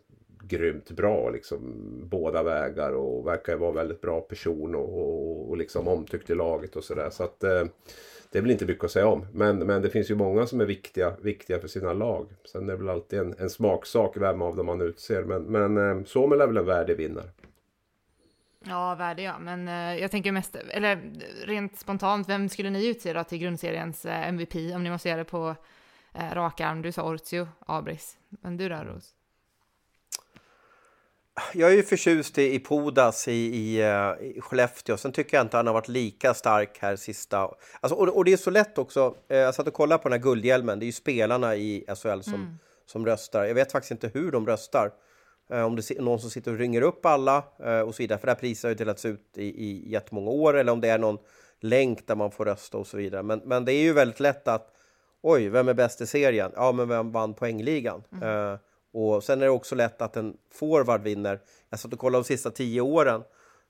grymt 0.47 0.91
bra 0.91 1.29
liksom 1.29 1.59
båda 2.03 2.43
vägar 2.43 2.91
och 2.91 3.27
verkar 3.27 3.55
vara 3.55 3.71
väldigt 3.71 4.01
bra 4.01 4.21
person 4.21 4.75
och, 4.75 4.99
och, 4.99 5.49
och 5.49 5.57
liksom 5.57 5.87
omtyckt 5.87 6.29
i 6.29 6.35
laget 6.35 6.75
och 6.75 6.83
sådär. 6.83 7.09
Så 7.09 7.23
att 7.23 7.43
eh, 7.43 7.63
det 8.31 8.37
är 8.37 8.41
väl 8.41 8.51
inte 8.51 8.65
mycket 8.65 8.83
att 8.83 8.91
säga 8.91 9.07
om. 9.07 9.25
Men, 9.33 9.59
men 9.59 9.81
det 9.81 9.89
finns 9.89 10.11
ju 10.11 10.15
många 10.15 10.47
som 10.47 10.61
är 10.61 10.65
viktiga, 10.65 11.13
viktiga 11.21 11.59
för 11.59 11.67
sina 11.67 11.93
lag. 11.93 12.25
Sen 12.51 12.69
är 12.69 12.71
det 12.71 12.77
väl 12.77 12.89
alltid 12.89 13.19
en, 13.19 13.35
en 13.37 13.49
smaksak 13.49 14.17
vem 14.17 14.41
av 14.41 14.55
dem 14.55 14.65
man 14.65 14.81
utser. 14.81 15.23
Men, 15.23 15.43
men 15.43 15.77
eh, 15.77 16.03
Somel 16.05 16.41
är 16.41 16.47
väl 16.47 16.57
en 16.57 16.65
värdig 16.65 16.97
vinnare. 16.97 17.29
Ja, 18.63 18.95
värdig 18.95 19.23
ja. 19.23 19.39
Men 19.39 19.67
eh, 19.67 20.01
jag 20.01 20.11
tänker 20.11 20.31
mest, 20.31 20.55
eller 20.55 21.01
rent 21.45 21.79
spontant, 21.79 22.29
vem 22.29 22.49
skulle 22.49 22.69
ni 22.69 22.87
utse 22.87 23.13
då 23.13 23.23
till 23.23 23.37
grundseriens 23.37 24.05
eh, 24.05 24.27
MVP 24.27 24.55
om 24.75 24.83
ni 24.83 24.89
måste 24.89 25.09
göra 25.09 25.17
det 25.17 25.25
på 25.25 25.55
eh, 26.13 26.33
rak 26.33 26.61
arm? 26.61 26.81
Du 26.81 26.91
sa 26.91 27.03
Ortio, 27.03 27.47
Abris. 27.59 28.17
Men 28.29 28.57
du 28.57 28.69
då, 28.69 28.75
Ros? 28.75 29.13
Jag 31.53 31.71
är 31.71 31.75
ju 31.75 31.83
förtjust 31.83 32.37
i, 32.37 32.55
i 32.55 32.59
Podas 32.59 33.27
i, 33.27 33.31
i, 33.31 33.83
uh, 33.83 34.27
i 34.27 34.41
Skellefteå. 34.41 34.97
Sen 34.97 35.11
tycker 35.11 35.37
jag 35.37 35.45
inte 35.45 35.57
han 35.57 35.67
har 35.67 35.73
varit 35.73 35.87
lika 35.87 36.33
stark 36.33 36.77
här 36.79 36.95
sista... 36.95 37.49
Alltså, 37.79 37.95
och, 37.95 38.17
och 38.17 38.25
det 38.25 38.33
är 38.33 38.37
så 38.37 38.49
lätt 38.49 38.77
också. 38.77 39.15
Uh, 39.31 39.37
jag 39.37 39.55
satt 39.55 39.67
och 39.67 39.73
kollade 39.73 40.03
på 40.03 40.09
den 40.09 40.19
här 40.19 40.23
guldhjälmen. 40.23 40.79
Det 40.79 40.83
är 40.83 40.87
ju 40.87 40.91
spelarna 40.91 41.55
i 41.55 41.85
SHL 41.87 42.21
som, 42.21 42.33
mm. 42.33 42.57
som 42.85 43.05
röstar. 43.05 43.45
Jag 43.45 43.55
vet 43.55 43.71
faktiskt 43.71 43.91
inte 43.91 44.07
hur 44.13 44.31
de 44.31 44.47
röstar. 44.47 44.91
Uh, 45.53 45.65
om 45.65 45.75
det 45.75 45.91
är 45.91 46.01
någon 46.01 46.19
som 46.19 46.29
sitter 46.29 46.51
och 46.51 46.57
ringer 46.57 46.81
upp 46.81 47.05
alla 47.05 47.43
och 47.85 47.95
så 47.95 48.03
vidare. 48.03 48.19
För 48.19 48.27
det 48.27 48.31
här 48.31 48.39
priset 48.39 48.63
har 48.63 48.69
ju 48.69 48.75
delats 48.75 49.05
ut 49.05 49.37
i, 49.37 49.43
i 49.43 49.91
jättemånga 49.91 50.29
år. 50.29 50.57
Eller 50.57 50.71
om 50.71 50.81
det 50.81 50.89
är 50.89 50.99
någon 50.99 51.17
länk 51.59 52.07
där 52.07 52.15
man 52.15 52.31
får 52.31 52.45
rösta 52.45 52.77
och 52.77 52.87
så 52.87 52.97
vidare. 52.97 53.23
Men, 53.23 53.41
men 53.45 53.65
det 53.65 53.73
är 53.73 53.81
ju 53.81 53.93
väldigt 53.93 54.19
lätt 54.19 54.47
att 54.47 54.73
Oj, 55.25 55.49
vem 55.49 55.67
är 55.67 55.73
bäst 55.73 56.01
i 56.01 56.07
serien? 56.07 56.51
Ja, 56.55 56.71
men 56.71 56.89
vem 56.89 57.11
vann 57.11 57.33
poängligan? 57.33 58.03
Mm. 58.11 58.29
Uh, 58.29 58.57
och 58.93 59.23
sen 59.23 59.41
är 59.41 59.45
det 59.45 59.51
också 59.51 59.75
lätt 59.75 60.01
att 60.01 60.17
en 60.17 60.37
forward 60.51 61.01
vinner. 61.01 61.39
Jag 61.69 61.79
satt 61.79 61.93
och 61.93 61.99
kollade 61.99 62.23
de 62.23 62.27
sista 62.27 62.51
tio 62.51 62.81
åren. 62.81 63.23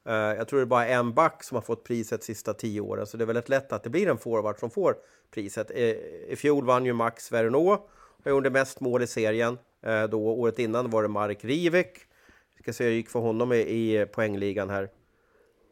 Uh, 0.10 0.14
jag 0.14 0.48
tror 0.48 0.60
det 0.60 0.64
är 0.64 0.66
bara 0.66 0.88
en 0.88 1.14
back 1.14 1.44
som 1.44 1.56
har 1.56 1.62
fått 1.62 1.84
priset 1.84 2.22
de 2.22 2.26
sista 2.26 2.54
tio 2.54 2.82
åren, 2.82 3.08
så 3.08 3.18
det 3.18 3.24
är 3.24 3.26
väldigt 3.26 3.50
lätt 3.50 3.74
att 3.74 3.84
det 3.84 3.90
blir 3.90 4.08
en 4.08 4.18
forward 4.18 4.60
som 4.60 4.70
får 4.70 4.96
priset. 5.34 5.72
Uh, 5.72 5.78
I 5.78 6.36
fjol 6.38 6.66
vann 6.66 6.86
ju 6.86 6.94
Max 6.94 7.32
Verneau 7.32 7.78
och 8.24 8.30
gjorde 8.30 8.50
mest 8.50 8.80
mål 8.80 9.04
i 9.04 9.08
serien. 9.08 9.58
Uh, 9.88 10.04
då, 10.04 10.28
året 10.28 10.60
innan 10.60 10.90
var 10.90 11.02
det 11.02 11.10
Marek 11.10 11.46
Rivik. 11.46 11.98
Ska 12.62 12.74
se 12.74 12.84
hur 12.84 12.92
det 12.92 12.98
gick 12.98 13.10
för 13.10 13.20
honom 13.20 13.54
i, 13.54 13.58
i 13.58 14.06
poängligan 14.06 14.70
här. 14.70 14.90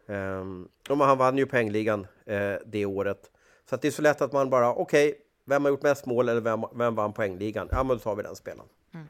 Um, 0.05 0.69
han 0.87 1.17
vann 1.17 1.37
ju 1.37 1.45
poängligan 1.45 1.99
uh, 2.29 2.55
det 2.65 2.85
året. 2.85 3.31
Så 3.69 3.75
att 3.75 3.81
det 3.81 3.87
är 3.87 3.91
så 3.91 4.01
lätt 4.01 4.21
att 4.21 4.33
man 4.33 4.49
bara, 4.49 4.73
okej, 4.73 5.09
okay, 5.09 5.21
vem 5.45 5.63
har 5.63 5.71
gjort 5.71 5.83
mest 5.83 6.05
mål 6.05 6.29
eller 6.29 6.41
vem, 6.41 6.63
vem 6.75 6.95
vann 6.95 7.13
poängligan? 7.13 7.67
Ja, 7.71 7.83
men 7.83 7.97
då 7.97 7.99
tar 7.99 8.15
vi 8.15 8.23
den 8.23 8.35
spelaren. 8.35 8.69
Mm. 8.93 9.07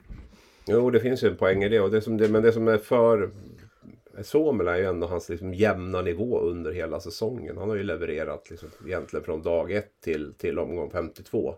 Jo, 0.65 0.89
det 0.89 0.99
finns 0.99 1.23
ju 1.23 1.27
en 1.27 1.37
poäng 1.37 1.63
i 1.63 1.69
det. 1.69 1.79
Och 1.79 1.91
det 1.91 2.01
som 2.01 2.17
det 2.17 2.29
men 2.29 2.43
det 2.43 2.51
som 2.51 2.67
är 2.67 2.77
för 2.77 3.31
Somela 4.23 4.75
är 4.75 4.79
ju 4.79 4.85
ändå 4.85 5.07
hans 5.07 5.29
liksom 5.29 5.53
jämna 5.53 6.01
nivå 6.01 6.39
under 6.39 6.71
hela 6.71 6.99
säsongen. 6.99 7.57
Han 7.57 7.69
har 7.69 7.75
ju 7.75 7.83
levererat 7.83 8.49
liksom 8.49 8.69
egentligen 8.85 9.25
från 9.25 9.41
dag 9.41 9.71
ett 9.71 9.91
till, 10.03 10.33
till 10.33 10.59
omgång 10.59 10.89
52. 10.91 11.55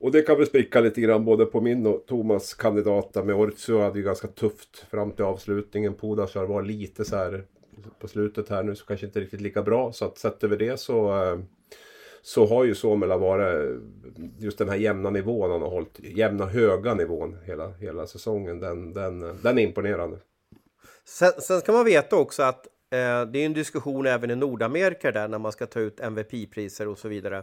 Och 0.00 0.12
det 0.12 0.22
kan 0.22 0.36
väl 0.36 0.46
spricka 0.46 0.80
lite 0.80 1.00
grann 1.00 1.24
både 1.24 1.46
på 1.46 1.60
min 1.60 1.86
och 1.86 2.06
Thomas 2.06 2.54
kandidata 2.54 3.24
med 3.24 3.34
Ortsu 3.34 3.78
hade 3.78 3.98
ju 3.98 4.04
ganska 4.04 4.28
tufft 4.28 4.86
fram 4.90 5.12
till 5.12 5.24
avslutningen. 5.24 5.94
Podashar 5.94 6.44
var 6.44 6.62
lite 6.62 7.04
så 7.04 7.16
här 7.16 7.44
på 7.98 8.08
slutet 8.08 8.48
här 8.48 8.62
nu 8.62 8.74
så 8.74 8.86
kanske 8.86 9.06
inte 9.06 9.20
riktigt 9.20 9.40
lika 9.40 9.62
bra. 9.62 9.92
Så 9.92 10.04
att 10.04 10.18
sett 10.18 10.44
över 10.44 10.56
det 10.56 10.80
så 10.80 11.22
eh, 11.22 11.38
så 12.22 12.46
har 12.46 12.64
ju 12.64 12.74
Somela 12.74 13.16
varit 13.16 13.68
eh, 13.68 14.24
just 14.38 14.58
den 14.58 14.68
här 14.68 14.76
jämna 14.76 15.10
nivån 15.10 15.50
han 15.50 15.62
har 15.62 15.70
hållit. 15.70 16.00
Jämna 16.00 16.46
höga 16.46 16.94
nivån 16.94 17.38
hela, 17.44 17.68
hela 17.68 18.06
säsongen. 18.06 18.60
Den, 18.60 18.92
den, 18.92 19.20
den 19.42 19.58
är 19.58 19.62
imponerande. 19.62 20.18
Sen, 21.04 21.32
sen 21.38 21.60
ska 21.60 21.72
man 21.72 21.84
veta 21.84 22.16
också 22.16 22.42
att 22.42 22.66
eh, 22.66 23.30
det 23.32 23.38
är 23.38 23.46
en 23.46 23.54
diskussion 23.54 24.06
även 24.06 24.30
i 24.30 24.36
Nordamerika 24.36 25.12
där 25.12 25.28
när 25.28 25.38
man 25.38 25.52
ska 25.52 25.66
ta 25.66 25.80
ut 25.80 26.00
MVP-priser 26.00 26.88
och 26.88 26.98
så 26.98 27.08
vidare. 27.08 27.38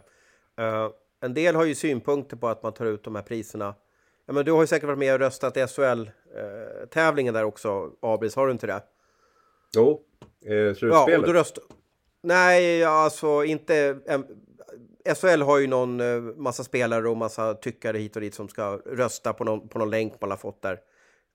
Eh, 0.59 0.89
en 1.21 1.33
del 1.33 1.55
har 1.55 1.65
ju 1.65 1.75
synpunkter 1.75 2.37
på 2.37 2.47
att 2.47 2.63
man 2.63 2.73
tar 2.73 2.85
ut 2.85 3.03
de 3.03 3.15
här 3.15 3.21
priserna. 3.21 3.75
Ja, 4.25 4.33
men 4.33 4.45
du 4.45 4.51
har 4.51 4.61
ju 4.61 4.67
säkert 4.67 4.87
varit 4.87 4.99
med 4.99 5.13
och 5.13 5.19
röstat 5.19 5.57
i 5.57 5.67
SHL-tävlingen 5.67 7.35
eh, 7.35 7.39
där 7.39 7.43
också, 7.43 7.91
Abris, 8.01 8.35
har 8.35 8.45
du 8.45 8.51
inte 8.51 8.67
det? 8.67 8.83
Jo, 9.75 10.01
eh, 10.45 10.75
slutspelet. 10.75 11.09
Ja, 11.09 11.17
och 11.17 11.25
du 11.25 11.33
röst... 11.33 11.57
Nej, 12.21 12.83
alltså 12.83 13.43
inte... 13.43 13.99
SHL 15.15 15.41
har 15.41 15.57
ju 15.57 15.67
någon 15.67 15.99
eh, 15.99 16.21
massa 16.21 16.63
spelare 16.63 17.09
och 17.09 17.17
massa 17.17 17.53
tyckare 17.53 17.97
hit 17.97 18.15
och 18.15 18.21
dit 18.21 18.35
som 18.35 18.49
ska 18.49 18.81
rösta 18.85 19.33
på 19.33 19.43
någon, 19.43 19.67
på 19.67 19.79
någon 19.79 19.89
länk 19.89 20.21
man 20.21 20.29
har 20.29 20.37
fått 20.37 20.61
där. 20.61 20.79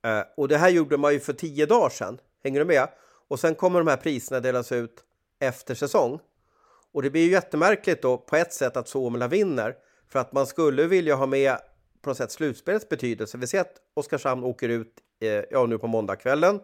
Uh, 0.06 0.22
och 0.36 0.48
det 0.48 0.56
här 0.56 0.68
gjorde 0.68 0.96
man 0.96 1.12
ju 1.12 1.20
för 1.20 1.32
tio 1.32 1.66
dagar 1.66 1.88
sedan. 1.88 2.18
Hänger 2.44 2.58
du 2.58 2.64
med? 2.64 2.88
Och 3.28 3.40
sen 3.40 3.54
kommer 3.54 3.78
de 3.78 3.88
här 3.88 3.96
priserna 3.96 4.40
delas 4.40 4.72
ut 4.72 5.04
efter 5.40 5.74
säsong. 5.74 6.20
Och 6.92 7.02
det 7.02 7.10
blir 7.10 7.22
ju 7.22 7.30
jättemärkligt 7.30 8.02
då 8.02 8.18
på 8.18 8.36
ett 8.36 8.52
sätt 8.52 8.76
att 8.76 8.88
Suomela 8.88 9.28
vinner. 9.28 9.74
För 10.08 10.18
att 10.18 10.32
man 10.32 10.46
skulle 10.46 10.86
vilja 10.86 11.14
ha 11.14 11.26
med 11.26 11.56
på 12.02 12.10
något 12.10 12.16
sätt 12.16 12.30
slutspelets 12.30 12.88
betydelse. 12.88 13.38
Vi 13.38 13.46
ser 13.46 13.60
att 13.60 13.76
Oskarshamn 13.94 14.44
åker 14.44 14.68
ut 14.68 14.94
eh, 15.20 15.44
ja, 15.50 15.66
nu 15.66 15.78
på 15.78 15.86
måndagskvällen. 15.86 16.60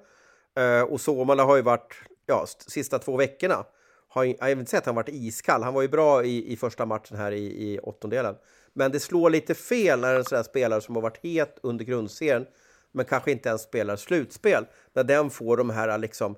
Eh, 0.56 0.82
och 0.82 1.00
Suomela 1.00 1.44
har 1.44 1.56
ju 1.56 1.62
varit, 1.62 1.94
ja, 2.26 2.46
sista 2.66 2.98
två 2.98 3.16
veckorna. 3.16 3.64
Har, 4.08 4.24
jag 4.24 4.46
vill 4.46 4.58
inte 4.58 4.70
säga 4.70 4.78
att 4.78 4.86
han 4.86 4.94
varit 4.94 5.08
iskall. 5.08 5.62
Han 5.62 5.74
var 5.74 5.82
ju 5.82 5.88
bra 5.88 6.24
i, 6.24 6.52
i 6.52 6.56
första 6.56 6.86
matchen 6.86 7.16
här 7.16 7.32
i, 7.32 7.72
i 7.72 7.78
åttondelen. 7.78 8.34
Men 8.72 8.92
det 8.92 9.00
slår 9.00 9.30
lite 9.30 9.54
fel 9.54 10.00
när 10.00 10.14
en 10.14 10.24
sån 10.24 10.36
där 10.36 10.42
spelare 10.42 10.80
som 10.80 10.94
har 10.94 11.02
varit 11.02 11.18
het 11.22 11.58
under 11.62 11.84
grundserien 11.84 12.46
men 12.92 13.04
kanske 13.04 13.32
inte 13.32 13.48
ens 13.48 13.62
spelar 13.62 13.96
slutspel, 13.96 14.66
när 14.92 15.04
den 15.04 15.30
får 15.30 15.56
de 15.56 15.70
här 15.70 15.98
liksom 15.98 16.36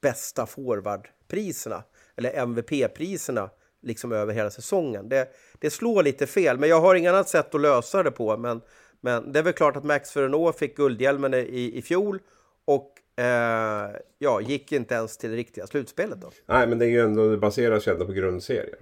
bästa 0.00 0.46
forwardpriserna 0.46 1.84
eller 2.16 2.30
MVP-priserna 2.30 3.50
liksom 3.82 4.12
över 4.12 4.34
hela 4.34 4.50
säsongen. 4.50 5.08
Det, 5.08 5.28
det 5.58 5.70
slår 5.70 6.02
lite 6.02 6.26
fel, 6.26 6.58
men 6.58 6.68
jag 6.68 6.80
har 6.80 6.94
inget 6.94 7.12
annat 7.12 7.28
sätt 7.28 7.54
att 7.54 7.60
lösa 7.60 8.02
det 8.02 8.10
på. 8.10 8.36
Men, 8.36 8.60
men 9.00 9.32
det 9.32 9.38
är 9.38 9.42
väl 9.42 9.52
klart 9.52 9.76
att 9.76 9.84
Max 9.84 10.10
Ferrano 10.10 10.52
fick 10.52 10.76
guldhjälmen 10.76 11.34
i, 11.34 11.72
i 11.74 11.82
fjol 11.82 12.18
och 12.64 13.22
eh, 13.22 13.90
ja, 14.18 14.40
gick 14.40 14.72
inte 14.72 14.94
ens 14.94 15.16
till 15.16 15.30
det 15.30 15.36
riktiga 15.36 15.66
slutspelet 15.66 16.20
då. 16.20 16.30
Nej, 16.46 16.66
men 16.66 16.78
det 16.78 16.86
är 16.86 16.90
ju 16.90 17.00
ändå, 17.00 17.30
det 17.30 17.36
baseras 17.36 17.88
ju 17.88 17.92
ändå 17.92 18.06
på 18.06 18.12
grundserien. 18.12 18.78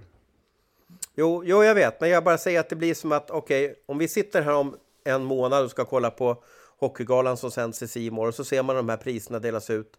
Jo, 1.15 1.43
jo, 1.45 1.63
jag 1.63 1.75
vet, 1.75 2.01
men 2.01 2.09
jag 2.09 2.23
bara 2.23 2.37
säger 2.37 2.59
att 2.59 2.69
det 2.69 2.75
blir 2.75 2.93
som 2.93 3.11
att 3.11 3.31
okej, 3.31 3.65
okay, 3.65 3.75
om 3.85 3.97
vi 3.97 4.07
sitter 4.07 4.41
här 4.41 4.53
om 4.53 4.75
en 5.03 5.23
månad 5.23 5.63
och 5.63 5.71
ska 5.71 5.85
kolla 5.85 6.11
på 6.11 6.43
Hockeygalan 6.79 7.37
som 7.37 7.51
sänds 7.51 7.83
i 7.83 7.87
Simor 7.87 8.27
och 8.27 8.35
så 8.35 8.43
ser 8.43 8.63
man 8.63 8.75
de 8.75 8.89
här 8.89 8.97
priserna 8.97 9.39
delas 9.39 9.69
ut. 9.69 9.93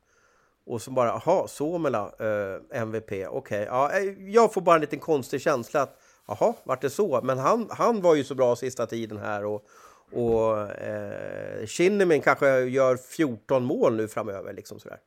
Och 0.67 0.83
så 0.83 0.91
bara, 0.91 1.21
jaha, 1.25 1.49
Somela, 1.49 2.13
eh, 2.19 2.81
MVP, 2.81 3.13
okej. 3.13 3.29
Okay. 3.29 3.65
Ja, 3.65 3.93
eh, 3.93 4.31
jag 4.31 4.53
får 4.53 4.61
bara 4.61 4.75
en 4.75 4.81
liten 4.81 4.99
konstig 4.99 5.41
känsla 5.41 5.83
att, 5.83 5.99
jaha, 6.29 6.55
vart 6.65 6.81
det 6.81 6.91
så? 6.91 7.21
Men 7.23 7.39
han, 7.39 7.69
han 7.71 8.01
var 8.01 8.15
ju 8.15 8.25
så 8.25 8.35
bra 8.35 8.57
sista 8.57 8.87
tiden 8.87 9.19
här 9.19 9.45
och, 9.45 9.65
och 10.13 10.59
eh, 10.71 11.67
Kinnamin 11.67 12.21
kanske 12.21 12.61
gör 12.61 12.97
14 12.97 13.65
mål 13.65 13.97
nu 13.97 14.09
framöver. 14.09 14.53
Liksom 14.53 14.81
sådär. 14.81 14.99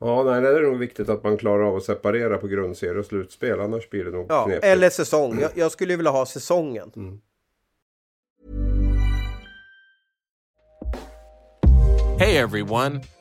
Ja, 0.00 0.22
nej, 0.22 0.40
det 0.40 0.48
är 0.48 0.62
nog 0.62 0.78
viktigt 0.78 1.08
att 1.08 1.22
man 1.22 1.36
klarar 1.36 1.62
av 1.62 1.76
att 1.76 1.84
separera 1.84 2.38
på 2.38 2.46
grundserie 2.46 2.98
och 2.98 3.06
slutspel. 3.06 3.60
Annars 3.60 3.90
blir 3.90 4.04
det 4.04 4.10
nog 4.10 4.26
ja, 4.28 4.44
knepigt. 4.44 4.64
Eller 4.64 4.90
säsong. 4.90 5.38
Jag, 5.40 5.50
jag 5.54 5.72
skulle 5.72 5.96
vilja 5.96 6.10
ha 6.10 6.26
säsongen. 6.26 6.92
Mm. 6.96 7.20
Hey 12.18 12.36
everyone, 12.36 13.00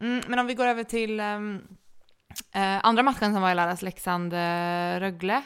Mm, 0.00 0.20
men 0.28 0.38
om 0.38 0.46
vi 0.46 0.54
går 0.54 0.66
över 0.66 0.84
till 0.84 1.20
um, 1.20 1.56
uh, 2.56 2.86
andra 2.86 3.02
matchen 3.02 3.32
som 3.32 3.42
var 3.42 3.50
i 3.50 3.54
lördags, 3.54 3.82
Leksand-Rögle. 3.82 5.42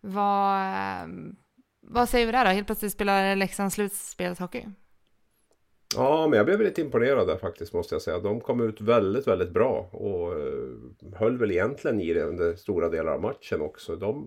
Vad, 0.00 1.04
um, 1.04 1.36
vad 1.80 2.08
säger 2.08 2.26
vi 2.26 2.32
där 2.32 2.44
då? 2.44 2.50
Helt 2.50 2.66
plötsligt 2.66 2.92
spelar 2.92 3.36
Leksand 3.36 3.72
slutspelshockey. 3.72 4.64
Ja, 5.96 6.26
men 6.28 6.36
jag 6.36 6.46
blev 6.46 6.60
lite 6.60 6.80
imponerad 6.80 7.26
där 7.26 7.36
faktiskt 7.36 7.72
måste 7.72 7.94
jag 7.94 8.02
säga. 8.02 8.18
De 8.18 8.40
kom 8.40 8.60
ut 8.60 8.80
väldigt, 8.80 9.26
väldigt 9.26 9.50
bra 9.50 9.88
och 9.92 10.36
uh, 10.36 10.78
höll 11.14 11.38
väl 11.38 11.50
egentligen 11.50 12.00
i 12.00 12.12
det 12.12 12.22
under 12.22 12.54
stora 12.54 12.88
delar 12.88 13.12
av 13.12 13.20
matchen 13.20 13.60
också. 13.60 13.96
De, 13.96 14.26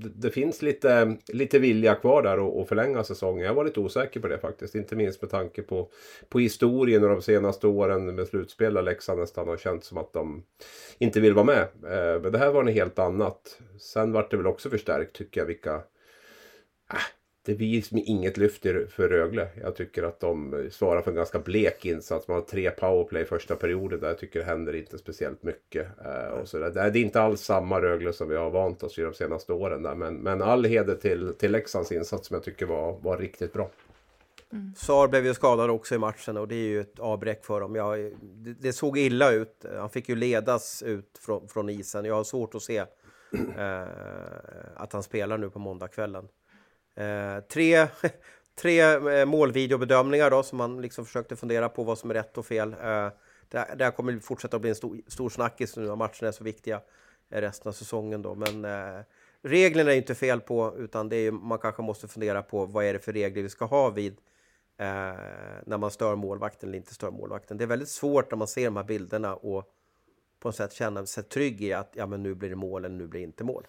det, 0.00 0.30
finns 0.30 0.62
lite, 0.62 1.16
lite 1.28 1.58
vilja 1.58 1.94
kvar 1.94 2.22
där 2.22 2.62
att 2.62 2.68
förlänga 2.68 3.04
säsongen. 3.04 3.46
Jag 3.46 3.54
var 3.54 3.64
lite 3.64 3.80
osäker 3.80 4.20
på 4.20 4.28
det 4.28 4.38
faktiskt. 4.38 4.74
Inte 4.74 4.96
minst 4.96 5.22
med 5.22 5.30
tanke 5.30 5.62
på, 5.62 5.88
på 6.28 6.38
historien 6.38 7.04
och 7.04 7.10
de 7.10 7.22
senaste 7.22 7.66
åren 7.66 8.14
med 8.14 8.28
slutspel 8.28 8.74
där 8.74 8.82
Leksand 8.82 9.20
nästan 9.20 9.48
har 9.48 9.56
känt 9.56 9.84
som 9.84 9.98
att 9.98 10.12
de 10.12 10.42
inte 10.98 11.20
vill 11.20 11.34
vara 11.34 11.44
med. 11.44 11.62
Eh, 11.62 12.22
men 12.22 12.32
det 12.32 12.38
här 12.38 12.52
var 12.52 12.62
något 12.62 12.74
helt 12.74 12.98
annat. 12.98 13.58
Sen 13.78 14.12
vart 14.12 14.30
det 14.30 14.36
väl 14.36 14.46
också 14.46 14.70
förstärkt 14.70 15.16
tycker 15.16 15.40
jag 15.40 15.46
vilka 15.46 15.74
äh, 16.92 16.98
det 17.42 17.54
blir 17.54 17.76
liksom 17.76 17.98
inget 17.98 18.36
lyft 18.36 18.62
för 18.62 19.08
Rögle. 19.08 19.48
Jag 19.62 19.76
tycker 19.76 20.02
att 20.02 20.20
de 20.20 20.68
svarar 20.70 21.02
för 21.02 21.10
en 21.10 21.16
ganska 21.16 21.38
blek 21.38 21.84
insats. 21.84 22.28
Man 22.28 22.34
har 22.34 22.42
tre 22.42 22.70
powerplay 22.70 23.24
första 23.24 23.56
perioden 23.56 24.00
där 24.00 24.08
jag 24.08 24.18
tycker 24.18 24.38
det 24.38 24.44
händer 24.44 24.74
inte 24.74 24.98
speciellt 24.98 25.42
mycket. 25.42 25.86
Uh, 26.06 26.40
och 26.40 26.48
så 26.48 26.58
där. 26.58 26.70
Det 26.70 26.80
är 26.80 26.96
inte 26.96 27.20
alls 27.20 27.40
samma 27.40 27.80
Rögle 27.80 28.12
som 28.12 28.28
vi 28.28 28.36
har 28.36 28.50
vant 28.50 28.82
oss 28.82 28.98
vid 28.98 29.04
de 29.04 29.14
senaste 29.14 29.52
åren. 29.52 29.82
Där. 29.82 29.94
Men, 29.94 30.14
men 30.14 30.42
all 30.42 30.64
heder 30.64 30.94
till, 30.94 31.34
till 31.38 31.52
Leksands 31.52 31.92
insats 31.92 32.28
som 32.28 32.34
jag 32.34 32.44
tycker 32.44 32.66
var, 32.66 32.98
var 33.00 33.18
riktigt 33.18 33.52
bra. 33.52 33.70
Mm. 34.52 34.74
Sar 34.76 35.08
blev 35.08 35.26
ju 35.26 35.34
skadad 35.34 35.70
också 35.70 35.94
i 35.94 35.98
matchen 35.98 36.36
och 36.36 36.48
det 36.48 36.54
är 36.54 36.68
ju 36.68 36.80
ett 36.80 36.98
avbräck 36.98 37.44
för 37.44 37.60
dem. 37.60 37.74
Jag, 37.74 37.98
det, 38.22 38.54
det, 38.60 38.72
såg 38.72 38.98
illa 38.98 39.32
ut. 39.32 39.64
Han 39.78 39.90
fick 39.90 40.08
ju 40.08 40.16
ledas 40.16 40.82
ut 40.82 41.18
från, 41.20 41.48
från 41.48 41.68
isen. 41.68 42.04
Jag 42.04 42.14
har 42.14 42.24
svårt 42.24 42.54
att 42.54 42.62
se 42.62 42.78
eh, 43.56 43.82
att 44.76 44.92
han 44.92 45.02
spelar 45.02 45.38
nu 45.38 45.50
på 45.50 45.58
måndagskvällen. 45.58 46.28
Eh, 47.00 47.40
tre, 47.40 47.86
tre 48.54 48.80
eh, 48.80 49.26
målvideobedömningar 49.26 50.30
då 50.30 50.42
som 50.42 50.58
man 50.58 50.82
liksom 50.82 51.06
försökte 51.06 51.36
fundera 51.36 51.68
på 51.68 51.84
vad 51.84 51.98
som 51.98 52.10
är 52.10 52.14
rätt 52.14 52.38
och 52.38 52.46
fel. 52.46 52.72
Eh, 52.72 53.08
det, 53.48 53.74
det 53.76 53.84
här 53.84 53.90
kommer 53.90 54.18
fortsätta 54.18 54.56
att 54.56 54.60
bli 54.60 54.70
en 54.70 54.76
stor, 54.76 55.00
stor 55.06 55.30
snackis 55.30 55.76
nu 55.76 55.86
när 55.86 55.96
matcherna 55.96 56.28
är 56.28 56.32
så 56.32 56.44
viktiga 56.44 56.80
eh, 57.30 57.40
resten 57.40 57.68
av 57.68 57.72
säsongen 57.72 58.22
då. 58.22 58.34
Men 58.34 58.64
eh, 58.64 59.00
reglerna 59.42 59.92
är 59.92 59.96
inte 59.96 60.14
fel 60.14 60.40
på 60.40 60.74
utan 60.78 61.08
det 61.08 61.16
är, 61.16 61.30
man 61.30 61.58
kanske 61.58 61.82
måste 61.82 62.08
fundera 62.08 62.42
på 62.42 62.66
vad 62.66 62.84
är 62.84 62.92
det 62.92 62.98
för 62.98 63.12
regler 63.12 63.42
vi 63.42 63.48
ska 63.48 63.64
ha 63.64 63.90
vid 63.90 64.12
eh, 64.78 64.86
när 65.66 65.78
man 65.78 65.90
stör 65.90 66.16
målvakten 66.16 66.68
eller 66.68 66.78
inte 66.78 66.94
stör 66.94 67.10
målvakten. 67.10 67.56
Det 67.56 67.64
är 67.64 67.68
väldigt 67.68 67.88
svårt 67.88 68.30
när 68.30 68.38
man 68.38 68.48
ser 68.48 68.64
de 68.64 68.76
här 68.76 68.84
bilderna 68.84 69.34
och 69.34 69.74
på 70.40 70.48
något 70.48 70.56
sätt 70.56 70.72
känna 70.72 71.06
sig 71.06 71.24
trygg 71.24 71.62
i 71.62 71.72
att 71.72 71.92
ja, 71.94 72.06
men 72.06 72.22
nu 72.22 72.34
blir 72.34 72.50
det 72.50 72.56
mål 72.56 72.84
eller 72.84 72.96
nu 72.96 73.06
blir 73.06 73.20
det 73.20 73.24
inte 73.26 73.44
mål. 73.44 73.66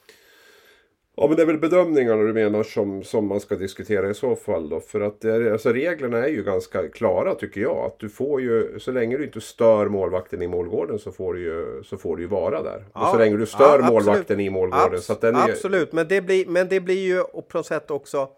Ja 1.16 1.28
men 1.28 1.36
det 1.36 1.42
är 1.42 1.46
väl 1.46 1.58
bedömningarna 1.58 2.24
du 2.24 2.34
menar 2.34 2.64
som, 2.64 3.04
som 3.04 3.28
man 3.28 3.40
ska 3.40 3.56
diskutera 3.56 4.10
i 4.10 4.14
så 4.14 4.36
fall 4.36 4.70
då. 4.70 4.80
För 4.80 5.02
att 5.02 5.22
det 5.22 5.52
alltså, 5.52 5.74
reglerna 5.74 6.18
är 6.18 6.28
ju 6.28 6.44
ganska 6.44 6.90
klara 6.90 7.36
tycker 7.36 7.62
jag. 7.62 7.78
Att 7.78 8.00
du 8.00 8.10
får 8.10 8.42
ju, 8.42 8.80
så 8.80 8.92
länge 8.92 9.18
du 9.18 9.24
inte 9.24 9.42
stör 9.42 9.88
målvakten 9.88 10.42
i 10.42 10.48
målgården 10.48 11.00
så 11.00 11.12
får 11.12 11.34
du 11.34 11.42
ju, 11.42 11.84
så 11.84 11.98
får 11.98 12.16
du 12.16 12.24
ju 12.24 12.30
vara 12.30 12.64
där. 12.64 12.86
Ja, 12.94 13.02
och 13.02 13.08
så 13.08 13.18
länge 13.18 13.38
du 13.38 13.46
stör 13.46 13.80
ja, 13.80 13.92
målvakten 13.92 14.40
i 14.40 14.50
målgården. 14.50 14.94
Abs- 14.94 15.02
så 15.02 15.14
att 15.14 15.22
den 15.22 15.36
är, 15.36 15.50
Absolut, 15.50 15.92
men 15.94 16.08
det, 16.08 16.22
blir, 16.22 16.46
men 16.46 16.68
det 16.68 16.80
blir 16.80 17.08
ju 17.08 17.24
på 17.24 17.58
något 17.58 17.66
sätt 17.66 17.92
också 17.92 18.30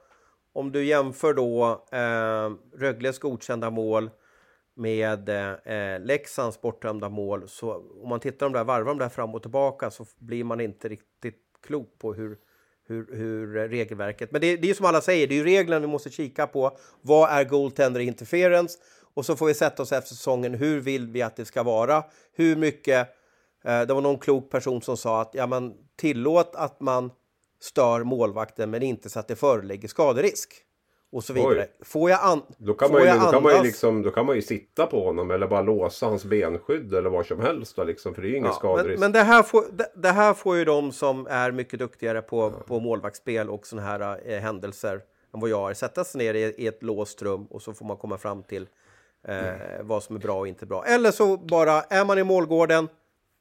om 0.53 0.71
du 0.71 0.84
jämför 0.84 1.34
då 1.34 1.86
eh, 1.91 2.80
Rögles 2.80 3.19
godkända 3.19 3.69
mål 3.69 4.09
med 4.76 5.30
eh, 5.30 5.99
Leksands 5.99 6.61
bortdömda 6.61 7.09
mål 7.09 7.49
så 7.49 7.74
om 8.01 8.09
man 8.09 8.19
tittar 8.19 8.45
de 8.45 8.53
där 8.53 8.63
varvar 8.63 8.86
de 8.86 8.97
där 8.97 9.09
fram 9.09 9.36
och 9.36 9.41
tillbaka 9.41 9.91
så 9.91 10.05
blir 10.19 10.43
man 10.43 10.61
inte 10.61 10.88
riktigt 10.89 11.39
klok 11.61 11.99
på 11.99 12.13
hur, 12.13 12.38
hur, 12.93 13.17
hur 13.17 13.69
regelverket... 13.69 14.31
Men 14.31 14.41
det, 14.41 14.57
det 14.57 14.69
är 14.69 14.73
som 14.73 14.85
alla 14.85 15.01
säger, 15.01 15.27
det 15.27 15.33
är 15.33 15.37
ju 15.37 15.43
reglerna 15.43 15.79
vi 15.79 15.87
måste 15.87 16.09
kika 16.09 16.47
på. 16.47 16.77
Vad 17.01 17.29
är 17.29 17.43
goaltender 17.43 17.99
interference? 17.99 18.79
Och 19.13 19.25
så 19.25 19.35
får 19.35 19.45
vi 19.45 19.53
sätta 19.53 19.83
oss 19.83 19.91
efter 19.91 20.09
säsongen, 20.09 20.53
hur 20.53 20.79
vill 20.79 21.07
vi 21.07 21.21
att 21.21 21.35
det 21.35 21.45
ska 21.45 21.63
vara? 21.63 22.03
Hur 22.33 22.55
mycket... 22.55 23.07
Eh, 23.65 23.81
det 23.81 23.93
var 23.93 24.01
någon 24.01 24.19
klok 24.19 24.51
person 24.51 24.81
som 24.81 24.97
sa 24.97 25.21
att 25.21 25.31
ja, 25.33 25.47
men, 25.47 25.73
tillåt 25.95 26.55
att 26.55 26.81
man 26.81 27.11
stör 27.61 28.03
målvakten 28.03 28.69
men 28.69 28.83
inte 28.83 29.09
så 29.09 29.19
att 29.19 29.27
det 29.27 29.35
föreligger 29.35 29.87
skaderisk. 29.87 30.53
Och 31.14 31.24
så 31.24 31.34
vidare. 31.34 31.68
Får 31.82 32.09
jag, 32.09 32.20
an 32.24 32.41
då, 32.57 32.74
kan 32.74 32.89
får 32.89 32.99
man 32.99 33.07
ju, 33.07 33.20
då, 33.20 33.32
kan 33.32 33.43
man 33.43 33.55
ju 33.55 33.64
liksom, 33.64 34.01
då 34.01 34.11
kan 34.11 34.26
man 34.26 34.36
ju 34.36 34.41
sitta 34.41 34.86
på 34.86 35.05
honom 35.05 35.32
eller 35.32 35.47
bara 35.47 35.61
låsa 35.61 36.05
hans 36.05 36.26
benskydd 36.26 36.93
eller 36.93 37.09
vad 37.09 37.26
som 37.26 37.39
helst. 37.39 37.76
Då, 37.76 37.84
liksom, 37.84 38.16
för 38.16 38.22
det 38.22 38.28
är 38.28 38.30
ju 38.30 38.38
ingen 38.38 38.49
Ja, 38.49 38.55
skaderisk. 38.55 38.99
men, 38.99 38.99
men 38.99 39.11
det, 39.11 39.24
här 39.24 39.43
får, 39.43 39.66
det, 39.72 39.91
det 39.95 40.09
här 40.09 40.34
får 40.34 40.57
ju 40.57 40.66
de 40.66 40.91
som 40.91 41.28
är 41.28 41.51
mycket 41.51 41.80
duktigare 41.80 42.22
på, 42.22 42.51
på 42.68 42.80
målvaktsspel 42.80 43.49
och 43.49 43.68
såna 43.68 43.82
här 43.82 44.20
eh, 44.26 44.39
händelser 44.39 45.01
än 45.34 45.39
vad 45.39 45.49
jag 45.49 45.70
är. 45.70 45.74
Sätta 45.74 46.03
sig 46.03 46.20
ner 46.20 46.34
i, 46.34 46.39
i 46.57 46.68
ett 46.68 46.84
låst 46.84 47.22
rum 47.22 47.45
och 47.49 47.61
så 47.61 47.74
får 47.74 47.86
man 47.86 47.97
komma 47.97 48.18
fram 48.18 48.43
till 48.43 48.68
eh, 49.28 49.53
vad 49.82 50.03
som 50.03 50.16
är 50.16 50.20
bra 50.20 50.39
och 50.39 50.47
inte 50.47 50.66
bra. 50.66 50.86
Eller 50.86 51.11
så 51.11 51.38
bara 51.38 51.82
är 51.82 52.05
man 52.05 52.20
i 52.20 52.24
målgården 52.24 52.88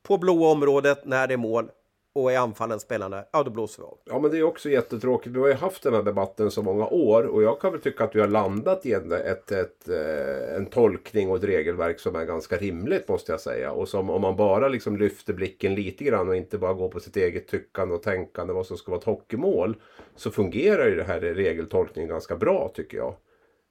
på 0.03 0.19
blåa 0.19 0.51
området 0.51 1.05
när 1.05 1.27
det 1.27 1.35
är 1.35 1.39
mål 1.39 1.71
och 2.15 2.33
är 2.33 2.39
anfallen 2.39 2.81
spelande, 2.81 3.25
ja 3.33 3.43
då 3.43 3.51
blåser 3.51 3.83
vi 3.83 3.87
av. 3.87 3.99
Ja 4.05 4.19
men 4.19 4.31
det 4.31 4.39
är 4.39 4.43
också 4.43 4.71
jättetråkigt. 4.71 5.37
Vi 5.37 5.41
har 5.41 5.49
ju 5.49 5.55
haft 5.55 5.83
den 5.83 5.95
här 5.95 6.03
debatten 6.03 6.51
så 6.51 6.63
många 6.63 6.87
år 6.87 7.23
och 7.23 7.43
jag 7.43 7.61
kan 7.61 7.73
väl 7.73 7.81
tycka 7.81 8.05
att 8.05 8.15
vi 8.15 8.21
har 8.21 8.29
landat 8.29 8.87
i 8.87 8.93
en, 8.93 9.13
ett, 9.13 9.53
ett, 9.53 9.89
eh, 9.89 10.57
en 10.57 10.67
tolkning 10.67 11.31
och 11.31 11.37
ett 11.37 11.45
regelverk 11.45 12.01
som 12.01 12.17
är 12.17 12.25
ganska 12.25 12.57
rimligt 12.57 13.09
måste 13.09 13.33
jag 13.33 13.41
säga. 13.41 13.73
Och 13.73 13.89
som 13.89 14.11
om 14.11 14.21
man 14.21 14.37
bara 14.37 14.69
liksom 14.69 14.97
lyfter 14.97 15.33
blicken 15.33 15.75
lite 15.75 16.05
grann 16.05 16.29
och 16.29 16.37
inte 16.37 16.59
bara 16.59 16.75
går 16.75 16.89
på 16.89 17.01
sitt 17.01 17.17
eget 17.17 17.49
tyckande 17.49 17.95
och 17.95 18.03
tänkande 18.03 18.53
vad 18.53 18.67
som 18.67 18.77
ska 18.77 18.91
vara 18.91 19.01
ett 19.01 19.07
hockeymål. 19.07 19.77
Så 20.17 20.31
fungerar 20.31 20.87
ju 20.87 20.95
det 20.97 21.05
här 21.05 21.21
regeltolkningen 21.21 22.09
ganska 22.09 22.37
bra 22.37 22.73
tycker 22.75 22.97
jag. 22.97 23.15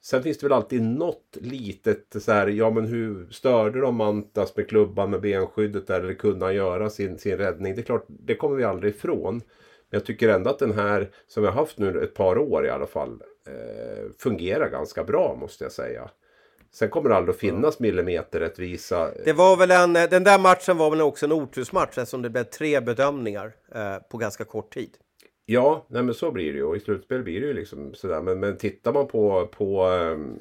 Sen 0.03 0.23
finns 0.23 0.37
det 0.37 0.45
väl 0.45 0.53
alltid 0.53 0.81
något 0.81 1.37
litet 1.41 2.15
så 2.19 2.31
här, 2.31 2.47
ja 2.47 2.69
men 2.69 2.85
hur 2.85 3.27
störde 3.31 3.81
de 3.81 3.95
Mantas 3.95 4.55
med 4.55 4.69
klubban 4.69 5.09
med 5.09 5.21
benskyddet 5.21 5.87
där 5.87 6.01
eller 6.01 6.13
kunde 6.13 6.45
han 6.45 6.55
göra 6.55 6.89
sin, 6.89 7.19
sin 7.19 7.37
räddning? 7.37 7.75
Det 7.75 7.81
är 7.81 7.83
klart, 7.83 8.05
det 8.07 8.35
kommer 8.35 8.55
vi 8.55 8.63
aldrig 8.63 8.95
ifrån. 8.95 9.33
Men 9.89 9.97
jag 9.99 10.05
tycker 10.05 10.29
ändå 10.29 10.49
att 10.49 10.59
den 10.59 10.73
här, 10.73 11.11
som 11.27 11.43
vi 11.43 11.49
har 11.49 11.55
haft 11.55 11.77
nu 11.77 12.03
ett 12.03 12.13
par 12.13 12.37
år 12.37 12.65
i 12.65 12.69
alla 12.69 12.87
fall, 12.87 13.23
eh, 13.47 14.11
fungerar 14.19 14.69
ganska 14.69 15.03
bra 15.03 15.37
måste 15.39 15.63
jag 15.63 15.71
säga. 15.71 16.09
Sen 16.73 16.89
kommer 16.89 17.09
det 17.09 17.15
aldrig 17.15 17.33
att 17.33 17.39
finnas 17.39 17.79
millimeterrättvisa. 17.79 19.11
Det 19.25 19.33
var 19.33 19.57
väl 19.57 19.71
en, 19.71 19.93
den 19.93 20.23
där 20.23 20.39
matchen 20.39 20.77
var 20.77 20.89
väl 20.89 21.01
också 21.01 21.25
en 21.25 21.31
otursmatch 21.31 21.97
eftersom 21.97 22.21
det 22.21 22.29
blev 22.29 22.43
tre 22.43 22.79
bedömningar 22.79 23.53
eh, 23.75 23.97
på 24.11 24.17
ganska 24.17 24.43
kort 24.43 24.73
tid. 24.73 24.97
Ja, 25.45 25.85
nej 25.89 26.03
men 26.03 26.13
så 26.13 26.31
blir 26.31 26.51
det 26.51 26.57
ju. 26.57 26.63
Och 26.63 26.75
i 26.77 26.79
slutspel 26.79 27.23
blir 27.23 27.41
det 27.41 27.47
ju 27.47 27.53
liksom 27.53 27.93
sådär. 27.93 28.21
Men, 28.21 28.39
men 28.39 28.57
tittar 28.57 28.93
man 28.93 29.07
på, 29.07 29.47
på, 29.47 29.81
ehm, 29.83 30.35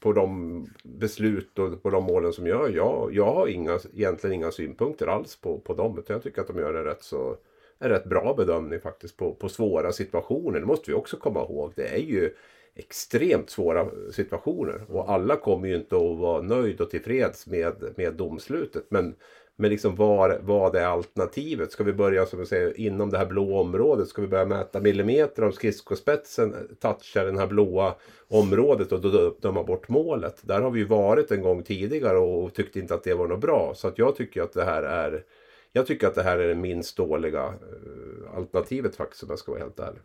på 0.00 0.12
de 0.12 0.66
beslut 0.82 1.58
och 1.58 1.82
på 1.82 1.90
de 1.90 2.04
målen 2.04 2.32
som 2.32 2.46
gör. 2.46 2.68
Jag, 2.68 3.14
jag 3.14 3.32
har 3.34 3.46
inga, 3.46 3.78
egentligen 3.94 4.34
inga 4.34 4.50
synpunkter 4.50 5.06
alls 5.06 5.36
på, 5.36 5.58
på 5.58 5.74
dem. 5.74 5.98
Utan 5.98 6.14
jag 6.14 6.22
tycker 6.22 6.40
att 6.40 6.46
de 6.48 6.58
gör 6.58 6.74
en 6.74 6.84
rätt 6.84 7.02
så 7.02 7.36
en 7.78 7.88
rätt 7.88 8.04
bra 8.04 8.34
bedömning 8.36 8.80
faktiskt 8.80 9.16
på, 9.16 9.34
på 9.34 9.48
svåra 9.48 9.92
situationer. 9.92 10.60
Det 10.60 10.66
måste 10.66 10.90
vi 10.90 10.96
också 10.96 11.16
komma 11.16 11.40
ihåg. 11.40 11.72
Det 11.76 11.94
är 11.94 12.02
ju 12.02 12.34
extremt 12.74 13.50
svåra 13.50 13.88
situationer. 14.12 14.84
Och 14.88 15.10
alla 15.10 15.36
kommer 15.36 15.68
ju 15.68 15.76
inte 15.76 15.96
att 15.96 16.18
vara 16.18 16.42
nöjd 16.42 16.80
och 16.80 16.90
tillfreds 16.90 17.46
med, 17.46 17.94
med 17.96 18.14
domslutet. 18.14 18.84
Men, 18.88 19.14
men 19.62 19.70
liksom 19.70 19.94
var, 19.94 20.38
vad 20.42 20.76
är 20.76 20.86
alternativet? 20.86 21.72
Ska 21.72 21.84
vi 21.84 21.92
börja 21.92 22.26
som 22.26 22.38
jag 22.38 22.48
säger 22.48 22.80
inom 22.80 23.10
det 23.10 23.18
här 23.18 23.26
blå 23.26 23.60
området? 23.60 24.08
Ska 24.08 24.22
vi 24.22 24.28
börja 24.28 24.44
mäta 24.44 24.80
millimeter 24.80 25.44
om 25.44 25.52
skridskospetsen 25.52 26.54
touchar 26.80 27.24
det 27.24 27.38
här 27.38 27.46
blåa 27.46 27.94
området 28.28 28.92
och 28.92 29.00
då 29.00 29.34
döma 29.40 29.62
bort 29.62 29.88
målet? 29.88 30.40
Där 30.42 30.60
har 30.60 30.70
vi 30.70 30.80
ju 30.80 30.86
varit 30.86 31.30
en 31.30 31.42
gång 31.42 31.62
tidigare 31.62 32.18
och 32.18 32.54
tyckte 32.54 32.78
inte 32.78 32.94
att 32.94 33.04
det 33.04 33.14
var 33.14 33.26
något 33.26 33.40
bra. 33.40 33.72
Så 33.74 33.88
att 33.88 33.98
jag 33.98 34.16
tycker 34.16 34.42
att 34.42 34.52
det 34.52 34.64
här 34.64 34.82
är 34.82 35.24
jag 35.72 35.86
tycker 35.86 36.06
att 36.06 36.14
det 36.14 36.22
här 36.22 36.38
är 36.38 36.48
det 36.48 36.54
minst 36.54 36.96
dåliga 36.96 37.44
eh, 37.44 38.36
alternativet 38.36 38.96
faktiskt 38.96 39.22
om 39.22 39.30
jag 39.30 39.38
ska 39.38 39.52
vara 39.52 39.62
helt 39.62 39.80
ärlig. 39.80 40.00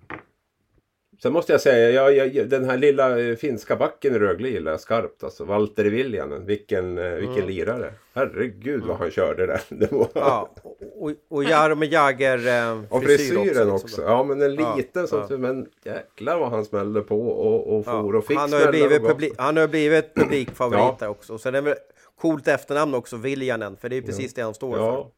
Sen 1.22 1.34
måste 1.34 1.52
jag 1.52 1.62
säga, 1.62 1.90
jag, 1.92 2.36
jag, 2.36 2.50
den 2.50 2.66
här 2.70 2.78
lilla 2.78 3.20
eh, 3.20 3.36
finska 3.36 3.76
backen 3.76 4.16
i 4.16 4.20
Rögle 4.20 4.50
gillar 4.50 4.72
jag 4.72 4.80
skarpt. 4.82 5.24
Alltså 5.24 5.46
Valtteri 5.46 5.90
Viljanen, 5.90 6.46
vilken, 6.46 6.98
eh, 6.98 7.10
vilken 7.12 7.46
lirare. 7.48 7.94
Herregud 8.14 8.84
vad 8.84 8.98
han 8.98 9.12
körde 9.12 9.46
där. 9.46 9.62
Det 9.70 9.92
var... 9.92 10.08
Ja, 10.14 10.50
och, 10.96 11.12
och 11.30 11.44
Jaromir 11.44 11.94
Jagr 11.94 12.48
eh, 12.48 12.82
Och 12.90 13.04
frisyr 13.04 13.36
frisyren 13.36 13.70
också. 13.72 13.86
också. 13.86 14.02
Ja 14.02 14.24
men 14.24 14.42
en 14.42 14.56
Ja, 14.56 14.76
liten 14.76 15.08
sån. 15.08 15.26
ja. 15.30 15.38
Men 15.38 15.68
jäklar 15.84 16.40
vad 16.40 16.50
han 16.50 16.66
smällde 16.66 17.02
på 17.02 17.28
och, 17.30 17.78
och 17.78 17.86
for 17.86 18.16
och 18.16 18.26
fick 18.26 18.38
han, 18.38 18.54
har 18.54 18.72
blivit 18.72 19.02
och 19.02 19.08
gav. 19.08 19.18
publi- 19.20 19.36
han 19.38 19.58
har 19.58 19.68
blivit 19.68 20.14
publikfavorit 20.16 20.96
Ja. 21.00 21.08
också. 21.10 21.38
Så 21.38 21.52
det 21.52 21.58
är 21.58 21.62
väl 21.62 21.76
coolt 22.22 22.48
efternamn 22.48 22.94
också, 22.96 23.18
Viljanen, 23.18 23.78
för 23.78 23.90
det 23.90 23.98
är 23.98 24.02
precis 24.02 24.34
det 24.34 24.42
han 24.42 24.54
står 24.54 24.78
Ja, 24.78 25.12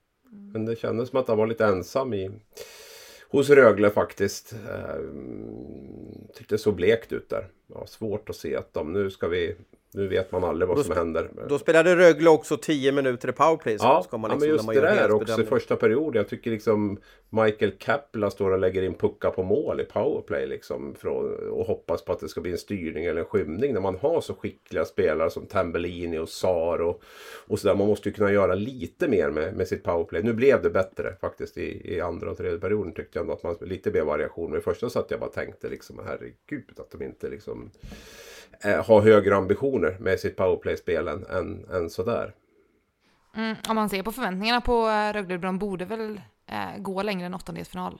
men 0.54 0.66
det 0.66 0.76
kändes 0.76 1.10
som 1.10 1.20
att 1.20 1.28
han 1.28 1.38
var 1.38 1.48
lite 1.48 1.66
ensam 1.66 2.14
i 2.14 2.32
hos 3.30 3.50
Rögle 3.50 3.90
faktiskt. 3.90 4.54
Ehm, 4.54 6.28
tyckte 6.36 6.56
det 6.56 6.60
såg 6.60 6.76
blekt 6.76 7.12
ut 7.12 7.30
där. 7.30 7.48
Ja, 7.74 7.86
svårt 7.88 8.30
att 8.30 8.36
se 8.36 8.56
att 8.56 8.74
de 8.74 8.94
nu 8.94 9.10
ska 9.10 9.28
vi 9.28 9.56
nu 9.94 10.08
vet 10.08 10.32
man 10.32 10.44
aldrig 10.44 10.68
vad 10.68 10.78
Då 10.78 10.84
som 10.84 10.96
händer. 10.96 11.30
Då 11.50 11.60
spelade 11.60 11.96
Rögle 11.96 12.30
också 12.30 12.58
10 12.58 12.92
minuter 12.92 13.30
i 13.30 13.32
powerplay. 13.32 13.80
så 13.80 13.86
Ja, 13.86 14.04
ska 14.04 14.18
man 14.18 14.32
ja, 14.32 14.36
liksom, 14.36 14.66
men 14.66 14.76
just 14.76 14.82
det 14.84 14.96
där 14.96 15.12
också 15.12 15.42
i 15.42 15.46
första 15.46 15.76
perioden. 15.76 16.20
Jag 16.20 16.28
tycker 16.30 16.52
liksom 16.52 16.98
Michael 17.30 17.72
Kapla 17.72 18.30
står 18.30 18.52
och 18.52 18.60
lägger 18.60 18.84
in 18.84 18.94
puckar 18.94 19.30
på 19.30 19.44
mål 19.44 19.82
i 19.82 19.86
powerplay 19.86 20.48
liksom. 20.48 20.96
Från, 21.00 21.50
och 21.50 21.66
hoppas 21.66 22.06
på 22.06 22.12
att 22.12 22.20
det 22.20 22.28
ska 22.28 22.42
bli 22.42 22.52
en 22.52 22.58
styrning 22.58 23.06
eller 23.06 23.22
en 23.22 23.28
skymning. 23.28 23.74
När 23.74 23.82
man 23.82 23.96
har 23.96 24.22
så 24.22 24.34
skickliga 24.34 24.86
spelare 24.86 25.30
som 25.30 25.46
Tambellini 25.46 26.18
och 26.18 26.30
Sar 26.30 26.82
och, 26.82 27.02
och 27.48 27.60
sådär. 27.60 27.76
Man 27.76 27.88
måste 27.88 28.10
ju 28.10 28.14
kunna 28.14 28.32
göra 28.32 28.56
lite 28.56 29.08
mer 29.08 29.30
med, 29.30 29.56
med 29.56 29.68
sitt 29.68 29.84
powerplay. 29.84 30.24
Nu 30.24 30.34
blev 30.34 30.62
det 30.62 30.70
bättre 30.70 31.16
faktiskt 31.22 31.58
i, 31.58 31.96
i 31.96 32.02
andra 32.02 32.32
och 32.32 32.38
tredje 32.38 32.60
perioden. 32.60 32.94
Tyckte 32.94 33.20
jag 33.20 33.24
ändå 33.24 33.34
att 33.34 33.44
man 33.44 33.56
lite 33.62 33.92
mer 33.92 34.04
variation. 34.04 34.52
Men 34.52 34.60
i 34.60 34.64
första 34.64 34.90
satt 34.90 35.12
jag 35.12 35.20
bara 35.20 35.30
tänkte 35.30 35.70
liksom 35.70 36.00
herregud 36.06 36.80
att 36.80 36.92
de 36.92 37.02
inte 37.02 37.30
liksom 37.30 37.59
eh, 38.64 38.86
har 38.86 39.02
högre 39.02 39.36
ambitioner 39.36 39.98
med 40.00 40.20
sitt 40.20 40.36
powerplay-spel 40.36 41.08
än, 41.08 41.26
än, 41.26 41.66
än 41.72 41.90
sådär. 41.90 42.34
Mm, 43.36 43.56
om 43.70 43.76
man 43.76 43.90
ser 43.90 44.04
på 44.04 44.12
förväntningarna 44.12 44.62
på 44.62 44.88
eh, 44.88 45.14
Rögle, 45.14 45.38
de 45.38 45.60
borde 45.60 45.86
väl 45.86 46.22
eh, 46.48 46.82
gå 46.82 47.04
längre 47.04 47.26
än 47.26 47.34
åttondelsfinal. 47.34 48.00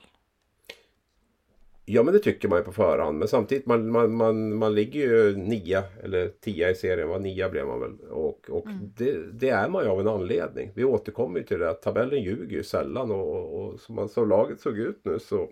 Ja 1.84 2.02
men 2.02 2.14
det 2.14 2.20
tycker 2.20 2.48
man 2.48 2.58
ju 2.58 2.64
på 2.64 2.72
förhand. 2.72 3.18
Men 3.18 3.28
samtidigt 3.28 3.66
man, 3.66 3.90
man, 3.90 4.14
man, 4.14 4.54
man 4.54 4.74
ligger 4.74 5.00
ju 5.00 5.36
nia 5.36 5.84
eller 6.02 6.28
tia 6.28 6.70
i 6.70 6.74
serien. 6.74 7.08
Vad 7.08 7.22
nia 7.22 7.48
blev 7.48 7.66
man 7.66 7.80
väl. 7.80 7.98
Och, 8.10 8.50
och 8.50 8.66
det, 8.96 9.32
det 9.32 9.48
är 9.48 9.68
man 9.68 9.84
ju 9.84 9.90
av 9.90 10.00
en 10.00 10.08
anledning. 10.08 10.70
Vi 10.74 10.84
återkommer 10.84 11.38
ju 11.38 11.44
till 11.44 11.58
det 11.58 11.70
att 11.70 11.82
tabellen 11.82 12.22
ljuger 12.22 12.56
ju 12.56 12.62
sällan. 12.62 13.10
Och, 13.10 13.36
och, 13.36 13.60
och 13.60 13.80
som, 13.80 13.94
man, 13.94 14.08
som 14.08 14.28
laget 14.28 14.60
såg 14.60 14.78
ut 14.78 15.00
nu 15.02 15.18
så 15.18 15.48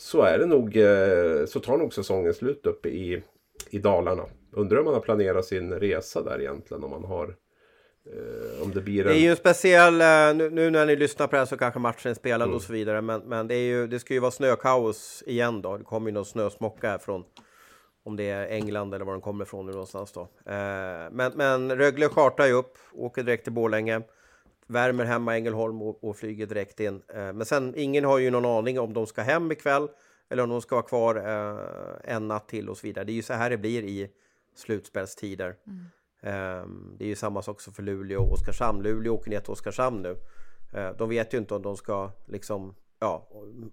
så 0.00 0.22
är 0.22 0.38
det 0.38 0.46
nog 0.46 0.76
eh, 0.76 1.46
så 1.46 1.60
tar 1.60 1.76
nog 1.76 1.94
säsongen 1.94 2.34
slut 2.34 2.66
uppe 2.66 2.88
i, 2.88 3.22
i 3.70 3.78
Dalarna. 3.78 4.24
Undrar 4.52 4.78
om 4.78 4.84
man 4.84 4.94
har 4.94 5.00
planerat 5.00 5.44
sin 5.44 5.72
resa 5.74 6.22
där 6.22 6.40
egentligen. 6.40 6.84
Om 6.84 6.90
man 6.90 7.04
har 7.04 7.36
eh, 8.06 8.62
om 8.62 8.70
det 8.74 8.80
blir 8.80 9.04
Det 9.04 9.10
är 9.10 9.14
en... 9.14 9.20
ju 9.20 9.30
en 9.30 9.36
speciell, 9.36 10.00
eh, 10.00 10.34
nu, 10.34 10.50
nu 10.50 10.70
när 10.70 10.86
ni 10.86 10.96
lyssnar 10.96 11.26
på 11.26 11.30
det 11.32 11.38
här 11.38 11.46
så 11.46 11.56
kanske 11.56 11.80
matchen 11.80 12.10
är 12.10 12.14
spelad 12.14 12.42
Mm. 12.46 12.56
och 12.56 12.62
så 12.62 12.72
vidare. 12.72 13.00
Men, 13.00 13.20
men 13.20 13.48
det, 13.48 13.54
är 13.54 13.66
ju, 13.68 13.86
det 13.86 13.98
ska 13.98 14.14
ju 14.14 14.20
vara 14.20 14.30
snökaos 14.30 15.22
igen 15.26 15.62
då. 15.62 15.76
Det 15.76 15.84
kommer 15.84 16.10
ju 16.10 16.14
någon 16.14 16.24
snösmocka 16.24 16.88
här 16.88 16.98
från 16.98 17.24
om 18.04 18.16
det 18.16 18.30
är 18.30 18.46
England 18.46 18.94
eller 18.94 19.04
var 19.04 19.12
den 19.12 19.20
kommer 19.20 19.44
ifrån 19.44 19.66
nu 19.66 19.72
någonstans 19.72 20.12
då. 20.12 20.28
Men, 21.10 21.32
men 21.34 21.76
Rögle 21.76 22.08
chartar 22.08 22.46
ju 22.46 22.52
upp, 22.52 22.78
åker 22.92 23.22
direkt 23.22 23.44
till 23.44 23.52
Borlänge. 23.52 24.02
Värmer 24.70 25.04
hemma 25.04 25.34
i 25.34 25.38
Ängelholm 25.38 25.82
och, 25.82 26.04
och 26.04 26.16
flyger 26.16 26.46
direkt 26.46 26.80
in. 26.80 27.02
Eh, 27.08 27.32
men 27.32 27.44
sen, 27.44 27.74
ingen 27.76 28.04
har 28.04 28.18
ju 28.18 28.30
någon 28.30 28.44
aning 28.44 28.80
om 28.80 28.92
de 28.92 29.06
ska 29.06 29.22
hem 29.22 29.52
ikväll 29.52 29.88
eller 30.28 30.42
om 30.42 30.48
de 30.48 30.60
ska 30.60 30.74
vara 30.74 30.86
kvar 30.86 31.16
eh, 31.16 32.14
en 32.14 32.28
natt 32.28 32.48
till 32.48 32.68
och 32.68 32.78
så 32.78 32.86
vidare. 32.86 33.04
Det 33.04 33.12
är 33.12 33.14
ju 33.14 33.22
så 33.22 33.32
här 33.32 33.50
det 33.50 33.58
blir 33.58 33.82
i 33.82 34.10
slutspelstider. 34.54 35.56
Ehm, 36.22 36.94
det 36.98 37.04
är 37.04 37.08
ju 37.08 37.16
samma 37.16 37.42
sak 37.42 37.54
också 37.54 37.70
för 37.70 37.82
Luleå 37.82 38.22
och 38.22 38.32
Oskarshamn. 38.32 38.82
Luleå 38.82 39.14
åker 39.14 39.30
ner 39.30 39.40
till 39.40 39.52
Oskarshamn 39.52 40.02
nu. 40.02 40.16
Eh, 40.72 40.96
de 40.96 41.08
vet 41.08 41.34
ju 41.34 41.38
inte 41.38 41.54
om 41.54 41.62
de 41.62 41.76
ska 41.76 42.10
liksom 42.26 42.74
ja, 42.98 43.28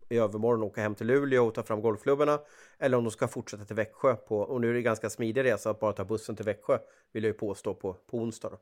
i 0.09 0.17
övermorgon 0.17 0.63
åka 0.63 0.81
hem 0.81 0.95
till 0.95 1.07
Luleå 1.07 1.47
och 1.47 1.53
ta 1.53 1.63
fram 1.63 1.81
golfklubborna 1.81 2.39
eller 2.79 2.97
om 2.97 3.03
de 3.03 3.11
ska 3.11 3.27
fortsätta 3.27 3.65
till 3.65 3.75
Växjö. 3.75 4.15
På, 4.15 4.39
och 4.39 4.61
nu 4.61 4.69
är 4.69 4.73
det 4.73 4.81
ganska 4.81 5.09
smidig 5.09 5.43
resa 5.43 5.69
att 5.69 5.79
bara 5.79 5.93
ta 5.93 6.05
bussen 6.05 6.35
till 6.35 6.45
Växjö 6.45 6.77
vill 7.11 7.23
jag 7.23 7.29
ju 7.29 7.37
påstå 7.37 7.73
på, 7.73 7.93
på 7.93 8.17
onsdag. 8.17 8.49
Då. 8.49 8.57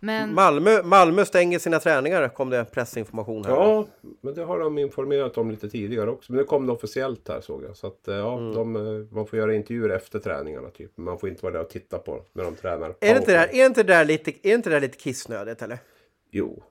Men 0.00 0.34
Malmö, 0.34 0.82
Malmö 0.82 1.24
stänger 1.24 1.58
sina 1.58 1.80
träningar 1.80 2.28
kom 2.28 2.50
det 2.50 2.64
pressinformation 2.64 3.44
här. 3.44 3.52
Ja, 3.52 3.86
men 4.20 4.34
det 4.34 4.44
har 4.44 4.58
de 4.58 4.78
informerat 4.78 5.38
om 5.38 5.50
lite 5.50 5.68
tidigare 5.68 6.10
också. 6.10 6.32
Men 6.32 6.38
nu 6.38 6.44
kom 6.44 6.66
det 6.66 6.72
officiellt 6.72 7.28
här 7.28 7.40
såg 7.40 7.64
jag. 7.64 7.76
Så 7.76 7.86
att 7.86 8.08
eh, 8.08 8.14
ja, 8.16 8.38
Mm. 8.38 8.54
de, 8.54 8.76
eh, 8.76 9.14
man 9.16 9.26
får 9.26 9.38
göra 9.38 9.54
intervjuer 9.54 9.88
efter 9.90 10.18
träningarna 10.18 10.70
typ. 10.70 10.92
Man 10.96 11.18
får 11.18 11.28
inte 11.28 11.42
vara 11.42 11.52
där 11.52 11.60
och 11.60 11.68
titta 11.70 11.98
på 11.98 12.22
när 12.32 12.44
de 12.44 12.54
tränar. 12.56 12.88
Är, 13.00 13.14
det 13.14 13.18
inte 13.18 13.32
det 13.32 13.38
där, 13.38 13.48
är, 13.54 13.66
inte 13.66 13.82
det 13.82 13.92
där 13.92 14.04
lite, 14.04 14.48
är 14.48 14.54
inte 14.54 14.70
det 14.70 14.76
där 14.76 14.80
lite 14.80 14.98
kissnödigt 14.98 15.62
eller? 15.62 15.78
Jo, 16.30 16.62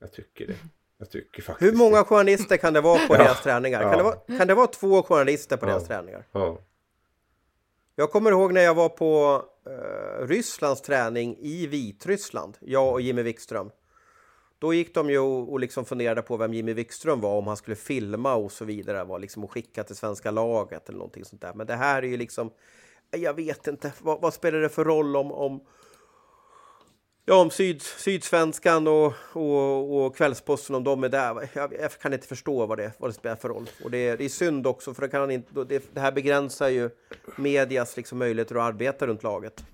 jag 0.00 0.12
tycker 0.12 0.46
det. 0.46 0.54
Jag 0.98 1.10
tycker 1.10 1.42
faktiskt 1.42 1.72
Hur 1.72 1.76
många 1.78 2.04
journalister 2.04 2.56
kan 2.56 2.72
det 2.72 2.80
vara 2.80 2.98
på 3.08 3.14
Ja, 3.16 3.22
deras 3.22 3.42
träningar? 3.42 3.80
Kan, 3.82 3.90
ja. 3.90 3.96
det 3.96 4.02
vara, 4.02 4.38
kan 4.38 4.46
det 4.48 4.54
vara 4.54 4.66
två 4.66 5.02
journalister 5.02 5.56
på 5.56 5.66
Ja. 5.66 5.70
deras 5.70 5.86
träningar? 5.86 6.24
Ja. 6.32 6.58
Jag 7.96 8.10
kommer 8.10 8.30
ihåg 8.30 8.52
när 8.52 8.60
jag 8.60 8.74
var 8.74 8.88
på 8.88 9.42
eh, 9.66 10.26
Rysslands 10.26 10.82
träning 10.82 11.36
i 11.40 11.66
Vitryssland, 11.66 12.58
jag 12.60 12.92
och 12.92 13.00
Jimmy 13.00 13.22
Wikström. 13.22 13.70
Då 14.58 14.74
gick 14.74 14.94
de 14.94 15.10
ju 15.10 15.18
och, 15.18 15.52
och 15.52 15.60
liksom 15.60 15.84
funderade 15.84 16.22
på 16.22 16.36
vem 16.36 16.54
Jimmy 16.54 16.72
Wikström 16.72 17.20
var, 17.20 17.38
om 17.38 17.46
han 17.46 17.56
skulle 17.56 17.76
filma 17.76 18.34
och 18.34 18.52
så 18.52 18.64
vidare, 18.64 19.04
var 19.04 19.18
liksom 19.18 19.44
och 19.44 19.52
skicka 19.52 19.84
till 19.84 19.96
svenska 19.96 20.30
laget 20.30 20.88
eller 20.88 20.98
någonting 20.98 21.24
sånt 21.24 21.42
där. 21.42 21.54
Men 21.54 21.66
det 21.66 21.76
här 21.76 22.02
är 22.02 22.06
ju 22.06 22.16
liksom, 22.16 22.50
jag 23.10 23.34
vet 23.34 23.66
inte, 23.66 23.92
vad, 24.00 24.20
vad 24.20 24.34
spelar 24.34 24.58
det 24.60 24.68
för 24.68 24.84
roll 24.84 25.16
om, 25.16 25.32
om 25.32 25.60
Ja, 27.24 27.40
om 27.42 27.50
Syd, 27.50 27.82
Sydsvenskan 27.82 28.88
och, 28.88 29.12
och, 29.32 29.96
och 30.06 30.16
Kvällsposten, 30.16 30.76
om 30.76 30.84
de 30.84 31.04
är 31.04 31.08
där. 31.08 31.48
Jag, 31.52 31.72
jag 31.80 31.92
kan 31.92 32.12
inte 32.12 32.26
förstå 32.26 32.66
vad 32.66 32.78
det, 32.78 32.92
vad 32.98 33.10
det 33.10 33.14
spelar 33.14 33.36
för 33.36 33.48
roll. 33.48 33.70
Och 33.84 33.90
det, 33.90 34.16
det 34.16 34.24
är 34.24 34.28
synd 34.28 34.66
också, 34.66 34.94
för 34.94 35.02
det, 35.02 35.08
kan 35.08 35.20
han 35.20 35.30
inte, 35.30 35.64
det, 35.64 35.94
det 35.94 36.00
här 36.00 36.12
begränsar 36.12 36.68
ju 36.68 36.90
medias 37.36 37.96
liksom 37.96 38.18
möjligheter 38.18 38.54
att 38.54 38.62
arbeta 38.62 39.06
runt 39.06 39.22
laget. 39.22 39.64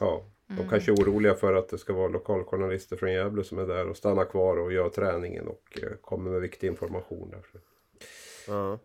ja. 0.00 0.24
De 0.46 0.68
kanske 0.68 0.92
är 0.92 0.94
oroliga 0.94 1.34
för 1.34 1.54
att 1.54 1.68
det 1.68 1.78
ska 1.78 1.92
vara 1.92 2.08
lokaljournalister 2.08 2.96
från 2.96 3.12
Gävle 3.12 3.44
som 3.44 3.58
är 3.58 3.66
där 3.66 3.88
och 3.88 3.96
stannar 3.96 4.24
kvar 4.24 4.56
och 4.56 4.72
gör 4.72 4.88
träningen 4.88 5.48
och 5.48 5.78
eh, 5.82 5.88
kommer 6.00 6.30
med 6.30 6.40
viktig 6.40 6.66
information. 6.66 7.30
Där. 7.30 7.42
Ja. 8.46 8.78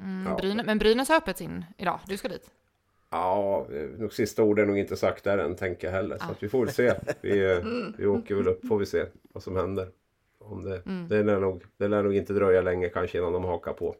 mm, 0.00 0.26
Ja. 0.26 0.36
Brynäs, 0.36 0.66
men 0.66 0.78
Brynäs 0.78 1.08
har 1.08 1.16
öppet 1.16 1.40
in 1.40 1.64
idag, 1.78 2.00
du 2.06 2.16
ska 2.16 2.28
dit. 2.28 2.50
Ja, 3.14 3.66
eh, 3.72 3.98
nog 3.98 4.12
sista 4.12 4.42
ordet 4.42 4.62
är 4.62 4.66
nog 4.66 4.78
inte 4.78 4.96
sagt 4.96 5.24
där 5.24 5.38
än 5.38 5.56
tänker 5.56 5.86
jag 5.86 5.94
heller. 5.94 6.18
Så 6.18 6.30
att 6.30 6.42
vi 6.42 6.48
får 6.48 6.64
väl 6.64 6.74
se. 6.74 6.94
Vi, 7.20 7.52
eh, 7.52 7.58
vi 7.98 8.06
åker 8.06 8.34
väl 8.34 8.48
upp 8.48 8.66
får 8.68 8.78
vi 8.78 8.86
se 8.86 9.04
vad 9.32 9.42
som 9.42 9.56
händer. 9.56 9.88
Om 10.38 10.64
det, 10.64 10.82
det, 11.08 11.22
lär 11.22 11.40
nog, 11.40 11.62
det 11.76 11.88
lär 11.88 12.02
nog 12.02 12.16
inte 12.16 12.32
dröja 12.32 12.62
länge 12.62 12.88
kanske 12.88 13.18
innan 13.18 13.32
de 13.32 13.44
hakar 13.44 13.72
på. 13.72 13.94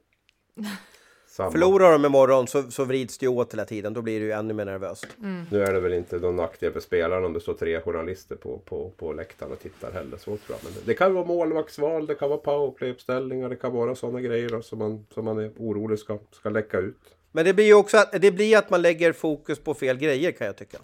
Samma. 1.27 1.51
Förlorar 1.51 1.93
de 1.93 2.05
imorgon 2.05 2.47
så, 2.47 2.63
så 2.63 2.85
vrids 2.85 3.19
det 3.19 3.27
ju 3.27 3.31
åt 3.31 3.53
hela 3.53 3.65
tiden. 3.65 3.95
Då 3.95 4.03
blir 4.03 4.21
det 4.21 4.27
ju 4.27 4.33
ännu 4.33 4.55
mer 4.55 4.65
nervöst. 4.65 5.07
Nu 5.51 5.63
är 5.63 5.73
det 5.73 5.81
väl 5.81 5.93
inte 5.93 6.19
någon 6.19 6.37
nackdel 6.37 6.73
för 6.73 6.81
spelarna 6.81 7.27
om 7.27 7.33
det 7.33 7.41
står 7.41 7.55
tre 7.55 7.81
journalister 7.81 8.37
på, 8.37 8.59
på, 8.59 8.91
på 8.97 9.13
läktaren 9.13 9.53
och 9.53 9.59
tittar 9.59 9.93
heller. 9.93 10.17
Så 10.17 10.25
tror 10.25 10.39
jag. 10.49 10.59
Men 10.65 10.73
det, 10.73 10.81
det 10.85 10.95
kan 10.95 11.15
vara 11.15 11.25
målvaktsval, 11.25 12.07
det 12.07 12.15
kan 12.15 12.29
vara 12.29 12.39
powerplay-uppställningar, 12.39 13.49
det 13.49 13.57
kan 13.57 13.73
vara 13.73 13.95
sådana 13.95 14.21
grejer 14.21 14.49
då, 14.49 14.63
som, 14.63 14.79
man, 14.79 15.07
som 15.11 15.25
man 15.25 15.39
är 15.39 15.51
orolig 15.57 15.99
ska, 15.99 16.19
ska 16.31 16.49
läcka 16.49 16.79
ut. 16.79 17.14
Men 17.37 17.45
det 17.45 17.55
blir 17.55 17.65
ju 17.65 17.75
också 17.75 17.97
att, 17.97 18.13
det 18.23 18.33
blir 18.33 18.59
att 18.59 18.71
man 18.71 18.83
lägger 18.83 19.13
fokus 19.13 19.59
på 19.59 19.75
fel 19.75 19.99
grejer 19.99 20.33
kan 20.33 20.47
jag 20.47 20.57
tycka. 20.57 20.79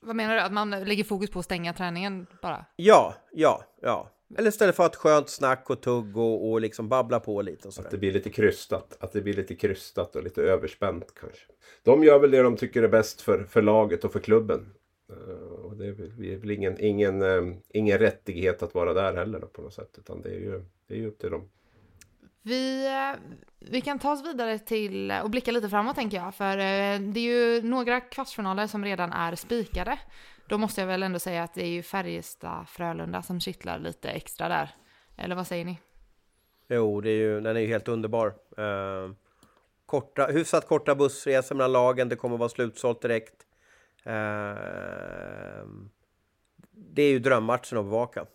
Vad 0.00 0.16
menar 0.16 0.34
du? 0.34 0.40
Att 0.40 0.52
man 0.52 0.70
lägger 0.70 1.04
fokus 1.04 1.30
på 1.30 1.38
att 1.38 1.44
stänga 1.44 1.72
träningen 1.72 2.26
bara? 2.42 2.64
Ja, 2.76 3.14
ja, 3.32 3.64
ja. 3.82 4.10
Eller 4.38 4.48
istället 4.48 4.76
för 4.76 4.86
att 4.86 4.96
skönt 4.96 5.28
snack 5.28 5.70
och 5.70 5.80
tugg 5.80 6.16
och, 6.16 6.50
och 6.50 6.60
liksom 6.60 6.88
babbla 6.88 7.20
på 7.20 7.42
lite 7.42 7.62
och 7.62 7.68
Att 7.68 7.74
sådär. 7.74 7.90
det 7.90 7.98
blir 7.98 8.12
lite 8.12 8.30
krystat. 8.30 8.96
Att 9.00 9.12
det 9.12 9.20
blir 9.20 9.34
lite 9.34 9.54
krystat 9.54 10.16
och 10.16 10.22
lite 10.22 10.42
överspänt 10.42 11.14
kanske. 11.20 11.44
De 11.82 12.04
gör 12.04 12.18
väl 12.18 12.30
det 12.30 12.42
de 12.42 12.56
tycker 12.56 12.82
är 12.82 12.88
bäst 12.88 13.20
för, 13.20 13.44
för 13.44 13.62
laget 13.62 14.04
och 14.04 14.12
för 14.12 14.20
klubben. 14.20 14.74
Eh, 15.10 15.52
och 15.52 15.76
det 15.76 15.86
är 15.86 15.92
väl, 15.92 16.16
det 16.16 16.32
är 16.34 16.36
väl 16.36 16.50
ingen, 16.50 16.80
ingen, 16.80 17.22
eh, 17.22 17.42
ingen 17.68 17.98
rättighet 17.98 18.62
att 18.62 18.74
vara 18.74 18.94
där 18.94 19.14
heller 19.14 19.40
då, 19.40 19.46
på 19.46 19.62
något 19.62 19.74
sätt. 19.74 19.94
Utan 19.98 20.22
det 20.22 20.28
är 20.28 20.38
ju, 20.38 20.64
det 20.88 20.94
är 20.94 20.98
ju 20.98 21.08
upp 21.08 21.18
till 21.18 21.30
dem. 21.30 21.48
Vi, 22.46 22.86
eh, 22.86 23.20
vi 23.58 23.80
kan 23.80 23.98
ta 23.98 24.12
oss 24.12 24.26
vidare 24.26 24.58
till 24.58 25.10
eh, 25.10 25.20
och 25.20 25.30
blicka 25.30 25.52
lite 25.52 25.68
framåt 25.68 25.96
tänker 25.96 26.16
jag, 26.16 26.34
för 26.34 26.58
eh, 26.58 27.00
det 27.00 27.20
är 27.20 27.56
ju 27.56 27.62
några 27.62 28.00
kvartsfinaler 28.00 28.66
som 28.66 28.84
redan 28.84 29.12
är 29.12 29.34
spikade. 29.34 29.98
Då 30.48 30.58
måste 30.58 30.80
jag 30.80 30.88
väl 30.88 31.02
ändå 31.02 31.18
säga 31.18 31.42
att 31.42 31.54
det 31.54 31.62
är 31.62 31.68
ju 31.68 31.82
Färjestad-Frölunda 31.82 33.22
som 33.22 33.40
kittlar 33.40 33.78
lite 33.78 34.10
extra 34.10 34.48
där. 34.48 34.74
Eller 35.16 35.36
vad 35.36 35.46
säger 35.46 35.64
ni? 35.64 35.78
Jo, 36.68 37.00
det 37.00 37.10
är 37.10 37.16
ju, 37.16 37.40
den 37.40 37.56
är 37.56 37.60
ju 37.60 37.66
helt 37.66 37.88
underbar. 37.88 38.34
Eh, 38.58 39.10
korta, 39.86 40.26
hyfsat 40.26 40.68
korta 40.68 40.94
bussresor 40.94 41.54
mellan 41.54 41.72
lagen, 41.72 42.08
det 42.08 42.16
kommer 42.16 42.36
vara 42.36 42.48
slutsålt 42.48 43.02
direkt. 43.02 43.46
Eh, 44.04 44.56
det 46.70 47.02
är 47.02 47.10
ju 47.10 47.18
drömmatchen 47.18 47.78
att 47.78 47.84
bevaka. 47.84 48.26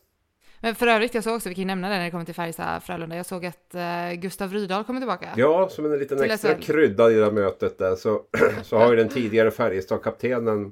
Men 0.62 0.76
för 0.76 0.88
övrigt, 0.88 1.14
jag 1.16 1.24
såg 1.24 1.36
också, 1.36 1.50
vi 1.50 1.56
kan 1.56 1.68
nämna 1.68 1.90
det 1.90 1.98
när 1.98 2.04
det 2.06 2.12
kommer 2.12 2.26
till 2.26 2.36
Färjestad-Frölunda, 2.36 3.16
jag 3.16 3.26
såg 3.26 3.46
att 3.46 3.76
eh, 3.76 4.14
Gustav 4.14 4.54
Rydahl 4.54 4.84
kommer 4.84 5.00
tillbaka. 5.00 5.30
Ja, 5.38 5.70
som 5.70 5.86
en 5.86 6.00
liten 6.00 6.18
Till 6.18 6.32
extra 6.32 6.56
SHL. 6.56 6.62
krydda 6.62 7.12
i 7.12 7.16
det 7.16 7.24
här 7.24 7.32
mötet 7.32 7.78
där 7.78 7.96
så, 7.96 8.22
så 8.64 8.78
har 8.78 8.90
ju 8.90 8.96
den 8.96 9.10
tidigare 9.10 9.52
Färjestad-kaptenen 9.52 10.72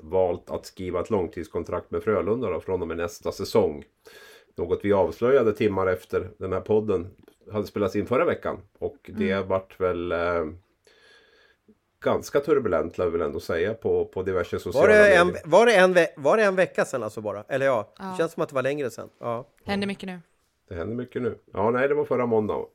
valt 0.00 0.50
att 0.50 0.66
skriva 0.66 1.00
ett 1.00 1.10
långtidskontrakt 1.10 1.90
med 1.90 2.02
Frölunda 2.02 2.50
då, 2.50 2.60
från 2.60 2.82
och 2.82 2.88
med 2.88 2.96
nästa 2.96 3.32
säsong. 3.32 3.84
Något 4.56 4.80
vi 4.82 4.92
avslöjade 4.92 5.52
timmar 5.52 5.86
efter 5.86 6.30
den 6.38 6.52
här 6.52 6.60
podden 6.60 7.06
hade 7.52 7.66
spelats 7.66 7.96
in 7.96 8.06
förra 8.06 8.24
veckan. 8.24 8.58
Och 8.78 8.96
det 9.16 9.32
Mm. 9.32 9.48
vart 9.48 9.80
väl 9.80 10.12
eh, 10.12 10.44
ganska 12.04 12.40
turbulent, 12.40 12.98
lär 12.98 13.04
vi 13.04 13.10
väl 13.12 13.20
ändå 13.22 13.40
säga, 13.40 13.74
på, 13.74 14.04
på 14.04 14.22
diverse 14.22 14.58
sociala 14.58 14.88
Var 14.88 14.94
det, 14.94 15.14
en, 15.16 15.26
medier. 15.26 15.42
var, 15.44 15.66
det 15.66 15.74
en, 15.74 15.92
ve- 15.92 16.12
var 16.16 16.36
det 16.36 16.42
en 16.44 16.56
vecka 16.56 16.84
sedan 16.84 17.02
alltså 17.02 17.20
bara? 17.20 17.44
Eller 17.48 17.66
ja, 17.66 17.92
Ja. 17.98 18.04
det 18.04 18.16
känns 18.18 18.32
som 18.32 18.42
att 18.42 18.48
det 18.48 18.54
var 18.54 18.62
längre 18.62 18.90
sedan. 18.90 19.08
Ja. 19.20 19.48
Händer 19.64 19.86
mycket 19.86 20.06
nu. 20.06 20.20
Det 20.68 20.74
händer 20.74 20.96
mycket 20.96 21.22
nu. 21.22 21.38
Ja, 21.52 21.70
nej, 21.70 21.88
det 21.88 21.94
var 21.94 22.04
förra 22.04 22.26
måndagen. 22.26 22.66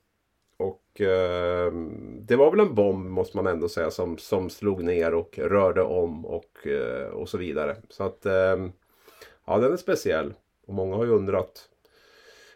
Och 0.57 1.01
eh, 1.01 1.71
det 2.19 2.35
var 2.35 2.51
väl 2.51 2.59
en 2.59 2.75
bomb 2.75 3.09
måste 3.09 3.37
man 3.37 3.47
ändå 3.47 3.69
säga 3.69 3.91
som, 3.91 4.17
som 4.17 4.49
slog 4.49 4.83
ner 4.83 5.13
och 5.13 5.39
rörde 5.39 5.81
om 5.81 6.25
och, 6.25 6.67
eh, 6.67 7.07
och 7.07 7.29
så 7.29 7.37
vidare. 7.37 7.75
Så 7.89 8.03
att 8.03 8.25
eh, 8.25 8.67
ja, 9.45 9.57
den 9.57 9.73
är 9.73 9.77
speciell. 9.77 10.33
Och 10.67 10.73
många 10.73 10.95
har 10.95 11.05
ju 11.05 11.11
undrat 11.11 11.69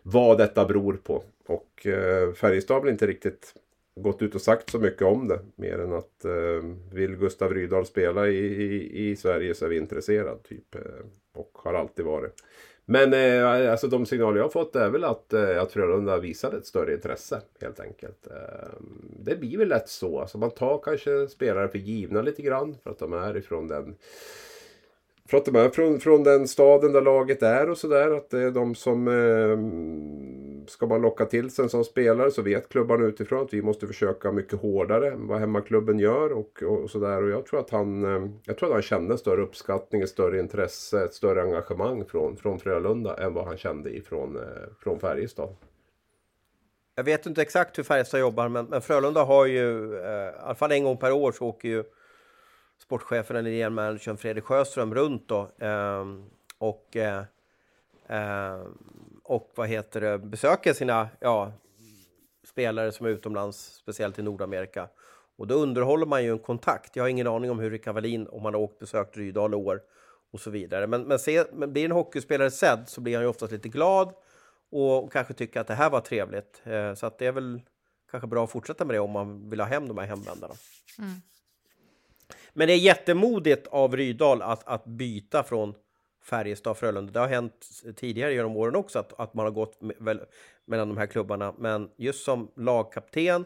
vad 0.03 0.38
detta 0.38 0.65
beror 0.65 0.93
på. 1.03 1.24
Och 1.47 1.88
eh, 1.88 2.34
Färjestad 2.34 2.76
har 2.76 2.82
väl 2.82 2.91
inte 2.91 3.07
riktigt 3.07 3.53
gått 4.01 4.21
ut 4.21 4.35
och 4.35 4.41
sagt 4.41 4.69
så 4.69 4.79
mycket 4.79 5.01
om 5.01 5.27
det. 5.27 5.39
Mer 5.55 5.79
än 5.79 5.93
att 5.93 6.25
eh, 6.25 6.91
vill 6.91 7.15
Gustav 7.15 7.53
Rydahl 7.53 7.85
spela 7.85 8.27
i, 8.27 8.45
i, 8.45 9.09
i 9.09 9.15
Sverige 9.15 9.55
så 9.55 9.65
är 9.65 9.69
vi 9.69 9.77
intresserade. 9.77 10.37
Typ, 10.43 10.75
eh, 10.75 10.81
och 11.33 11.51
har 11.63 11.73
alltid 11.73 12.05
varit. 12.05 12.33
Men 12.89 13.13
eh, 13.13 13.71
alltså 13.71 13.87
de 13.87 14.05
signaler 14.05 14.37
jag 14.37 14.43
har 14.43 14.49
fått 14.49 14.75
är 14.75 14.89
väl 14.89 15.03
att, 15.03 15.33
eh, 15.33 15.61
att 15.61 15.71
Frölunda 15.71 16.17
visade 16.17 16.57
ett 16.57 16.65
större 16.65 16.93
intresse 16.93 17.41
helt 17.61 17.79
enkelt. 17.79 18.27
Eh, 18.27 18.69
det 19.19 19.35
blir 19.35 19.57
väl 19.57 19.67
lätt 19.67 19.89
så. 19.89 20.19
Alltså 20.19 20.37
man 20.37 20.51
tar 20.51 20.81
kanske 20.83 21.27
spelare 21.27 21.67
för 21.67 21.77
givna 21.77 22.21
lite 22.21 22.41
grann 22.41 22.77
för 22.83 22.89
att 22.89 22.99
de 22.99 23.13
är 23.13 23.37
ifrån 23.37 23.67
den 23.67 23.95
för 25.29 25.37
att 25.37 25.45
de 25.45 25.55
är 25.55 25.69
från, 25.69 25.99
från 25.99 26.23
den 26.23 26.47
staden 26.47 26.93
där 26.93 27.01
laget 27.01 27.43
är 27.43 27.69
och 27.69 27.77
sådär. 27.77 28.11
Att 28.11 28.29
det 28.29 28.41
är 28.41 28.51
de 28.51 28.75
som 28.75 29.07
eh, 29.07 29.57
ska 30.70 30.86
man 30.86 31.01
locka 31.01 31.26
till 31.26 31.51
sig 31.51 31.63
en 31.63 31.70
sån 31.70 31.86
spelare 31.86 32.32
så 32.32 32.41
vet 32.41 32.70
klubbarna 32.70 33.05
utifrån 33.05 33.43
att 33.43 33.53
vi 33.53 33.61
måste 33.61 33.88
försöka 33.88 34.32
mycket 34.32 34.59
hårdare 34.59 35.11
än 35.11 35.28
vad 35.28 35.39
hemmaklubben 35.39 35.99
gör 35.99 36.32
och, 36.32 36.63
och 36.63 36.89
sådär. 36.89 37.24
Och 37.24 37.30
jag 37.30 37.45
tror 37.45 37.59
att 37.59 37.70
han, 37.70 38.03
eh, 38.03 38.32
jag 38.43 38.57
tror 38.57 38.70
att 38.70 38.74
han 38.74 38.82
kände 38.82 39.18
större 39.18 39.41
uppskattning, 39.41 40.01
ett 40.01 40.09
större 40.09 40.39
intresse, 40.39 41.03
ett 41.03 41.13
större 41.13 41.41
engagemang 41.41 42.05
från, 42.05 42.38
från 42.38 42.59
Frölunda 42.59 43.18
än 43.18 43.34
vad 43.34 43.45
han 43.45 43.57
kände 43.57 43.89
ifrån, 43.97 44.36
eh, 44.36 44.43
från 44.80 44.99
Färjestad. 44.99 45.55
Jag 46.95 47.03
vet 47.03 47.26
inte 47.26 47.41
exakt 47.41 47.78
hur 47.78 47.84
Färjestad 47.84 48.20
jobbar, 48.20 48.49
men, 48.49 48.65
men 48.65 48.82
Frölunda 48.82 49.24
har 49.24 49.45
ju, 49.45 49.95
eh, 49.99 50.09
i 50.09 50.39
alla 50.39 50.55
fall 50.55 50.72
en 50.72 50.84
gång 50.84 50.97
per 50.97 51.11
år 51.11 51.32
så 51.32 51.45
åker 51.45 51.70
ju 51.70 51.84
sportchefen 52.82 53.36
eller 53.36 53.51
generalmanagern 53.51 54.18
Fredrik 54.18 54.43
Sjöström 54.43 54.95
runt 54.95 55.28
då. 55.28 55.51
Eh, 55.59 56.05
och, 56.57 56.95
eh, 56.95 57.24
eh, 58.07 58.61
och 59.28 59.51
vad 59.55 59.67
heter 59.67 60.01
det, 60.01 60.17
besöker 60.17 60.73
sina 60.73 61.09
ja, 61.19 61.51
spelare 62.47 62.91
som 62.91 63.05
är 63.05 63.09
utomlands, 63.09 63.57
speciellt 63.57 64.19
i 64.19 64.21
Nordamerika. 64.21 64.89
Och 65.38 65.47
då 65.47 65.55
underhåller 65.55 66.05
man 66.05 66.23
ju 66.23 66.32
en 66.32 66.39
kontakt. 66.39 66.95
Jag 66.95 67.03
har 67.03 67.09
ingen 67.09 67.28
aning 67.28 67.51
om 67.51 67.59
hur 67.59 67.71
Rickard 67.71 67.95
Wallin, 67.95 68.28
om 68.28 68.45
han 68.45 68.53
har 68.53 68.61
åkt 68.61 68.80
besökt 68.80 69.17
Rydal 69.17 69.53
i 69.53 69.55
år 69.55 69.82
och 70.32 70.39
så 70.39 70.49
vidare. 70.49 70.88
Men, 70.88 71.03
men, 71.03 71.19
se, 71.19 71.43
men 71.53 71.73
blir 71.73 71.86
en 71.86 71.91
hockeyspelare 71.91 72.51
sedd 72.51 72.84
så 72.88 73.01
blir 73.01 73.15
han 73.15 73.23
ju 73.23 73.30
oftast 73.30 73.51
lite 73.51 73.69
glad 73.69 74.13
och, 74.71 75.03
och 75.03 75.11
kanske 75.11 75.34
tycker 75.34 75.59
att 75.59 75.67
det 75.67 75.73
här 75.73 75.89
var 75.89 76.01
trevligt. 76.01 76.61
Eh, 76.63 76.93
så 76.93 77.05
att 77.05 77.17
det 77.17 77.25
är 77.25 77.32
väl 77.32 77.61
kanske 78.11 78.28
bra 78.28 78.43
att 78.43 78.51
fortsätta 78.51 78.86
med 78.86 78.95
det 78.95 78.99
om 78.99 79.11
man 79.11 79.49
vill 79.49 79.59
ha 79.59 79.67
hem 79.67 79.88
de 79.88 79.97
här 79.97 80.05
hemvändarna. 80.05 80.53
Men 82.53 82.67
det 82.67 82.73
är 82.73 82.78
jättemodigt 82.78 83.67
av 83.67 83.97
Rydal 83.97 84.41
att, 84.41 84.67
att 84.67 84.86
byta 84.86 85.43
från 85.43 85.73
Färjestad 86.30 86.78
Frölunda. 86.78 87.11
Det 87.11 87.19
har 87.19 87.28
hänt 87.28 87.69
tidigare 87.95 88.34
genom 88.34 88.57
åren 88.57 88.75
också 88.75 88.99
att, 88.99 89.19
att 89.19 89.34
man 89.34 89.45
har 89.45 89.51
gått 89.51 89.82
me 89.82 89.93
väl, 89.97 90.21
mellan 90.65 90.88
de 90.88 90.97
här 90.97 91.05
klubbarna. 91.05 91.53
Men 91.57 91.89
just 91.95 92.23
som 92.23 92.51
lagkapten 92.55 93.45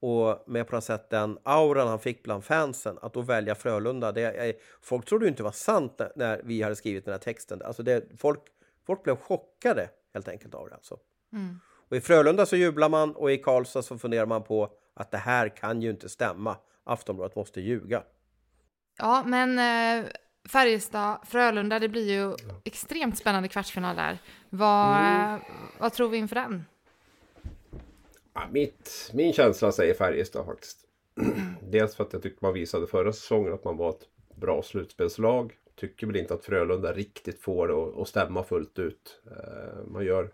och 0.00 0.44
med 0.46 0.68
på 0.68 0.74
något 0.74 0.84
sätt 0.84 1.10
den 1.10 1.38
auran 1.42 1.88
han 1.88 1.98
fick 1.98 2.22
bland 2.22 2.44
fansen, 2.44 2.98
att 3.02 3.12
då 3.12 3.20
välja 3.20 3.54
Frölunda. 3.54 4.12
Det 4.12 4.22
är, 4.22 4.54
folk 4.80 5.06
trodde 5.06 5.24
ju 5.24 5.28
inte 5.28 5.42
var 5.42 5.52
sant 5.52 5.94
när, 5.98 6.12
när, 6.16 6.40
vi 6.44 6.62
hade 6.62 6.76
skrivit 6.76 7.04
den 7.04 7.12
här 7.12 7.18
texten. 7.18 7.62
Alltså 7.62 7.82
det, 7.82 8.04
folk, 8.18 8.40
folk 8.86 9.02
blev 9.02 9.16
chockade 9.16 9.90
helt 10.14 10.28
enkelt 10.28 10.54
av 10.54 10.68
det. 10.68 10.74
Alltså. 10.74 10.98
Mm. 11.32 11.60
Och 11.88 11.96
I 11.96 12.00
Frölunda 12.00 12.46
så 12.46 12.56
jublar 12.56 12.88
man 12.88 13.14
och 13.14 13.32
i 13.32 13.38
Karlstad 13.38 13.82
så 13.82 13.98
funderar 13.98 14.26
man 14.26 14.42
på 14.42 14.72
att 14.94 15.10
det 15.10 15.18
här 15.18 15.48
kan 15.48 15.82
ju 15.82 15.90
inte 15.90 16.08
stämma. 16.08 16.56
Aftonbladet 16.84 17.36
måste 17.36 17.60
ljuga. 17.60 18.02
Ja, 18.98 19.22
men 19.26 19.58
eh, 19.58 20.10
Färjestad, 20.48 21.18
Frölunda, 21.26 21.78
det 21.78 21.88
blir 21.88 22.12
ju 22.12 22.36
extremt 22.64 23.18
spännande 23.18 23.48
kvartsfinal 23.48 23.96
där. 23.96 24.18
Vad, 24.50 24.96
mm. 24.96 25.40
vad 25.78 25.92
tror 25.92 26.08
vi 26.08 26.18
inför 26.18 26.34
den? 26.34 26.64
Ja, 28.34 28.48
mitt, 28.50 29.10
min 29.14 29.32
känsla 29.32 29.72
säger 29.72 29.94
Färjestad 29.94 30.46
faktiskt. 30.46 30.78
Dels 31.70 31.96
för 31.96 32.04
att 32.04 32.12
jag 32.12 32.22
tyckte 32.22 32.44
man 32.44 32.54
visade 32.54 32.86
förra 32.86 33.12
säsongen 33.12 33.52
att 33.52 33.64
man 33.64 33.76
var 33.76 33.90
ett 33.90 34.08
bra 34.36 34.62
slutspelslag. 34.62 35.56
Tycker 35.76 36.06
väl 36.06 36.16
inte 36.16 36.34
att 36.34 36.44
Frölunda 36.44 36.92
riktigt 36.92 37.40
får 37.40 37.68
det 37.68 38.02
att 38.02 38.08
stämma 38.08 38.44
fullt 38.44 38.78
ut. 38.78 39.22
Eh, 39.26 39.86
man 39.86 40.04
gör 40.04 40.30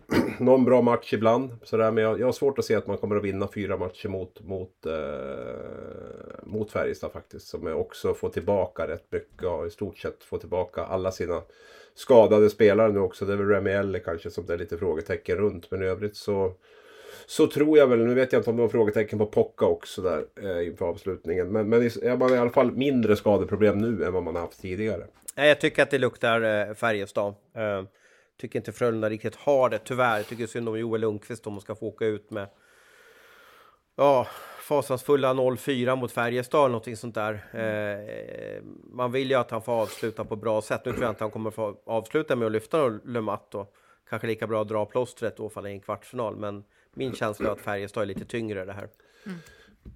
någon 0.38 0.64
bra 0.64 0.82
match 0.82 1.12
ibland. 1.12 1.50
Sådär, 1.62 1.90
men 1.90 2.04
jag, 2.04 2.20
jag 2.20 2.26
har 2.26 2.32
svårt 2.32 2.58
att 2.58 2.64
se 2.64 2.74
att 2.74 2.86
man 2.86 2.98
kommer 2.98 3.16
att 3.16 3.24
vinna 3.24 3.48
fyra 3.54 3.76
matcher 3.76 4.08
mot, 4.08 4.40
mot, 4.40 4.86
eh, 4.86 6.42
mot 6.42 6.70
Färjestad 6.70 7.12
faktiskt. 7.12 7.48
Som 7.48 7.66
också 7.66 8.14
får 8.14 8.28
tillbaka 8.28 8.88
rätt 8.88 9.06
mycket 9.10 9.46
och 9.46 9.66
i 9.66 9.70
stort 9.70 9.98
sett 9.98 10.24
får 10.24 10.38
tillbaka 10.38 10.84
alla 10.84 11.12
sina 11.12 11.42
skadade 11.94 12.50
spelare 12.50 12.92
nu 12.92 13.00
också. 13.00 13.24
Det 13.24 13.32
är 13.32 13.36
väl 13.36 13.48
Remi 13.48 14.00
kanske 14.04 14.30
som 14.30 14.46
det 14.46 14.54
är 14.54 14.58
lite 14.58 14.78
frågetecken 14.78 15.36
runt. 15.36 15.70
Men 15.70 15.82
i 15.82 15.86
övrigt 15.86 16.16
så 16.16 16.54
så 17.26 17.46
tror 17.46 17.78
jag 17.78 17.86
väl, 17.86 17.98
nu 17.98 18.14
vet 18.14 18.32
jag 18.32 18.40
inte 18.40 18.50
om 18.50 18.56
det 18.56 18.62
var 18.62 18.68
frågetecken 18.68 19.18
på 19.18 19.26
Pocka 19.26 19.66
också 19.66 20.02
där 20.02 20.24
eh, 20.42 20.66
inför 20.66 20.86
avslutningen. 20.86 21.52
Men, 21.52 21.68
men 21.68 21.90
man 22.02 22.20
har 22.20 22.36
i 22.36 22.38
alla 22.38 22.50
fall 22.50 22.72
mindre 22.72 23.16
skadeproblem 23.16 23.78
nu 23.78 24.04
än 24.04 24.12
vad 24.12 24.22
man 24.22 24.34
har 24.34 24.42
haft 24.42 24.60
tidigare. 24.60 25.06
Jag 25.34 25.60
tycker 25.60 25.82
att 25.82 25.90
det 25.90 25.98
luktar 25.98 26.68
eh, 26.68 26.74
Färjestad. 26.74 27.34
Eh, 27.54 27.82
tycker 28.42 28.58
inte 28.58 28.72
Frölunda 28.72 29.10
riktigt 29.10 29.36
har 29.36 29.70
det, 29.70 29.78
tyvärr. 29.78 30.16
Jag 30.16 30.26
tycker 30.26 30.46
synd 30.46 30.68
om 30.68 30.78
Joel 30.78 31.00
Lundqvist 31.00 31.46
om 31.46 31.52
man 31.52 31.60
ska 31.60 31.74
få 31.74 31.86
åka 31.86 32.06
ut 32.06 32.30
med 32.30 32.48
ja, 33.96 34.26
fasansfulla 34.60 35.34
0-4 35.34 35.96
mot 35.96 36.12
Färjestad 36.12 36.60
eller 36.60 36.68
någonting 36.68 36.96
sånt 36.96 37.14
där. 37.14 37.34
Eh, 37.52 38.62
man 38.92 39.12
vill 39.12 39.30
ju 39.30 39.36
att 39.36 39.50
han 39.50 39.62
får 39.62 39.72
avsluta 39.72 40.24
på 40.24 40.36
bra 40.36 40.62
sätt. 40.62 40.84
Nu 40.84 40.92
tror 40.92 41.04
jag 41.04 41.10
inte 41.10 41.24
han 41.24 41.30
kommer 41.30 41.50
få 41.50 41.76
avsluta 41.86 42.36
med 42.36 42.46
att 42.46 42.52
lyfta 42.52 42.88
Le 42.88 43.20
Mat 43.20 43.54
och 43.54 43.74
kanske 44.10 44.28
lika 44.28 44.46
bra 44.46 44.64
dra 44.64 44.86
plåstret 44.86 45.40
och 45.40 45.52
falla 45.52 45.68
i 45.68 45.72
en 45.72 45.80
kvartsfinal. 45.80 46.36
Men 46.36 46.64
min 46.94 47.14
känsla 47.14 47.48
är 47.48 47.52
att 47.52 47.60
Färjestad 47.60 48.02
är 48.02 48.06
lite 48.06 48.24
tyngre 48.24 48.64
det 48.64 48.72
här. 48.72 48.88
Mm. 49.26 49.38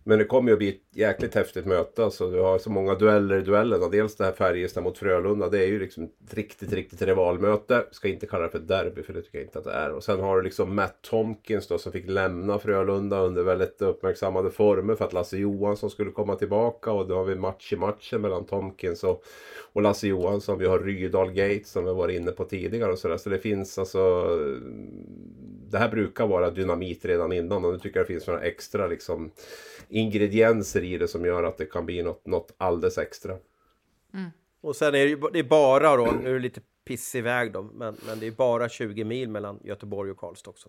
Men 0.08 0.18
det 0.18 0.24
kommer 0.24 0.48
ju 0.48 0.52
att 0.52 0.58
bli 0.58 0.68
ett 0.68 0.96
jäkligt 0.96 1.34
häftigt 1.34 1.66
möte. 1.66 2.04
Alltså, 2.04 2.30
du 2.30 2.40
har 2.40 2.58
så 2.58 2.70
många 2.70 2.94
dueller 2.94 3.36
i 3.36 3.40
duellerna. 3.40 3.88
Dels 3.88 4.16
det 4.16 4.24
här 4.24 4.32
Färjestad 4.32 4.84
mot 4.84 4.98
Frölunda. 4.98 5.48
Det 5.48 5.58
är 5.58 5.66
ju 5.66 5.78
liksom 5.78 6.04
ett 6.04 6.34
riktigt, 6.34 6.72
riktigt 6.72 7.02
rivalmöte. 7.02 7.86
Ska 7.90 8.08
inte 8.08 8.26
kalla 8.26 8.44
det 8.44 8.50
för 8.50 8.58
ett 8.58 8.68
derby 8.68 9.02
för 9.02 9.12
det 9.12 9.22
tycker 9.22 9.38
jag 9.38 9.46
inte 9.46 9.58
att 9.58 9.64
det 9.64 9.72
är. 9.72 9.92
Och 9.92 10.04
sen 10.04 10.20
har 10.20 10.36
du 10.36 10.42
liksom 10.42 10.74
Matt 10.74 11.02
Tomkins 11.02 11.66
då 11.66 11.78
som 11.78 11.92
fick 11.92 12.10
lämna 12.10 12.58
Frölunda 12.58 13.20
under 13.20 13.42
väldigt 13.42 13.82
uppmärksammade 13.82 14.50
former 14.50 14.94
för 14.94 15.04
att 15.04 15.12
Lasse 15.12 15.36
Johansson 15.36 15.90
skulle 15.90 16.10
komma 16.10 16.34
tillbaka. 16.34 16.92
Och 16.92 17.08
då 17.08 17.16
har 17.16 17.24
vi 17.24 17.34
match 17.34 17.72
i 17.72 17.76
matchen 17.76 18.20
mellan 18.20 18.44
Tomkins 18.44 19.04
och, 19.04 19.24
och 19.72 19.82
Lasse 19.82 20.08
Johansson. 20.08 20.58
Vi 20.58 20.66
har 20.66 20.78
Rydal 20.78 21.32
Gates 21.32 21.70
som 21.70 21.84
vi 21.84 21.92
varit 21.92 22.20
inne 22.20 22.30
på 22.30 22.44
tidigare 22.44 22.92
och 22.92 22.98
sådär. 22.98 23.16
Så 23.16 23.30
det 23.30 23.38
finns 23.38 23.78
alltså... 23.78 24.28
Det 25.70 25.78
här 25.78 25.88
brukar 25.88 26.26
vara 26.26 26.50
dynamit 26.50 27.04
redan 27.04 27.32
innan 27.32 27.64
och 27.64 27.72
nu 27.72 27.78
tycker 27.78 27.98
jag 28.00 28.06
det 28.06 28.12
finns 28.12 28.26
några 28.26 28.40
extra 28.40 28.86
liksom 28.86 29.30
ingredienser 29.88 30.84
i 30.84 30.98
det 30.98 31.08
som 31.08 31.24
gör 31.24 31.42
att 31.44 31.58
det 31.58 31.66
kan 31.66 31.86
bli 31.86 32.02
något, 32.02 32.26
något 32.26 32.54
alldeles 32.56 32.98
extra. 32.98 33.32
Mm. 34.14 34.30
Och 34.60 34.76
sen 34.76 34.94
är 34.94 35.06
det, 35.06 35.30
det 35.32 35.38
är 35.38 35.42
bara 35.44 35.96
då, 35.96 36.04
nu 36.22 36.30
är 36.30 36.34
det 36.34 36.40
lite 36.40 36.60
pissig 36.84 37.22
väg 37.22 37.52
då, 37.52 37.62
men, 37.62 37.96
men 38.06 38.20
det 38.20 38.26
är 38.26 38.30
bara 38.30 38.68
20 38.68 39.04
mil 39.04 39.28
mellan 39.28 39.60
Göteborg 39.64 40.10
och 40.10 40.18
Karlstad 40.18 40.50
också. 40.50 40.68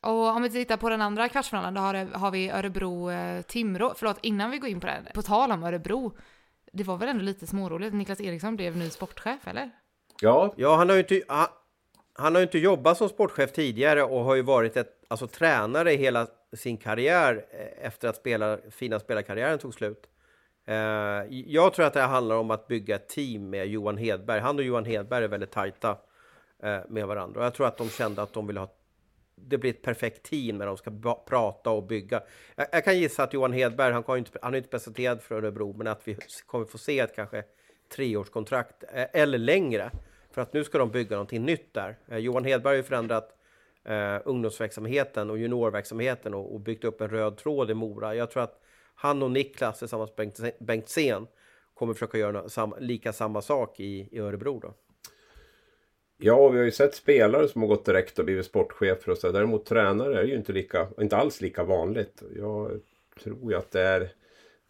Och 0.00 0.36
om 0.36 0.42
vi 0.42 0.50
tittar 0.50 0.76
på 0.76 0.88
den 0.88 1.02
andra 1.02 1.28
kvartsfinalen, 1.28 1.74
då 1.74 1.80
har, 1.80 1.94
har 1.94 2.30
vi 2.30 2.50
Örebro-Timrå. 2.50 3.94
Förlåt, 3.96 4.18
innan 4.22 4.50
vi 4.50 4.58
går 4.58 4.70
in 4.70 4.80
på 4.80 4.86
det, 4.86 5.02
på 5.14 5.22
tal 5.22 5.52
om 5.52 5.62
Örebro, 5.62 6.16
det 6.72 6.84
var 6.84 6.96
väl 6.96 7.08
ändå 7.08 7.24
lite 7.24 7.46
småroligt. 7.46 7.94
Niklas 7.94 8.20
Eriksson 8.20 8.56
blev 8.56 8.76
ny 8.76 8.90
sportchef, 8.90 9.48
eller? 9.48 9.70
Ja, 10.20 10.54
ja 10.56 10.76
han 10.76 10.88
har 10.88 10.96
ju 10.96 11.00
inte, 11.02 11.22
han, 11.28 11.46
han 12.14 12.34
har 12.34 12.42
inte 12.42 12.58
jobbat 12.58 12.98
som 12.98 13.08
sportchef 13.08 13.52
tidigare 13.52 14.02
och 14.02 14.24
har 14.24 14.34
ju 14.34 14.42
varit 14.42 14.76
ett, 14.76 15.04
alltså, 15.08 15.26
tränare 15.26 15.92
i 15.92 15.96
hela 15.96 16.26
sin 16.52 16.76
karriär 16.76 17.44
eh, 17.50 17.86
efter 17.86 18.08
att 18.08 18.16
spela, 18.16 18.58
fina 18.70 19.00
spelarkarriären 19.00 19.58
tog 19.58 19.74
slut. 19.74 20.06
Uh, 20.68 20.74
jag 21.30 21.74
tror 21.74 21.86
att 21.86 21.94
det 21.94 22.00
handlar 22.00 22.36
om 22.36 22.50
att 22.50 22.68
bygga 22.68 22.96
ett 22.96 23.08
team 23.08 23.50
med 23.50 23.66
Johan 23.66 23.96
Hedberg. 23.96 24.40
Han 24.40 24.58
och 24.58 24.64
Johan 24.64 24.84
Hedberg 24.84 25.24
är 25.24 25.28
väldigt 25.28 25.50
tajta 25.50 25.96
med 26.88 27.06
varandra. 27.06 27.40
Och 27.40 27.46
jag 27.46 27.54
tror 27.54 27.66
att 27.66 27.76
de 27.76 27.88
kände 27.88 28.22
att 28.22 28.32
de 28.32 28.46
ville 28.46 28.60
ha 28.60 28.77
det 29.46 29.58
blir 29.58 29.70
ett 29.70 29.82
perfekt 29.82 30.22
team 30.22 30.58
när 30.58 30.66
de 30.66 30.76
ska 30.76 30.90
prata 31.26 31.70
och 31.70 31.82
bygga. 31.82 32.22
Jag, 32.56 32.66
jag, 32.72 32.84
kan 32.84 32.98
gissa 32.98 33.22
att 33.22 33.32
Johan 33.32 33.52
Hedberg, 33.52 33.92
han, 33.92 34.18
inte, 34.18 34.38
han 34.42 34.54
är 34.54 34.58
inte 34.58 34.70
presenterad 34.70 35.22
för 35.22 35.34
Örebro, 35.34 35.74
men 35.76 35.86
att 35.86 36.08
vi 36.08 36.16
kommer 36.46 36.64
få 36.64 36.78
se 36.78 36.98
ett 36.98 37.16
kanske 37.16 37.44
treårskontrakt 37.88 38.84
eh, 38.92 39.06
eller 39.12 39.38
längre. 39.38 39.90
För 40.30 40.42
att 40.42 40.52
nu 40.52 40.64
ska 40.64 40.78
de 40.78 40.90
bygga 40.90 41.16
någonting 41.16 41.44
nytt 41.44 41.74
där. 41.74 41.98
Eh, 42.08 42.18
Johan 42.18 42.44
Hedberg 42.44 42.72
har 42.72 42.76
ju 42.76 42.82
förändrat 42.82 43.36
eh, 43.84 44.18
ungdomsverksamheten 44.24 45.30
och 45.30 45.38
juniorverksamheten 45.38 46.34
och, 46.34 46.54
och, 46.54 46.60
byggt 46.60 46.84
upp 46.84 47.00
en 47.00 47.08
röd 47.08 47.36
tråd 47.36 47.70
i 47.70 47.74
Mora. 47.74 48.14
Jag 48.14 48.30
tror 48.30 48.42
att 48.42 48.60
han 48.94 49.22
och 49.22 49.30
Niklas 49.30 49.78
tillsammans 49.78 50.10
med 50.16 50.52
Bengt, 50.60 50.88
Sen 50.88 51.26
kommer 51.74 51.94
försöka 51.94 52.18
göra 52.18 52.48
sam, 52.48 52.74
lika 52.78 53.12
samma 53.12 53.42
sak 53.42 53.80
i, 53.80 54.08
i 54.12 54.18
Örebro. 54.18 54.60
Då. 54.60 54.74
Ja, 56.20 56.48
vi 56.48 56.58
har 56.58 56.64
ju 56.64 56.70
sett 56.70 56.94
spelare 56.94 57.48
som 57.48 57.62
har 57.62 57.68
gått 57.68 57.84
direkt 57.84 58.18
och 58.18 58.24
blivit 58.24 58.46
sportchefer 58.46 59.10
och 59.10 59.18
så. 59.18 59.32
Däremot 59.32 59.66
tränare 59.66 60.20
är 60.20 60.24
ju 60.24 60.34
inte, 60.34 60.52
lika, 60.52 60.88
inte 61.00 61.16
alls 61.16 61.40
lika 61.40 61.64
vanligt. 61.64 62.22
Jag 62.36 62.80
tror 63.22 63.50
ju 63.52 63.58
att 63.58 63.70
det 63.70 63.80
är... 63.80 64.12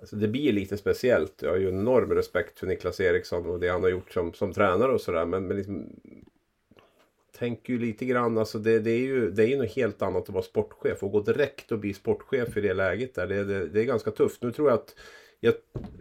Alltså 0.00 0.16
det 0.16 0.28
blir 0.28 0.52
lite 0.52 0.76
speciellt. 0.76 1.42
Jag 1.42 1.50
har 1.50 1.56
ju 1.56 1.68
enorm 1.68 2.12
respekt 2.12 2.58
för 2.58 2.66
Niklas 2.66 3.00
Eriksson 3.00 3.46
och 3.46 3.60
det 3.60 3.68
han 3.68 3.82
har 3.82 3.90
gjort 3.90 4.12
som, 4.12 4.32
som 4.32 4.52
tränare 4.52 4.92
och 4.92 5.00
sådär. 5.00 5.26
Men, 5.26 5.46
men 5.46 5.56
liksom, 5.56 5.86
tänker 7.38 7.72
ju 7.72 7.78
lite 7.78 8.04
grann, 8.04 8.38
alltså 8.38 8.58
det, 8.58 8.78
det, 8.78 8.90
är 8.90 8.98
ju 8.98 9.30
det 9.30 9.42
är 9.42 9.46
ju 9.46 9.56
något 9.56 9.76
helt 9.76 10.02
annat 10.02 10.22
att 10.22 10.28
vara 10.28 10.42
sportchef 10.42 11.02
och 11.02 11.12
gå 11.12 11.20
direkt 11.20 11.72
och 11.72 11.78
bli 11.78 11.94
sportchef 11.94 12.56
i 12.56 12.60
det 12.60 12.74
läget 12.74 13.14
där. 13.14 13.26
Det, 13.26 13.44
det, 13.44 13.66
det 13.66 13.80
är 13.80 13.84
ganska 13.84 14.10
tufft. 14.10 14.42
Nu 14.42 14.52
tror 14.52 14.68
jag 14.68 14.74
att 14.74 14.94
jag, 15.40 15.54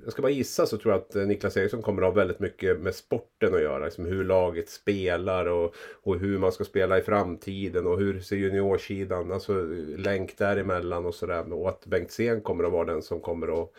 jag, 0.04 0.12
ska 0.12 0.22
bara 0.22 0.32
gissa 0.32 0.66
så 0.66 0.78
tror 0.78 0.94
jag 0.94 1.02
att 1.02 1.16
eh, 1.16 1.24
Niklas 1.24 1.58
Eriksson 1.58 1.82
kommer 1.82 2.02
att 2.02 2.08
ha 2.08 2.16
väldigt 2.16 2.40
mycket 2.40 2.80
med 2.80 2.96
sporten 2.96 3.54
att 3.54 3.62
göra. 3.62 3.86
Liksom 3.86 4.06
hur 4.06 4.24
laget 4.24 4.70
spelar 4.70 5.46
och, 5.46 5.76
och 6.04 6.20
hur 6.20 6.38
man 6.38 6.52
ska 6.52 6.64
spela 6.64 6.98
i 6.98 7.02
framtiden 7.02 7.88
och 7.88 8.00
hur 8.00 8.20
ser 8.20 8.36
juniorsidan, 8.36 9.32
alltså 9.32 9.54
länk 9.98 10.38
däremellan 10.38 11.06
och 11.06 11.16
sådär. 11.16 11.54
Och 11.54 11.70
att 11.70 11.86
Bengt 11.86 12.12
Sen 12.12 12.42
kommer 12.42 12.64
att 12.64 12.72
vara 12.72 12.86
den 12.86 13.02
som 13.02 13.20
kommer 13.20 13.64
att 13.64 13.74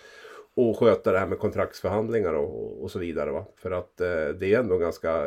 och 0.59 0.79
sköta 0.79 1.13
det 1.13 1.19
här 1.19 1.27
med 1.27 1.39
kontraktsförhandlingar 1.39 2.33
och, 2.33 2.83
och 2.83 2.91
så 2.91 2.99
vidare. 2.99 3.31
Va? 3.31 3.45
För 3.57 3.71
att 3.71 4.01
eh, 4.01 4.29
det 4.29 4.55
är 4.55 4.59
ändå 4.59 4.79
ganska, 4.79 5.25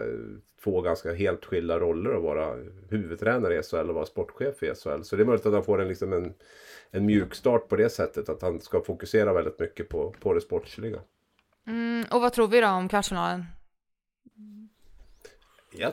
två 0.63 0.81
ganska 0.81 1.13
helt 1.13 1.45
skilda 1.45 1.79
roller 1.79 2.13
att 2.13 2.23
vara 2.23 2.55
huvudtränare 2.89 3.59
i 3.59 3.63
SHL 3.63 3.89
och 3.89 3.95
vara 3.95 4.05
sportchef 4.05 4.63
i 4.63 4.73
SHL. 4.75 5.01
Så 5.03 5.15
det 5.15 5.23
är 5.23 5.25
möjligt 5.25 5.45
att 5.45 5.53
han 5.53 5.63
får 5.63 5.81
en, 5.81 5.87
liksom 5.87 6.13
en 6.13 6.33
en 6.91 7.05
mjuk 7.05 7.35
start 7.35 7.67
på 7.67 7.75
det 7.75 7.89
sättet. 7.89 8.29
Att 8.29 8.41
han 8.41 8.59
ska 8.59 8.81
fokusera 8.81 9.33
väldigt 9.33 9.59
mycket 9.59 9.89
på, 9.89 10.15
på 10.19 10.33
det 10.33 10.41
sportsliga. 10.41 11.01
Mm, 11.67 12.05
och 12.11 12.21
vad 12.21 12.33
tror 12.33 12.47
vi 12.47 12.61
då 12.61 12.67
om 12.67 12.89
kvartsfinalen? 12.89 13.45
Ja, 15.71 15.91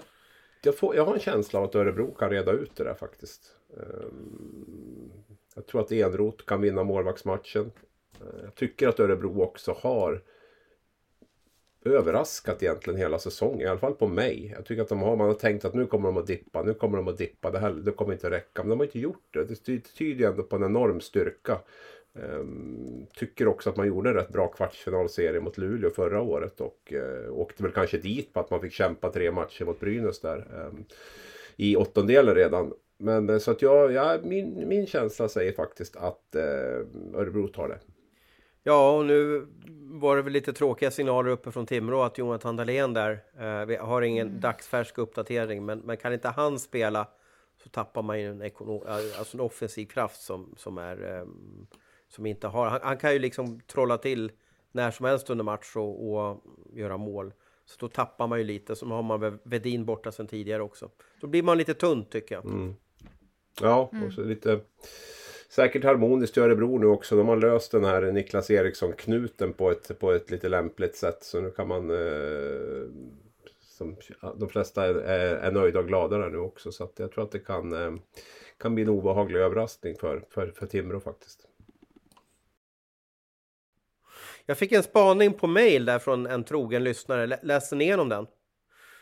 jag, 0.62 0.78
får, 0.78 0.96
jag 0.96 1.04
har 1.04 1.14
en 1.14 1.20
känsla 1.20 1.58
av 1.58 1.64
att 1.64 1.74
Örebro 1.74 2.14
kan 2.14 2.30
reda 2.30 2.52
ut 2.52 2.76
det 2.76 2.84
där 2.84 2.94
faktiskt. 2.94 3.56
Um, 3.76 5.12
jag 5.54 5.66
tror 5.66 5.80
att 5.80 5.92
Enrot 5.92 6.46
kan 6.46 6.60
vinna 6.60 6.84
målvaktsmatchen. 6.84 7.70
Jag 8.44 8.54
tycker 8.54 8.88
att 8.88 9.00
Örebro 9.00 9.42
också 9.42 9.72
har 9.72 10.22
överraskat 11.84 12.62
egentligen 12.62 12.98
hela 12.98 13.18
säsongen. 13.18 13.60
I 13.60 13.66
alla 13.66 13.78
fall 13.78 13.94
på 13.94 14.06
mig. 14.06 14.52
Jag 14.56 14.66
tycker 14.66 14.82
att 14.82 14.88
de 14.88 15.00
har, 15.00 15.16
man 15.16 15.26
har 15.26 15.34
tänkt 15.34 15.64
att 15.64 15.74
nu 15.74 15.86
kommer 15.86 16.08
de 16.08 16.16
att 16.16 16.26
dippa, 16.26 16.62
nu 16.62 16.74
kommer 16.74 16.96
de 16.96 17.08
att 17.08 17.18
dippa. 17.18 17.50
Det 17.50 17.58
här 17.58 17.70
det 17.70 17.92
kommer 17.92 18.12
inte 18.12 18.26
att 18.26 18.32
räcka. 18.32 18.62
Men 18.62 18.68
de 18.68 18.78
har 18.78 18.86
inte 18.86 18.98
gjort 18.98 19.26
det. 19.30 19.44
Det 19.44 19.80
tyder 19.80 20.20
ju 20.20 20.30
ändå 20.30 20.42
på 20.42 20.56
en 20.56 20.64
enorm 20.64 21.00
styrka. 21.00 21.58
Ehm, 22.14 23.06
tycker 23.14 23.48
också 23.48 23.70
att 23.70 23.76
man 23.76 23.86
gjorde 23.86 24.10
en 24.10 24.16
rätt 24.16 24.28
bra 24.28 24.48
kvartsfinalserie 24.48 25.40
mot 25.40 25.58
Luleå 25.58 25.90
förra 25.90 26.20
året. 26.20 26.60
Och 26.60 26.92
eh, 26.92 27.32
åkte 27.32 27.62
väl 27.62 27.72
kanske 27.72 27.98
dit 27.98 28.32
på 28.32 28.40
att 28.40 28.50
man 28.50 28.60
fick 28.60 28.72
kämpa 28.72 29.10
tre 29.10 29.30
matcher 29.30 29.64
mot 29.64 29.80
Brynäs 29.80 30.20
där. 30.20 30.36
ehm, 30.38 30.84
I 31.56 31.76
åttondelen 31.76 32.34
redan. 32.34 32.72
Men 32.98 33.30
eh, 33.30 33.38
så 33.38 33.50
att 33.50 33.62
jag, 33.62 33.92
ja, 33.92 34.18
min, 34.22 34.68
min 34.68 34.86
känsla 34.86 35.28
säger 35.28 35.52
faktiskt 35.52 35.96
att 35.96 36.34
eh, 36.34 36.86
Örebro 37.14 37.48
tar 37.48 37.68
det. 37.68 37.78
Ja, 38.62 38.96
och 38.96 39.06
nu 39.06 39.46
var 39.90 40.16
det 40.16 40.22
väl 40.22 40.32
lite 40.32 40.52
tråkiga 40.52 40.90
signaler 40.90 41.30
uppe 41.30 41.52
från 41.52 41.66
Timrå 41.66 42.02
att 42.02 42.18
Jonathan 42.18 42.56
Dahlén 42.56 42.94
där, 42.94 43.24
eh, 43.38 43.66
vi 43.66 43.76
har 43.76 44.02
ingen 44.02 44.40
dagsfärsk 44.40 44.98
uppdatering, 44.98 45.66
men, 45.66 45.78
men 45.78 45.96
kan 45.96 46.12
inte 46.12 46.28
han 46.28 46.58
spela 46.58 47.08
så 47.62 47.68
tappar 47.68 48.02
man 48.02 48.20
ju 48.20 48.30
en, 48.30 48.42
ekonom, 48.42 48.82
alltså 49.18 49.36
en 49.36 49.40
offensiv 49.40 49.86
kraft 49.86 50.20
som, 50.20 50.54
som 50.56 50.78
är 50.78 51.18
eh, 51.18 51.26
som 52.08 52.26
inte 52.26 52.46
har, 52.46 52.66
han, 52.66 52.80
han 52.82 52.96
kan 52.96 53.12
ju 53.12 53.18
liksom 53.18 53.60
trolla 53.60 53.98
till 53.98 54.32
när 54.72 54.90
som 54.90 55.06
helst 55.06 55.30
under 55.30 55.44
match 55.44 55.76
och, 55.76 56.12
och 56.12 56.44
göra 56.72 56.96
mål. 56.96 57.32
Så 57.64 57.76
då 57.78 57.88
tappar 57.88 58.26
man 58.26 58.38
ju 58.38 58.44
lite, 58.44 58.76
så 58.76 58.86
har 58.86 59.02
man 59.02 59.38
Vedin 59.42 59.84
borta 59.84 60.12
sedan 60.12 60.26
tidigare 60.26 60.62
också. 60.62 60.90
Då 61.20 61.26
blir 61.26 61.42
man 61.42 61.58
lite 61.58 61.74
tunn 61.74 62.04
tycker 62.04 62.34
jag. 62.34 62.44
Ja, 63.60 63.90
och 64.06 64.12
så 64.12 64.22
lite 64.22 64.60
säkert 65.48 65.84
harmoniskt 65.84 66.36
i 66.36 66.40
Örebro 66.40 66.78
nu 66.78 66.86
också. 66.86 67.16
De 67.16 67.28
har 67.28 67.36
löst 67.36 67.72
den 67.72 67.84
här 67.84 68.02
Niklas 68.12 68.50
Eriksson-knuten 68.50 69.52
på 69.52 69.70
ett, 69.70 69.98
på 69.98 70.12
ett 70.12 70.30
lite 70.30 70.48
lämpligt 70.48 70.96
sätt. 70.96 71.18
Så 71.22 71.40
nu 71.40 71.50
kan 71.50 71.68
man... 71.68 71.90
Eh, 71.90 72.88
som, 73.60 73.96
de 74.36 74.48
flesta 74.48 74.84
är, 74.86 74.94
är, 74.94 75.52
nöjda 75.52 75.78
och 75.78 75.86
glada 75.88 76.18
där 76.18 76.30
nu 76.30 76.38
också. 76.38 76.72
Så 76.72 76.84
att 76.84 76.98
jag 76.98 77.12
tror 77.12 77.24
att 77.24 77.32
det 77.32 77.38
kan, 77.38 77.72
eh, 77.72 77.94
kan 78.58 78.74
bli 78.74 78.82
en 78.84 78.88
obehaglig 78.88 79.40
överraskning 79.40 79.96
för, 79.96 80.24
för, 80.30 80.46
för 80.46 80.66
Timrå 80.66 81.00
faktiskt. 81.00 81.46
Jag 84.46 84.58
fick 84.58 84.72
en 84.72 84.82
spaning 84.82 85.32
på 85.32 85.46
mail 85.46 85.84
där 85.84 85.98
från 85.98 86.26
en 86.26 86.44
trogen 86.44 86.84
lyssnare. 86.84 87.26
Lä- 87.26 87.40
Läste 87.42 87.76
ni 87.76 87.84
igenom 87.84 88.08
den? 88.08 88.26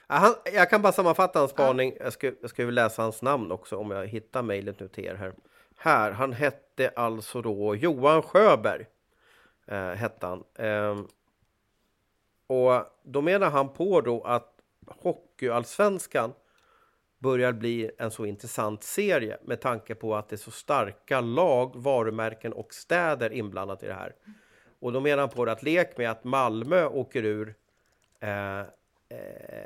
Ja, 0.08 0.14
Han, 0.14 0.34
jag 0.54 0.70
kan 0.70 0.82
bara 0.82 0.92
sammanfatta 0.92 1.38
hans 1.38 1.50
spaning. 1.50 1.96
Jag 2.00 2.12
ska, 2.12 2.32
jag 2.40 2.50
ska 2.50 2.62
ju 2.62 2.70
läsa 2.70 3.02
hans 3.02 3.22
namn 3.22 3.52
också 3.52 3.76
om 3.76 3.90
jag 3.90 4.06
hittar 4.06 4.42
mejlet 4.42 4.80
nu 4.80 4.88
till 4.88 5.04
er 5.04 5.14
här. 5.14 5.34
Här, 5.76 6.10
han 6.10 6.32
hette 6.32 6.88
alltså 6.88 7.42
då 7.42 7.74
Johan 7.74 8.22
Sjöberg. 8.22 8.86
Eh, 9.66 9.90
hette 9.90 10.26
han. 10.26 10.44
Ehm, 10.58 11.08
och 12.46 12.82
då 13.02 13.22
menar 13.22 13.50
han 13.50 13.68
på 13.68 14.00
då 14.00 14.22
att 14.22 14.52
Hockeyallsvenskan 14.86 16.32
börjar 17.18 17.52
bli 17.52 17.90
en 17.98 18.10
så 18.10 18.26
intressant 18.26 18.82
serie 18.82 19.38
med 19.42 19.60
tanke 19.60 19.94
på 19.94 20.16
att 20.16 20.28
det 20.28 20.34
är 20.34 20.38
så 20.38 20.50
starka 20.50 21.20
lag, 21.20 21.72
varumärken 21.76 22.52
och 22.52 22.74
städer 22.74 23.32
inblandat 23.32 23.82
i 23.82 23.86
det 23.86 23.94
här. 23.94 24.14
Och 24.80 24.92
då 24.92 25.00
menar 25.00 25.18
han 25.18 25.28
på 25.28 25.44
det 25.44 25.52
att 25.52 25.62
lek 25.62 25.96
med 25.98 26.10
att 26.10 26.24
Malmö 26.24 26.86
åker 26.86 27.24
ur 27.24 27.54
eh, 28.20 28.60
eh, 28.60 28.66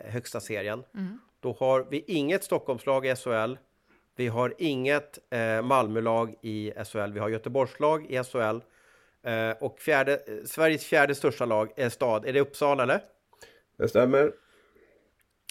högsta 0.04 0.40
serien. 0.40 0.84
Då 1.40 1.56
har 1.58 1.86
vi 1.90 2.04
inget 2.06 2.44
Stockholmslag 2.44 3.06
i 3.06 3.16
SHL. 3.16 3.54
Vi 4.20 4.28
har 4.28 4.54
inget 4.58 5.18
eh, 5.30 5.62
Malmölag 5.62 6.34
i 6.40 6.72
SHL. 6.84 7.12
Vi 7.12 7.20
har 7.20 7.28
Göteborgslag 7.28 8.06
i 8.10 8.24
SHL. 8.24 8.60
Eh, 9.22 9.56
och 9.60 9.78
fjärde, 9.78 10.12
eh, 10.12 10.44
Sveriges 10.44 10.84
fjärde 10.84 11.14
största 11.14 11.44
lag, 11.44 11.72
eh, 11.76 11.90
stad, 11.90 12.24
är 12.26 12.32
det 12.32 12.40
Uppsala 12.40 12.82
eller? 12.82 13.00
Det 13.78 13.88
stämmer. 13.88 14.32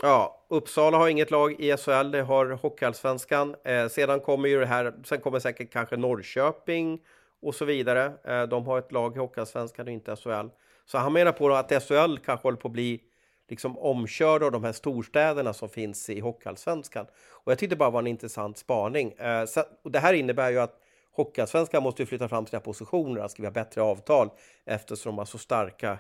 Ja, 0.01 0.45
Uppsala 0.49 0.97
har 0.97 1.09
inget 1.09 1.31
lag 1.31 1.61
i 1.61 1.77
SHL, 1.77 2.11
det 2.11 2.21
har 2.21 2.45
Hockeyallsvenskan. 2.45 3.55
Eh, 3.63 3.87
sedan 3.87 4.19
kommer 4.19 4.49
ju 4.49 4.59
det 4.59 4.65
här, 4.65 4.93
sen 5.03 5.21
kommer 5.21 5.39
säkert 5.39 5.73
kanske 5.73 5.97
Norrköping 5.97 6.99
och 7.41 7.55
så 7.55 7.65
vidare. 7.65 8.13
Eh, 8.23 8.43
de 8.43 8.65
har 8.65 8.79
ett 8.79 8.91
lag 8.91 9.15
i 9.15 9.19
Hockeyallsvenskan 9.19 9.87
och 9.87 9.93
inte 9.93 10.15
SHL. 10.15 10.47
Så 10.85 10.97
han 10.97 11.13
menar 11.13 11.31
på 11.31 11.49
att 11.49 11.83
SHL 11.83 12.17
kanske 12.25 12.47
håller 12.47 12.57
på 12.57 12.67
att 12.67 12.73
bli 12.73 13.01
liksom 13.49 13.77
omkörd 13.77 14.43
av 14.43 14.51
de 14.51 14.63
här 14.63 14.71
storstäderna 14.71 15.53
som 15.53 15.69
finns 15.69 16.09
i 16.09 16.19
Hockeyallsvenskan. 16.19 17.05
Och 17.29 17.51
jag 17.51 17.59
tyckte 17.59 17.75
bara 17.75 17.89
det 17.89 17.93
var 17.93 17.99
en 17.99 18.07
intressant 18.07 18.57
spaning. 18.57 19.11
Eh, 19.11 19.45
så, 19.45 19.63
och 19.83 19.91
det 19.91 19.99
här 19.99 20.13
innebär 20.13 20.49
ju 20.49 20.59
att 20.59 20.75
Hockeyallsvenskan 21.11 21.83
måste 21.83 22.01
ju 22.01 22.05
flytta 22.05 22.27
fram 22.27 22.47
sina 22.47 22.59
positioner, 22.59 23.21
att 23.21 23.31
skriva 23.31 23.51
bättre 23.51 23.81
avtal 23.81 24.29
eftersom 24.65 25.09
de 25.09 25.17
har 25.17 25.25
så 25.25 25.37
starka 25.37 25.99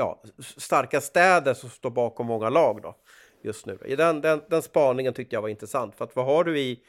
ja, 0.00 0.22
starka 0.56 1.00
städer 1.00 1.54
som 1.54 1.70
står 1.70 1.90
bakom 1.90 2.26
många 2.26 2.48
lag 2.48 2.82
då, 2.82 2.96
just 3.42 3.66
nu. 3.66 3.78
Den, 3.96 4.20
den, 4.20 4.42
den 4.48 4.62
spaningen 4.62 5.14
tyckte 5.14 5.36
jag 5.36 5.42
var 5.42 5.48
intressant. 5.48 5.94
För 5.94 6.04
att 6.04 6.16
vad 6.16 6.26
har 6.26 6.44
du 6.44 6.58
i, 6.58 6.80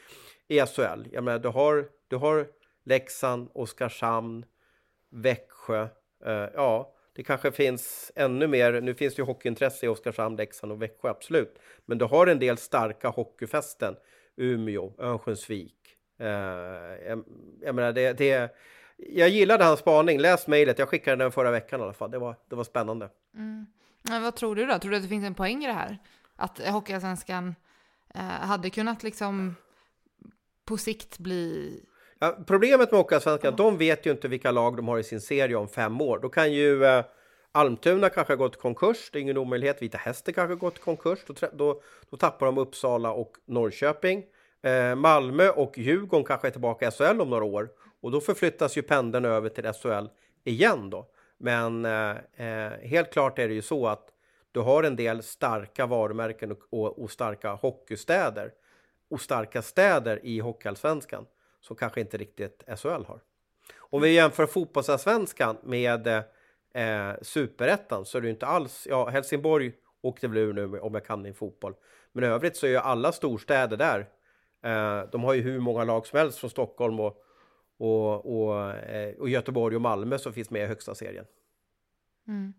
i 0.48 0.60
SHL? 0.60 1.08
Jag 1.12 1.24
menar, 1.24 1.40
du 1.40 1.50
har, 1.50 1.86
du 2.08 2.16
har 2.16 2.48
Leksand, 2.84 3.50
Oskarshamn, 3.54 4.46
Växjö. 5.10 5.88
Eh, 6.26 6.48
ja, 6.54 6.94
det 7.14 7.24
kanske 7.24 7.52
finns 7.52 8.12
ännu 8.16 8.48
mer. 8.48 8.82
Nu 8.82 8.96
finns 8.96 9.16
det 9.16 9.20
ju 9.20 9.26
hockeyintresse 9.26 9.86
i 9.86 9.90
Oskarshamn, 9.90 10.36
Leksand 10.36 10.72
och 10.72 10.82
Växjö, 10.82 11.10
absolut. 11.10 11.60
Men 11.86 11.98
du 11.98 12.06
har 12.06 12.28
en 12.28 12.40
del 12.40 12.58
starka 12.58 13.10
hockeyfästen. 13.10 13.96
Umeå, 14.38 14.94
Örnsköldsvik. 14.98 15.76
Eh, 16.20 16.28
jag, 17.08 17.24
jag 17.62 17.76
menar, 17.76 17.92
det, 17.92 18.14
det 18.14 18.56
jag 18.98 19.30
gillade 19.30 19.64
hans 19.64 19.80
spaning. 19.80 20.20
Läs 20.20 20.48
mejlet. 20.48 20.80
Jag 20.80 20.90
skickade 20.90 21.24
den 21.24 21.32
förra 21.32 21.52
veckan 21.52 21.80
i 21.80 21.84
alla 21.84 21.94
fall. 21.94 22.12
Det 22.12 22.20
var, 22.20 22.36
det 22.50 22.56
var 22.56 22.64
spännande. 22.64 23.10
Mm. 23.36 23.66
Men 24.02 24.24
vad 24.24 24.36
tror 24.36 24.56
du 24.56 24.66
då? 24.66 24.80
Tror 24.80 24.92
du 24.92 24.98
att 24.98 25.04
det 25.04 25.10
finns 25.10 25.26
en 25.26 25.36
poäng 25.36 25.64
i 25.64 25.68
det 25.68 25.74
här? 25.74 25.98
Att 26.36 26.60
Hockeyallsvenskan 26.68 27.56
eh, 28.16 28.22
hade 28.22 28.70
kunnat 28.70 29.04
liksom 29.04 29.56
på 30.66 30.78
sikt 30.78 31.18
bli... 31.18 31.86
Ja, 32.24 32.38
problemet 32.48 32.92
med 32.92 32.98
Hockeyallsvenskan, 32.98 33.56
de 33.56 33.78
vet 33.78 34.06
ju 34.06 34.12
inte 34.12 34.28
vilka 34.28 34.52
lag 34.52 34.78
de 34.78 34.88
har 34.88 35.00
i 35.00 35.04
sin 35.04 35.22
serie 35.22 35.56
om 35.56 35.68
fem 35.68 36.02
år. 36.02 36.20
Då 36.20 36.30
kan 36.30 36.54
ju 36.54 36.86
eh, 36.86 37.06
Almtuna 37.52 38.10
kanske 38.10 38.34
ha 38.34 38.38
gått 38.38 38.60
konkurs, 38.60 39.10
det 39.12 39.20
är 39.20 39.22
ingen 39.22 39.38
omöjlighet. 39.38 39.82
Vita 39.82 39.98
Hästen 39.98 40.34
kanske 40.34 40.54
har 40.54 40.60
gått 40.60 40.80
konkurs, 40.80 41.20
då, 41.28 41.34
då, 41.54 41.82
då 42.10 42.18
tappar 42.18 42.46
de 42.46 42.58
Uppsala 42.58 43.12
och 43.12 43.32
Norrköping. 43.46 44.24
Eh, 44.62 44.96
Malmö 44.96 45.50
och 45.50 45.78
Djurgården 45.78 46.26
kanske 46.26 46.48
är 46.48 46.52
tillbaka 46.52 46.88
i 46.88 46.92
SHL 46.92 47.22
om 47.22 47.30
några 47.30 47.44
år. 47.44 47.70
Och 48.02 48.12
då 48.12 48.22
förflyttas 48.22 48.78
ju 48.78 48.82
pendeln 48.82 49.26
över 49.26 49.50
till 49.50 49.74
SHL 49.74 50.08
igen 50.44 50.90
då. 50.90 51.08
Men 51.38 51.86
eh, 51.86 52.16
eh, 52.36 52.72
helt 52.82 53.14
klart 53.14 53.40
är 53.40 53.48
det 53.48 53.54
ju 53.54 53.62
så 53.62 53.88
att 53.88 54.08
du 54.52 54.60
har 54.60 54.84
en 54.84 54.96
del 54.96 55.24
starka 55.24 55.86
varumärken 55.86 56.52
och, 56.52 56.60
och, 56.70 57.04
och 57.04 57.12
starka 57.12 57.52
hockeystäder 57.54 58.52
och 59.10 59.22
starka 59.22 59.62
städer 59.62 60.20
i 60.24 60.40
Hockeyallsvenskan 60.40 61.26
som 61.62 61.76
kanske 61.76 62.02
inte 62.02 62.18
riktigt 62.18 62.64
SHL 62.78 62.88
har. 62.88 63.20
Om 63.78 64.02
vi 64.02 64.14
jämför 64.14 64.46
fotbollsallsvenskan 64.46 65.58
med 65.64 66.08
eh, 66.74 67.14
superettan 67.22 68.06
så 68.06 68.18
är 68.18 68.22
det 68.22 68.28
ju 68.28 68.34
inte 68.34 68.46
alls, 68.46 68.88
ja 68.90 69.10
Helsingborg 69.10 69.72
åkte 70.02 70.28
väl 70.28 70.38
ur 70.38 70.54
nu 70.54 70.80
om 70.80 70.94
jag 70.94 71.06
kan 71.06 71.22
min 71.22 71.34
fotboll. 71.34 71.74
Men 72.12 72.24
i 72.24 72.28
övrigt 72.28 72.58
så 72.58 72.66
är 72.66 72.70
ju 72.70 72.78
alla 72.78 73.12
storstäder 73.12 73.78
där. 73.78 74.10
Eh, 74.64 75.10
de 75.12 75.24
har 75.24 75.34
ju 75.34 75.42
hur 75.42 75.60
många 75.60 75.84
lag 75.84 76.08
som 76.08 76.20
helst 76.20 76.38
från 76.38 76.50
Stockholm 76.50 77.00
och, 77.00 77.24
och, 77.78 78.44
och, 78.44 78.72
eh, 78.72 79.16
och 79.20 79.30
Göteborg 79.30 79.76
och 79.76 79.82
Malmö 79.82 80.18
som 80.18 80.34
finns 80.34 80.50
med 80.50 80.64
i 80.64 80.68
högsta 80.68 80.96
serien. 80.96 81.26
Mm. 82.28 82.54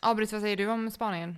Abris, 0.00 0.32
vad 0.32 0.42
säger 0.42 0.56
du 0.56 0.66
om 0.66 0.90
spaningen? 0.90 1.36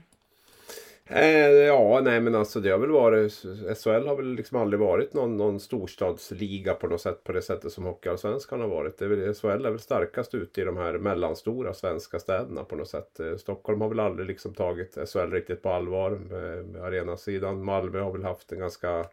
Eh, 1.12 1.50
ja, 1.50 2.00
nej 2.04 2.20
men 2.20 2.34
alltså 2.34 2.60
det 2.60 2.70
har 2.70 2.78
väl 2.78 2.90
varit 2.90 3.32
SHL 3.78 4.06
har 4.06 4.16
väl 4.16 4.34
liksom 4.34 4.60
aldrig 4.60 4.80
varit 4.80 5.14
någon, 5.14 5.36
någon 5.36 5.60
storstadsliga 5.60 6.74
på 6.74 6.86
något 6.86 7.00
sätt 7.00 7.24
på 7.24 7.32
det 7.32 7.42
sättet 7.42 7.72
som 7.72 7.84
Hockeyallsvenskan 7.84 8.60
har 8.60 8.68
varit. 8.68 8.98
Det 8.98 9.04
är 9.04 9.08
väl, 9.08 9.34
SHL 9.34 9.66
är 9.66 9.70
väl 9.70 9.78
starkast 9.78 10.34
ute 10.34 10.60
i 10.60 10.64
de 10.64 10.76
här 10.76 10.92
mellanstora 10.98 11.74
svenska 11.74 12.18
städerna 12.18 12.64
på 12.64 12.76
något 12.76 12.88
sätt. 12.88 13.20
Eh, 13.20 13.36
Stockholm 13.36 13.80
har 13.80 13.88
väl 13.88 14.00
aldrig 14.00 14.26
liksom 14.26 14.54
tagit 14.54 14.98
SHL 15.12 15.30
riktigt 15.30 15.62
på 15.62 15.70
allvar 15.70 16.10
med, 16.10 16.64
med 16.64 16.82
arenasidan. 16.82 17.64
Malmö 17.64 18.00
har 18.00 18.12
väl 18.12 18.24
haft 18.24 18.52
en 18.52 18.58
ganska 18.58 19.06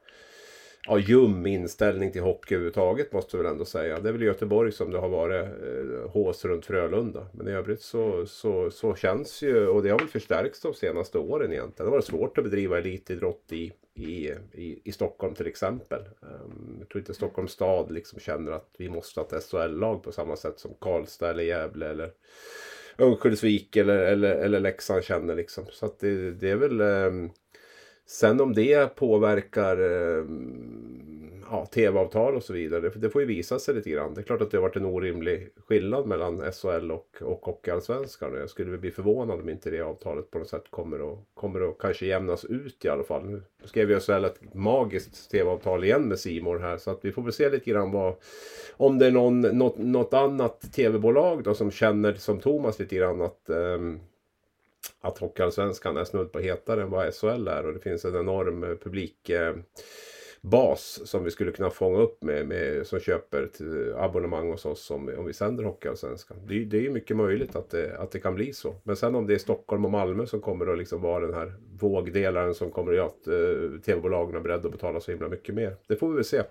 ja, 0.85 0.99
ljum 0.99 1.45
inställning 1.45 2.11
till 2.11 2.21
hockey 2.21 2.55
överhuvudtaget 2.55 3.13
måste 3.13 3.37
jag 3.37 3.43
väl 3.43 3.51
ändå 3.51 3.65
säga. 3.65 3.99
Det 3.99 4.09
är 4.09 4.13
väl 4.13 4.23
i 4.23 4.25
Göteborg 4.25 4.71
som 4.71 4.91
det 4.91 4.97
har 4.97 5.09
varit 5.09 5.45
eh, 5.45 6.09
hås 6.09 6.45
runt 6.45 6.65
Frölunda. 6.65 7.27
Men 7.33 7.47
i 7.47 7.51
övrigt 7.51 7.81
så, 7.81 8.25
så, 8.25 8.71
så 8.71 8.95
känns 8.95 9.41
ju, 9.41 9.67
och 9.67 9.83
det 9.83 9.89
har 9.89 9.99
väl 9.99 10.07
förstärkts 10.07 10.61
de 10.61 10.73
senaste 10.73 11.17
åren 11.17 11.51
egentligen. 11.51 11.73
Det 11.77 11.83
har 11.83 11.91
varit 11.91 12.05
svårt 12.05 12.37
att 12.37 12.43
bedriva 12.43 12.77
elitidrott 12.77 13.45
i, 13.51 13.73
i, 13.93 14.33
i, 14.53 14.81
i 14.83 14.91
Stockholm 14.91 15.33
till 15.33 15.47
exempel. 15.47 16.01
Um, 16.19 16.75
jag 16.79 16.89
tror 16.89 16.99
inte 16.99 17.13
Stockholms 17.13 17.51
stad 17.51 17.91
liksom 17.91 18.19
känner 18.19 18.51
att 18.51 18.69
vi 18.77 18.89
måste 18.89 19.19
ha 19.19 19.27
ett 19.27 19.43
SHL-lag 19.43 20.03
på 20.03 20.11
samma 20.11 20.35
sätt 20.35 20.59
som 20.59 20.71
Karlstad 20.79 21.29
eller 21.29 21.43
Gävle 21.43 21.89
eller 21.89 22.11
Örnsköldsvik 22.99 23.75
eller, 23.75 23.97
eller, 23.97 24.35
eller 24.35 24.59
Leksand 24.59 25.03
känner 25.03 25.35
liksom. 25.35 25.65
Så 25.71 25.85
att 25.85 25.99
det, 25.99 26.31
det 26.31 26.49
är 26.49 26.55
väl 26.55 26.81
ehm, 26.81 27.29
Sen 28.07 28.41
om 28.41 28.53
det 28.53 28.95
påverkar 28.95 29.77
eh, 29.77 30.25
ja, 31.49 31.65
tv-avtal 31.65 32.35
och 32.35 32.43
så 32.43 32.53
vidare. 32.53 32.91
Det, 32.95 33.09
får 33.09 33.21
ju 33.21 33.27
visa 33.27 33.59
sig 33.59 33.75
lite 33.75 33.89
grann. 33.89 34.13
Det 34.13 34.21
är 34.21 34.23
klart 34.23 34.41
att 34.41 34.51
det 34.51 34.57
har 34.57 34.61
varit 34.61 34.75
en 34.75 34.85
orimlig 34.85 35.49
skillnad 35.67 36.07
mellan 36.07 36.51
SHL 36.51 36.91
och, 36.91 37.17
och 37.21 37.45
Hockeyallsvenskan. 37.45 38.33
Jag 38.33 38.49
skulle 38.49 38.77
bli 38.77 38.91
förvånad 38.91 39.39
om 39.39 39.49
inte 39.49 39.69
det 39.69 39.81
avtalet 39.81 40.31
på 40.31 40.39
något 40.39 40.49
sätt 40.49 40.63
kommer 40.69 41.13
att, 41.13 41.19
kommer 41.33 41.69
att 41.69 41.77
kanske 41.77 42.05
jämnas 42.05 42.45
ut 42.45 42.85
i 42.85 42.89
alla 42.89 43.03
fall. 43.03 43.25
Nu 43.25 43.41
skrev 43.63 43.91
ju 43.91 43.99
SHL 43.99 44.25
ett 44.25 44.53
magiskt 44.53 45.31
tv-avtal 45.31 45.83
igen 45.83 46.07
med 46.07 46.19
Simor 46.19 46.59
här. 46.59 46.77
Så 46.77 46.91
att 46.91 46.99
vi 47.05 47.11
får 47.11 47.21
väl 47.21 47.33
se 47.33 47.49
lite 47.49 47.71
grann 47.71 47.91
vad, 47.91 48.15
om 48.71 48.99
det 48.99 49.07
är 49.07 49.11
någon, 49.11 49.41
något, 49.41 49.77
något 49.77 50.13
annat 50.13 50.73
tv-bolag 50.73 51.43
då 51.43 51.53
som 51.53 51.71
känner 51.71 52.13
som 52.13 52.39
Thomas 52.39 52.79
lite 52.79 52.95
grann 52.95 53.21
att 53.21 53.43
um, 53.45 53.99
att 55.01 55.17
Hockeyallsvenskan 55.17 55.97
är 55.97 56.03
snudd 56.03 56.31
på 56.31 56.39
hetare 56.39 56.81
än 56.81 56.89
vad 56.89 57.13
SHL 57.13 57.47
är 57.47 57.65
och 57.65 57.73
det 57.73 57.79
finns 57.79 58.05
en 58.05 58.15
enorm 58.15 58.63
eh, 58.63 58.75
publikbas 58.75 59.63
eh, 60.99 61.05
som 61.05 61.23
vi 61.23 61.31
skulle 61.31 61.51
kunna 61.51 61.69
fånga 61.69 61.97
upp 61.97 62.23
med, 62.23 62.47
med 62.47 62.87
som 62.87 62.99
köper 62.99 63.49
abonnemang 63.97 64.51
hos 64.51 64.65
oss 64.65 64.91
om, 64.91 65.13
om 65.17 65.25
vi 65.25 65.33
sänder 65.33 65.63
Hockeyallsvenskan. 65.63 66.37
Det, 66.47 66.65
det 66.65 66.77
är 66.77 66.81
ju 66.81 66.89
mycket 66.89 67.17
möjligt 67.17 67.55
att 67.55 67.69
det, 67.69 67.97
att 67.97 68.11
det 68.11 68.19
kan 68.19 68.35
bli 68.35 68.53
så. 68.53 68.75
Men 68.83 68.95
sen 68.95 69.15
om 69.15 69.27
det 69.27 69.33
är 69.33 69.37
Stockholm 69.37 69.85
och 69.85 69.91
Malmö 69.91 70.25
som 70.25 70.41
kommer 70.41 70.67
att 70.67 70.77
liksom 70.77 71.01
vara 71.01 71.25
den 71.25 71.35
här 71.35 71.53
vågdelaren 71.79 72.55
som 72.55 72.71
kommer 72.71 72.91
att 72.91 72.97
göra 72.97 73.07
att 73.07 73.27
eh, 73.27 73.81
tv-bolagen 73.81 74.35
är 74.35 74.39
beredda 74.39 74.65
att 74.65 74.71
betala 74.71 74.99
så 74.99 75.11
himla 75.11 75.29
mycket 75.29 75.55
mer. 75.55 75.75
Det 75.87 75.95
får 75.95 76.09
vi 76.09 76.15
väl 76.15 76.25
se. 76.25 76.43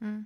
Mm. 0.00 0.24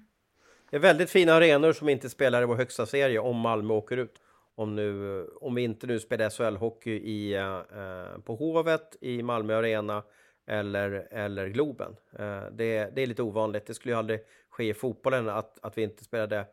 Det 0.71 0.77
är 0.77 0.81
väldigt 0.81 1.11
fina 1.11 1.33
arenor 1.33 1.73
som 1.73 1.89
inte 1.89 2.09
spelar 2.09 2.43
i 2.43 2.47
vår 2.47 2.57
högsta 2.57 2.87
serie 2.87 3.19
om 3.19 3.37
Malmö 3.37 3.75
åker 3.75 3.97
ut. 3.97 4.21
Om, 4.59 4.77
nu, 4.77 5.25
om 5.41 5.55
vi 5.55 5.63
inte 5.63 5.87
nu 5.87 6.01
spelar 6.01 6.29
SHL-hockey 6.29 6.91
i, 6.91 7.35
eh, 7.35 8.19
på 8.25 8.35
Hovet 8.35 8.97
i 9.01 9.23
Malmö 9.23 9.57
Arena 9.59 10.03
eller, 10.47 11.09
eller 11.11 11.49
Globen. 11.49 11.97
Eh, 12.13 12.43
det, 12.53 12.95
det, 12.95 13.03
är 13.03 13.07
lite 13.07 13.23
ovanligt. 13.23 13.67
Det 13.67 13.75
skulle 13.75 13.95
ju 13.95 13.99
aldrig 13.99 14.21
ske 14.51 14.69
i 14.69 14.75
fotbollen 14.75 15.29
att, 15.29 15.59
att 15.63 15.79
vi 15.79 15.83
inte 15.83 16.05
spelade 16.05 16.47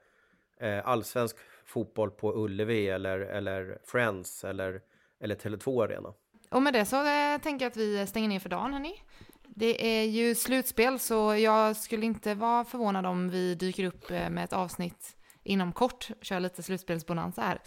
eh, 0.59 0.87
allsvensk 0.87 1.35
fotboll 1.65 2.11
på 2.11 2.33
Ullevi 2.35 2.89
eller, 2.89 3.19
eller 3.19 3.79
Friends 3.83 4.43
eller, 4.43 4.81
eller 5.19 5.35
Tele2 5.35 5.83
Arena. 5.83 6.13
Och 6.49 6.61
med 6.61 6.73
det 6.73 6.85
så 6.85 6.95
eh, 6.95 7.41
tänker 7.41 7.65
jag 7.65 7.71
att 7.71 7.77
vi 7.77 8.07
stänger 8.07 8.29
ner 8.29 8.39
för 8.39 8.49
dagen, 8.49 8.73
hörni. 8.73 9.01
Det 9.47 9.99
är 9.99 10.03
ju 10.03 10.35
slutspel, 10.35 10.99
så 10.99 11.35
jag 11.35 11.75
skulle 11.75 12.05
inte 12.05 12.33
vara 12.33 12.65
förvånad 12.65 13.05
om 13.05 13.29
vi 13.29 13.55
dyker 13.55 13.83
upp 13.83 14.11
eh, 14.11 14.29
med 14.29 14.43
ett 14.43 14.53
avsnitt 14.53 15.14
inom 15.45 15.71
kort, 15.71 16.09
köra 16.21 16.39
lite 16.39 16.63
slutspelsbonanza 16.63 17.41
här. 17.41 17.61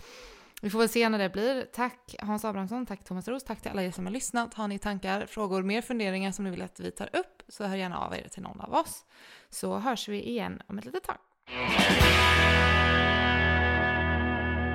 Vi 0.63 0.71
får 0.71 0.79
väl 0.79 0.89
se 0.89 1.09
när 1.09 1.19
det 1.19 1.29
blir. 1.29 1.63
Tack 1.73 2.17
Hans 2.19 2.45
Abrahamsson, 2.45 2.87
tack 2.87 3.05
Thomas 3.05 3.29
Roos, 3.29 3.45
tack 3.45 3.63
till 3.63 3.71
alla 3.71 3.83
er 3.83 3.91
som 3.91 4.07
har 4.07 4.13
lyssnat. 4.13 4.55
Har 4.55 4.69
ni 4.69 4.79
tankar, 4.79 5.27
frågor, 5.27 5.63
mer 5.63 5.83
funderingar 5.83 6.33
som 6.33 6.45
ni 6.45 6.51
vill 6.51 6.63
att 6.63 6.81
vi 6.81 6.91
tar 6.91 7.17
upp 7.17 7.43
så 7.49 7.65
hör 7.65 7.77
gärna 7.77 7.99
av 7.99 8.15
er 8.15 8.29
till 8.29 8.43
någon 8.43 8.61
av 8.61 8.75
oss. 8.75 9.05
Så 9.51 9.79
hörs 9.79 10.09
vi 10.09 10.29
igen 10.29 10.63
om 10.67 10.79
ett 10.79 10.85
litet 10.85 11.05
tag. 11.05 11.17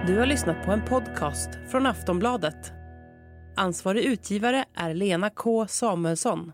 Du 0.08 0.18
har 0.18 0.26
lyssnat 0.26 0.66
på 0.66 0.72
en 0.72 0.86
podcast 0.86 1.50
från 1.72 1.86
Aftonbladet. 1.86 2.72
Ansvarig 3.56 4.04
utgivare 4.04 4.66
är 4.76 4.94
Lena 4.94 5.30
K 5.30 5.68
Samuelsson. 5.68 6.52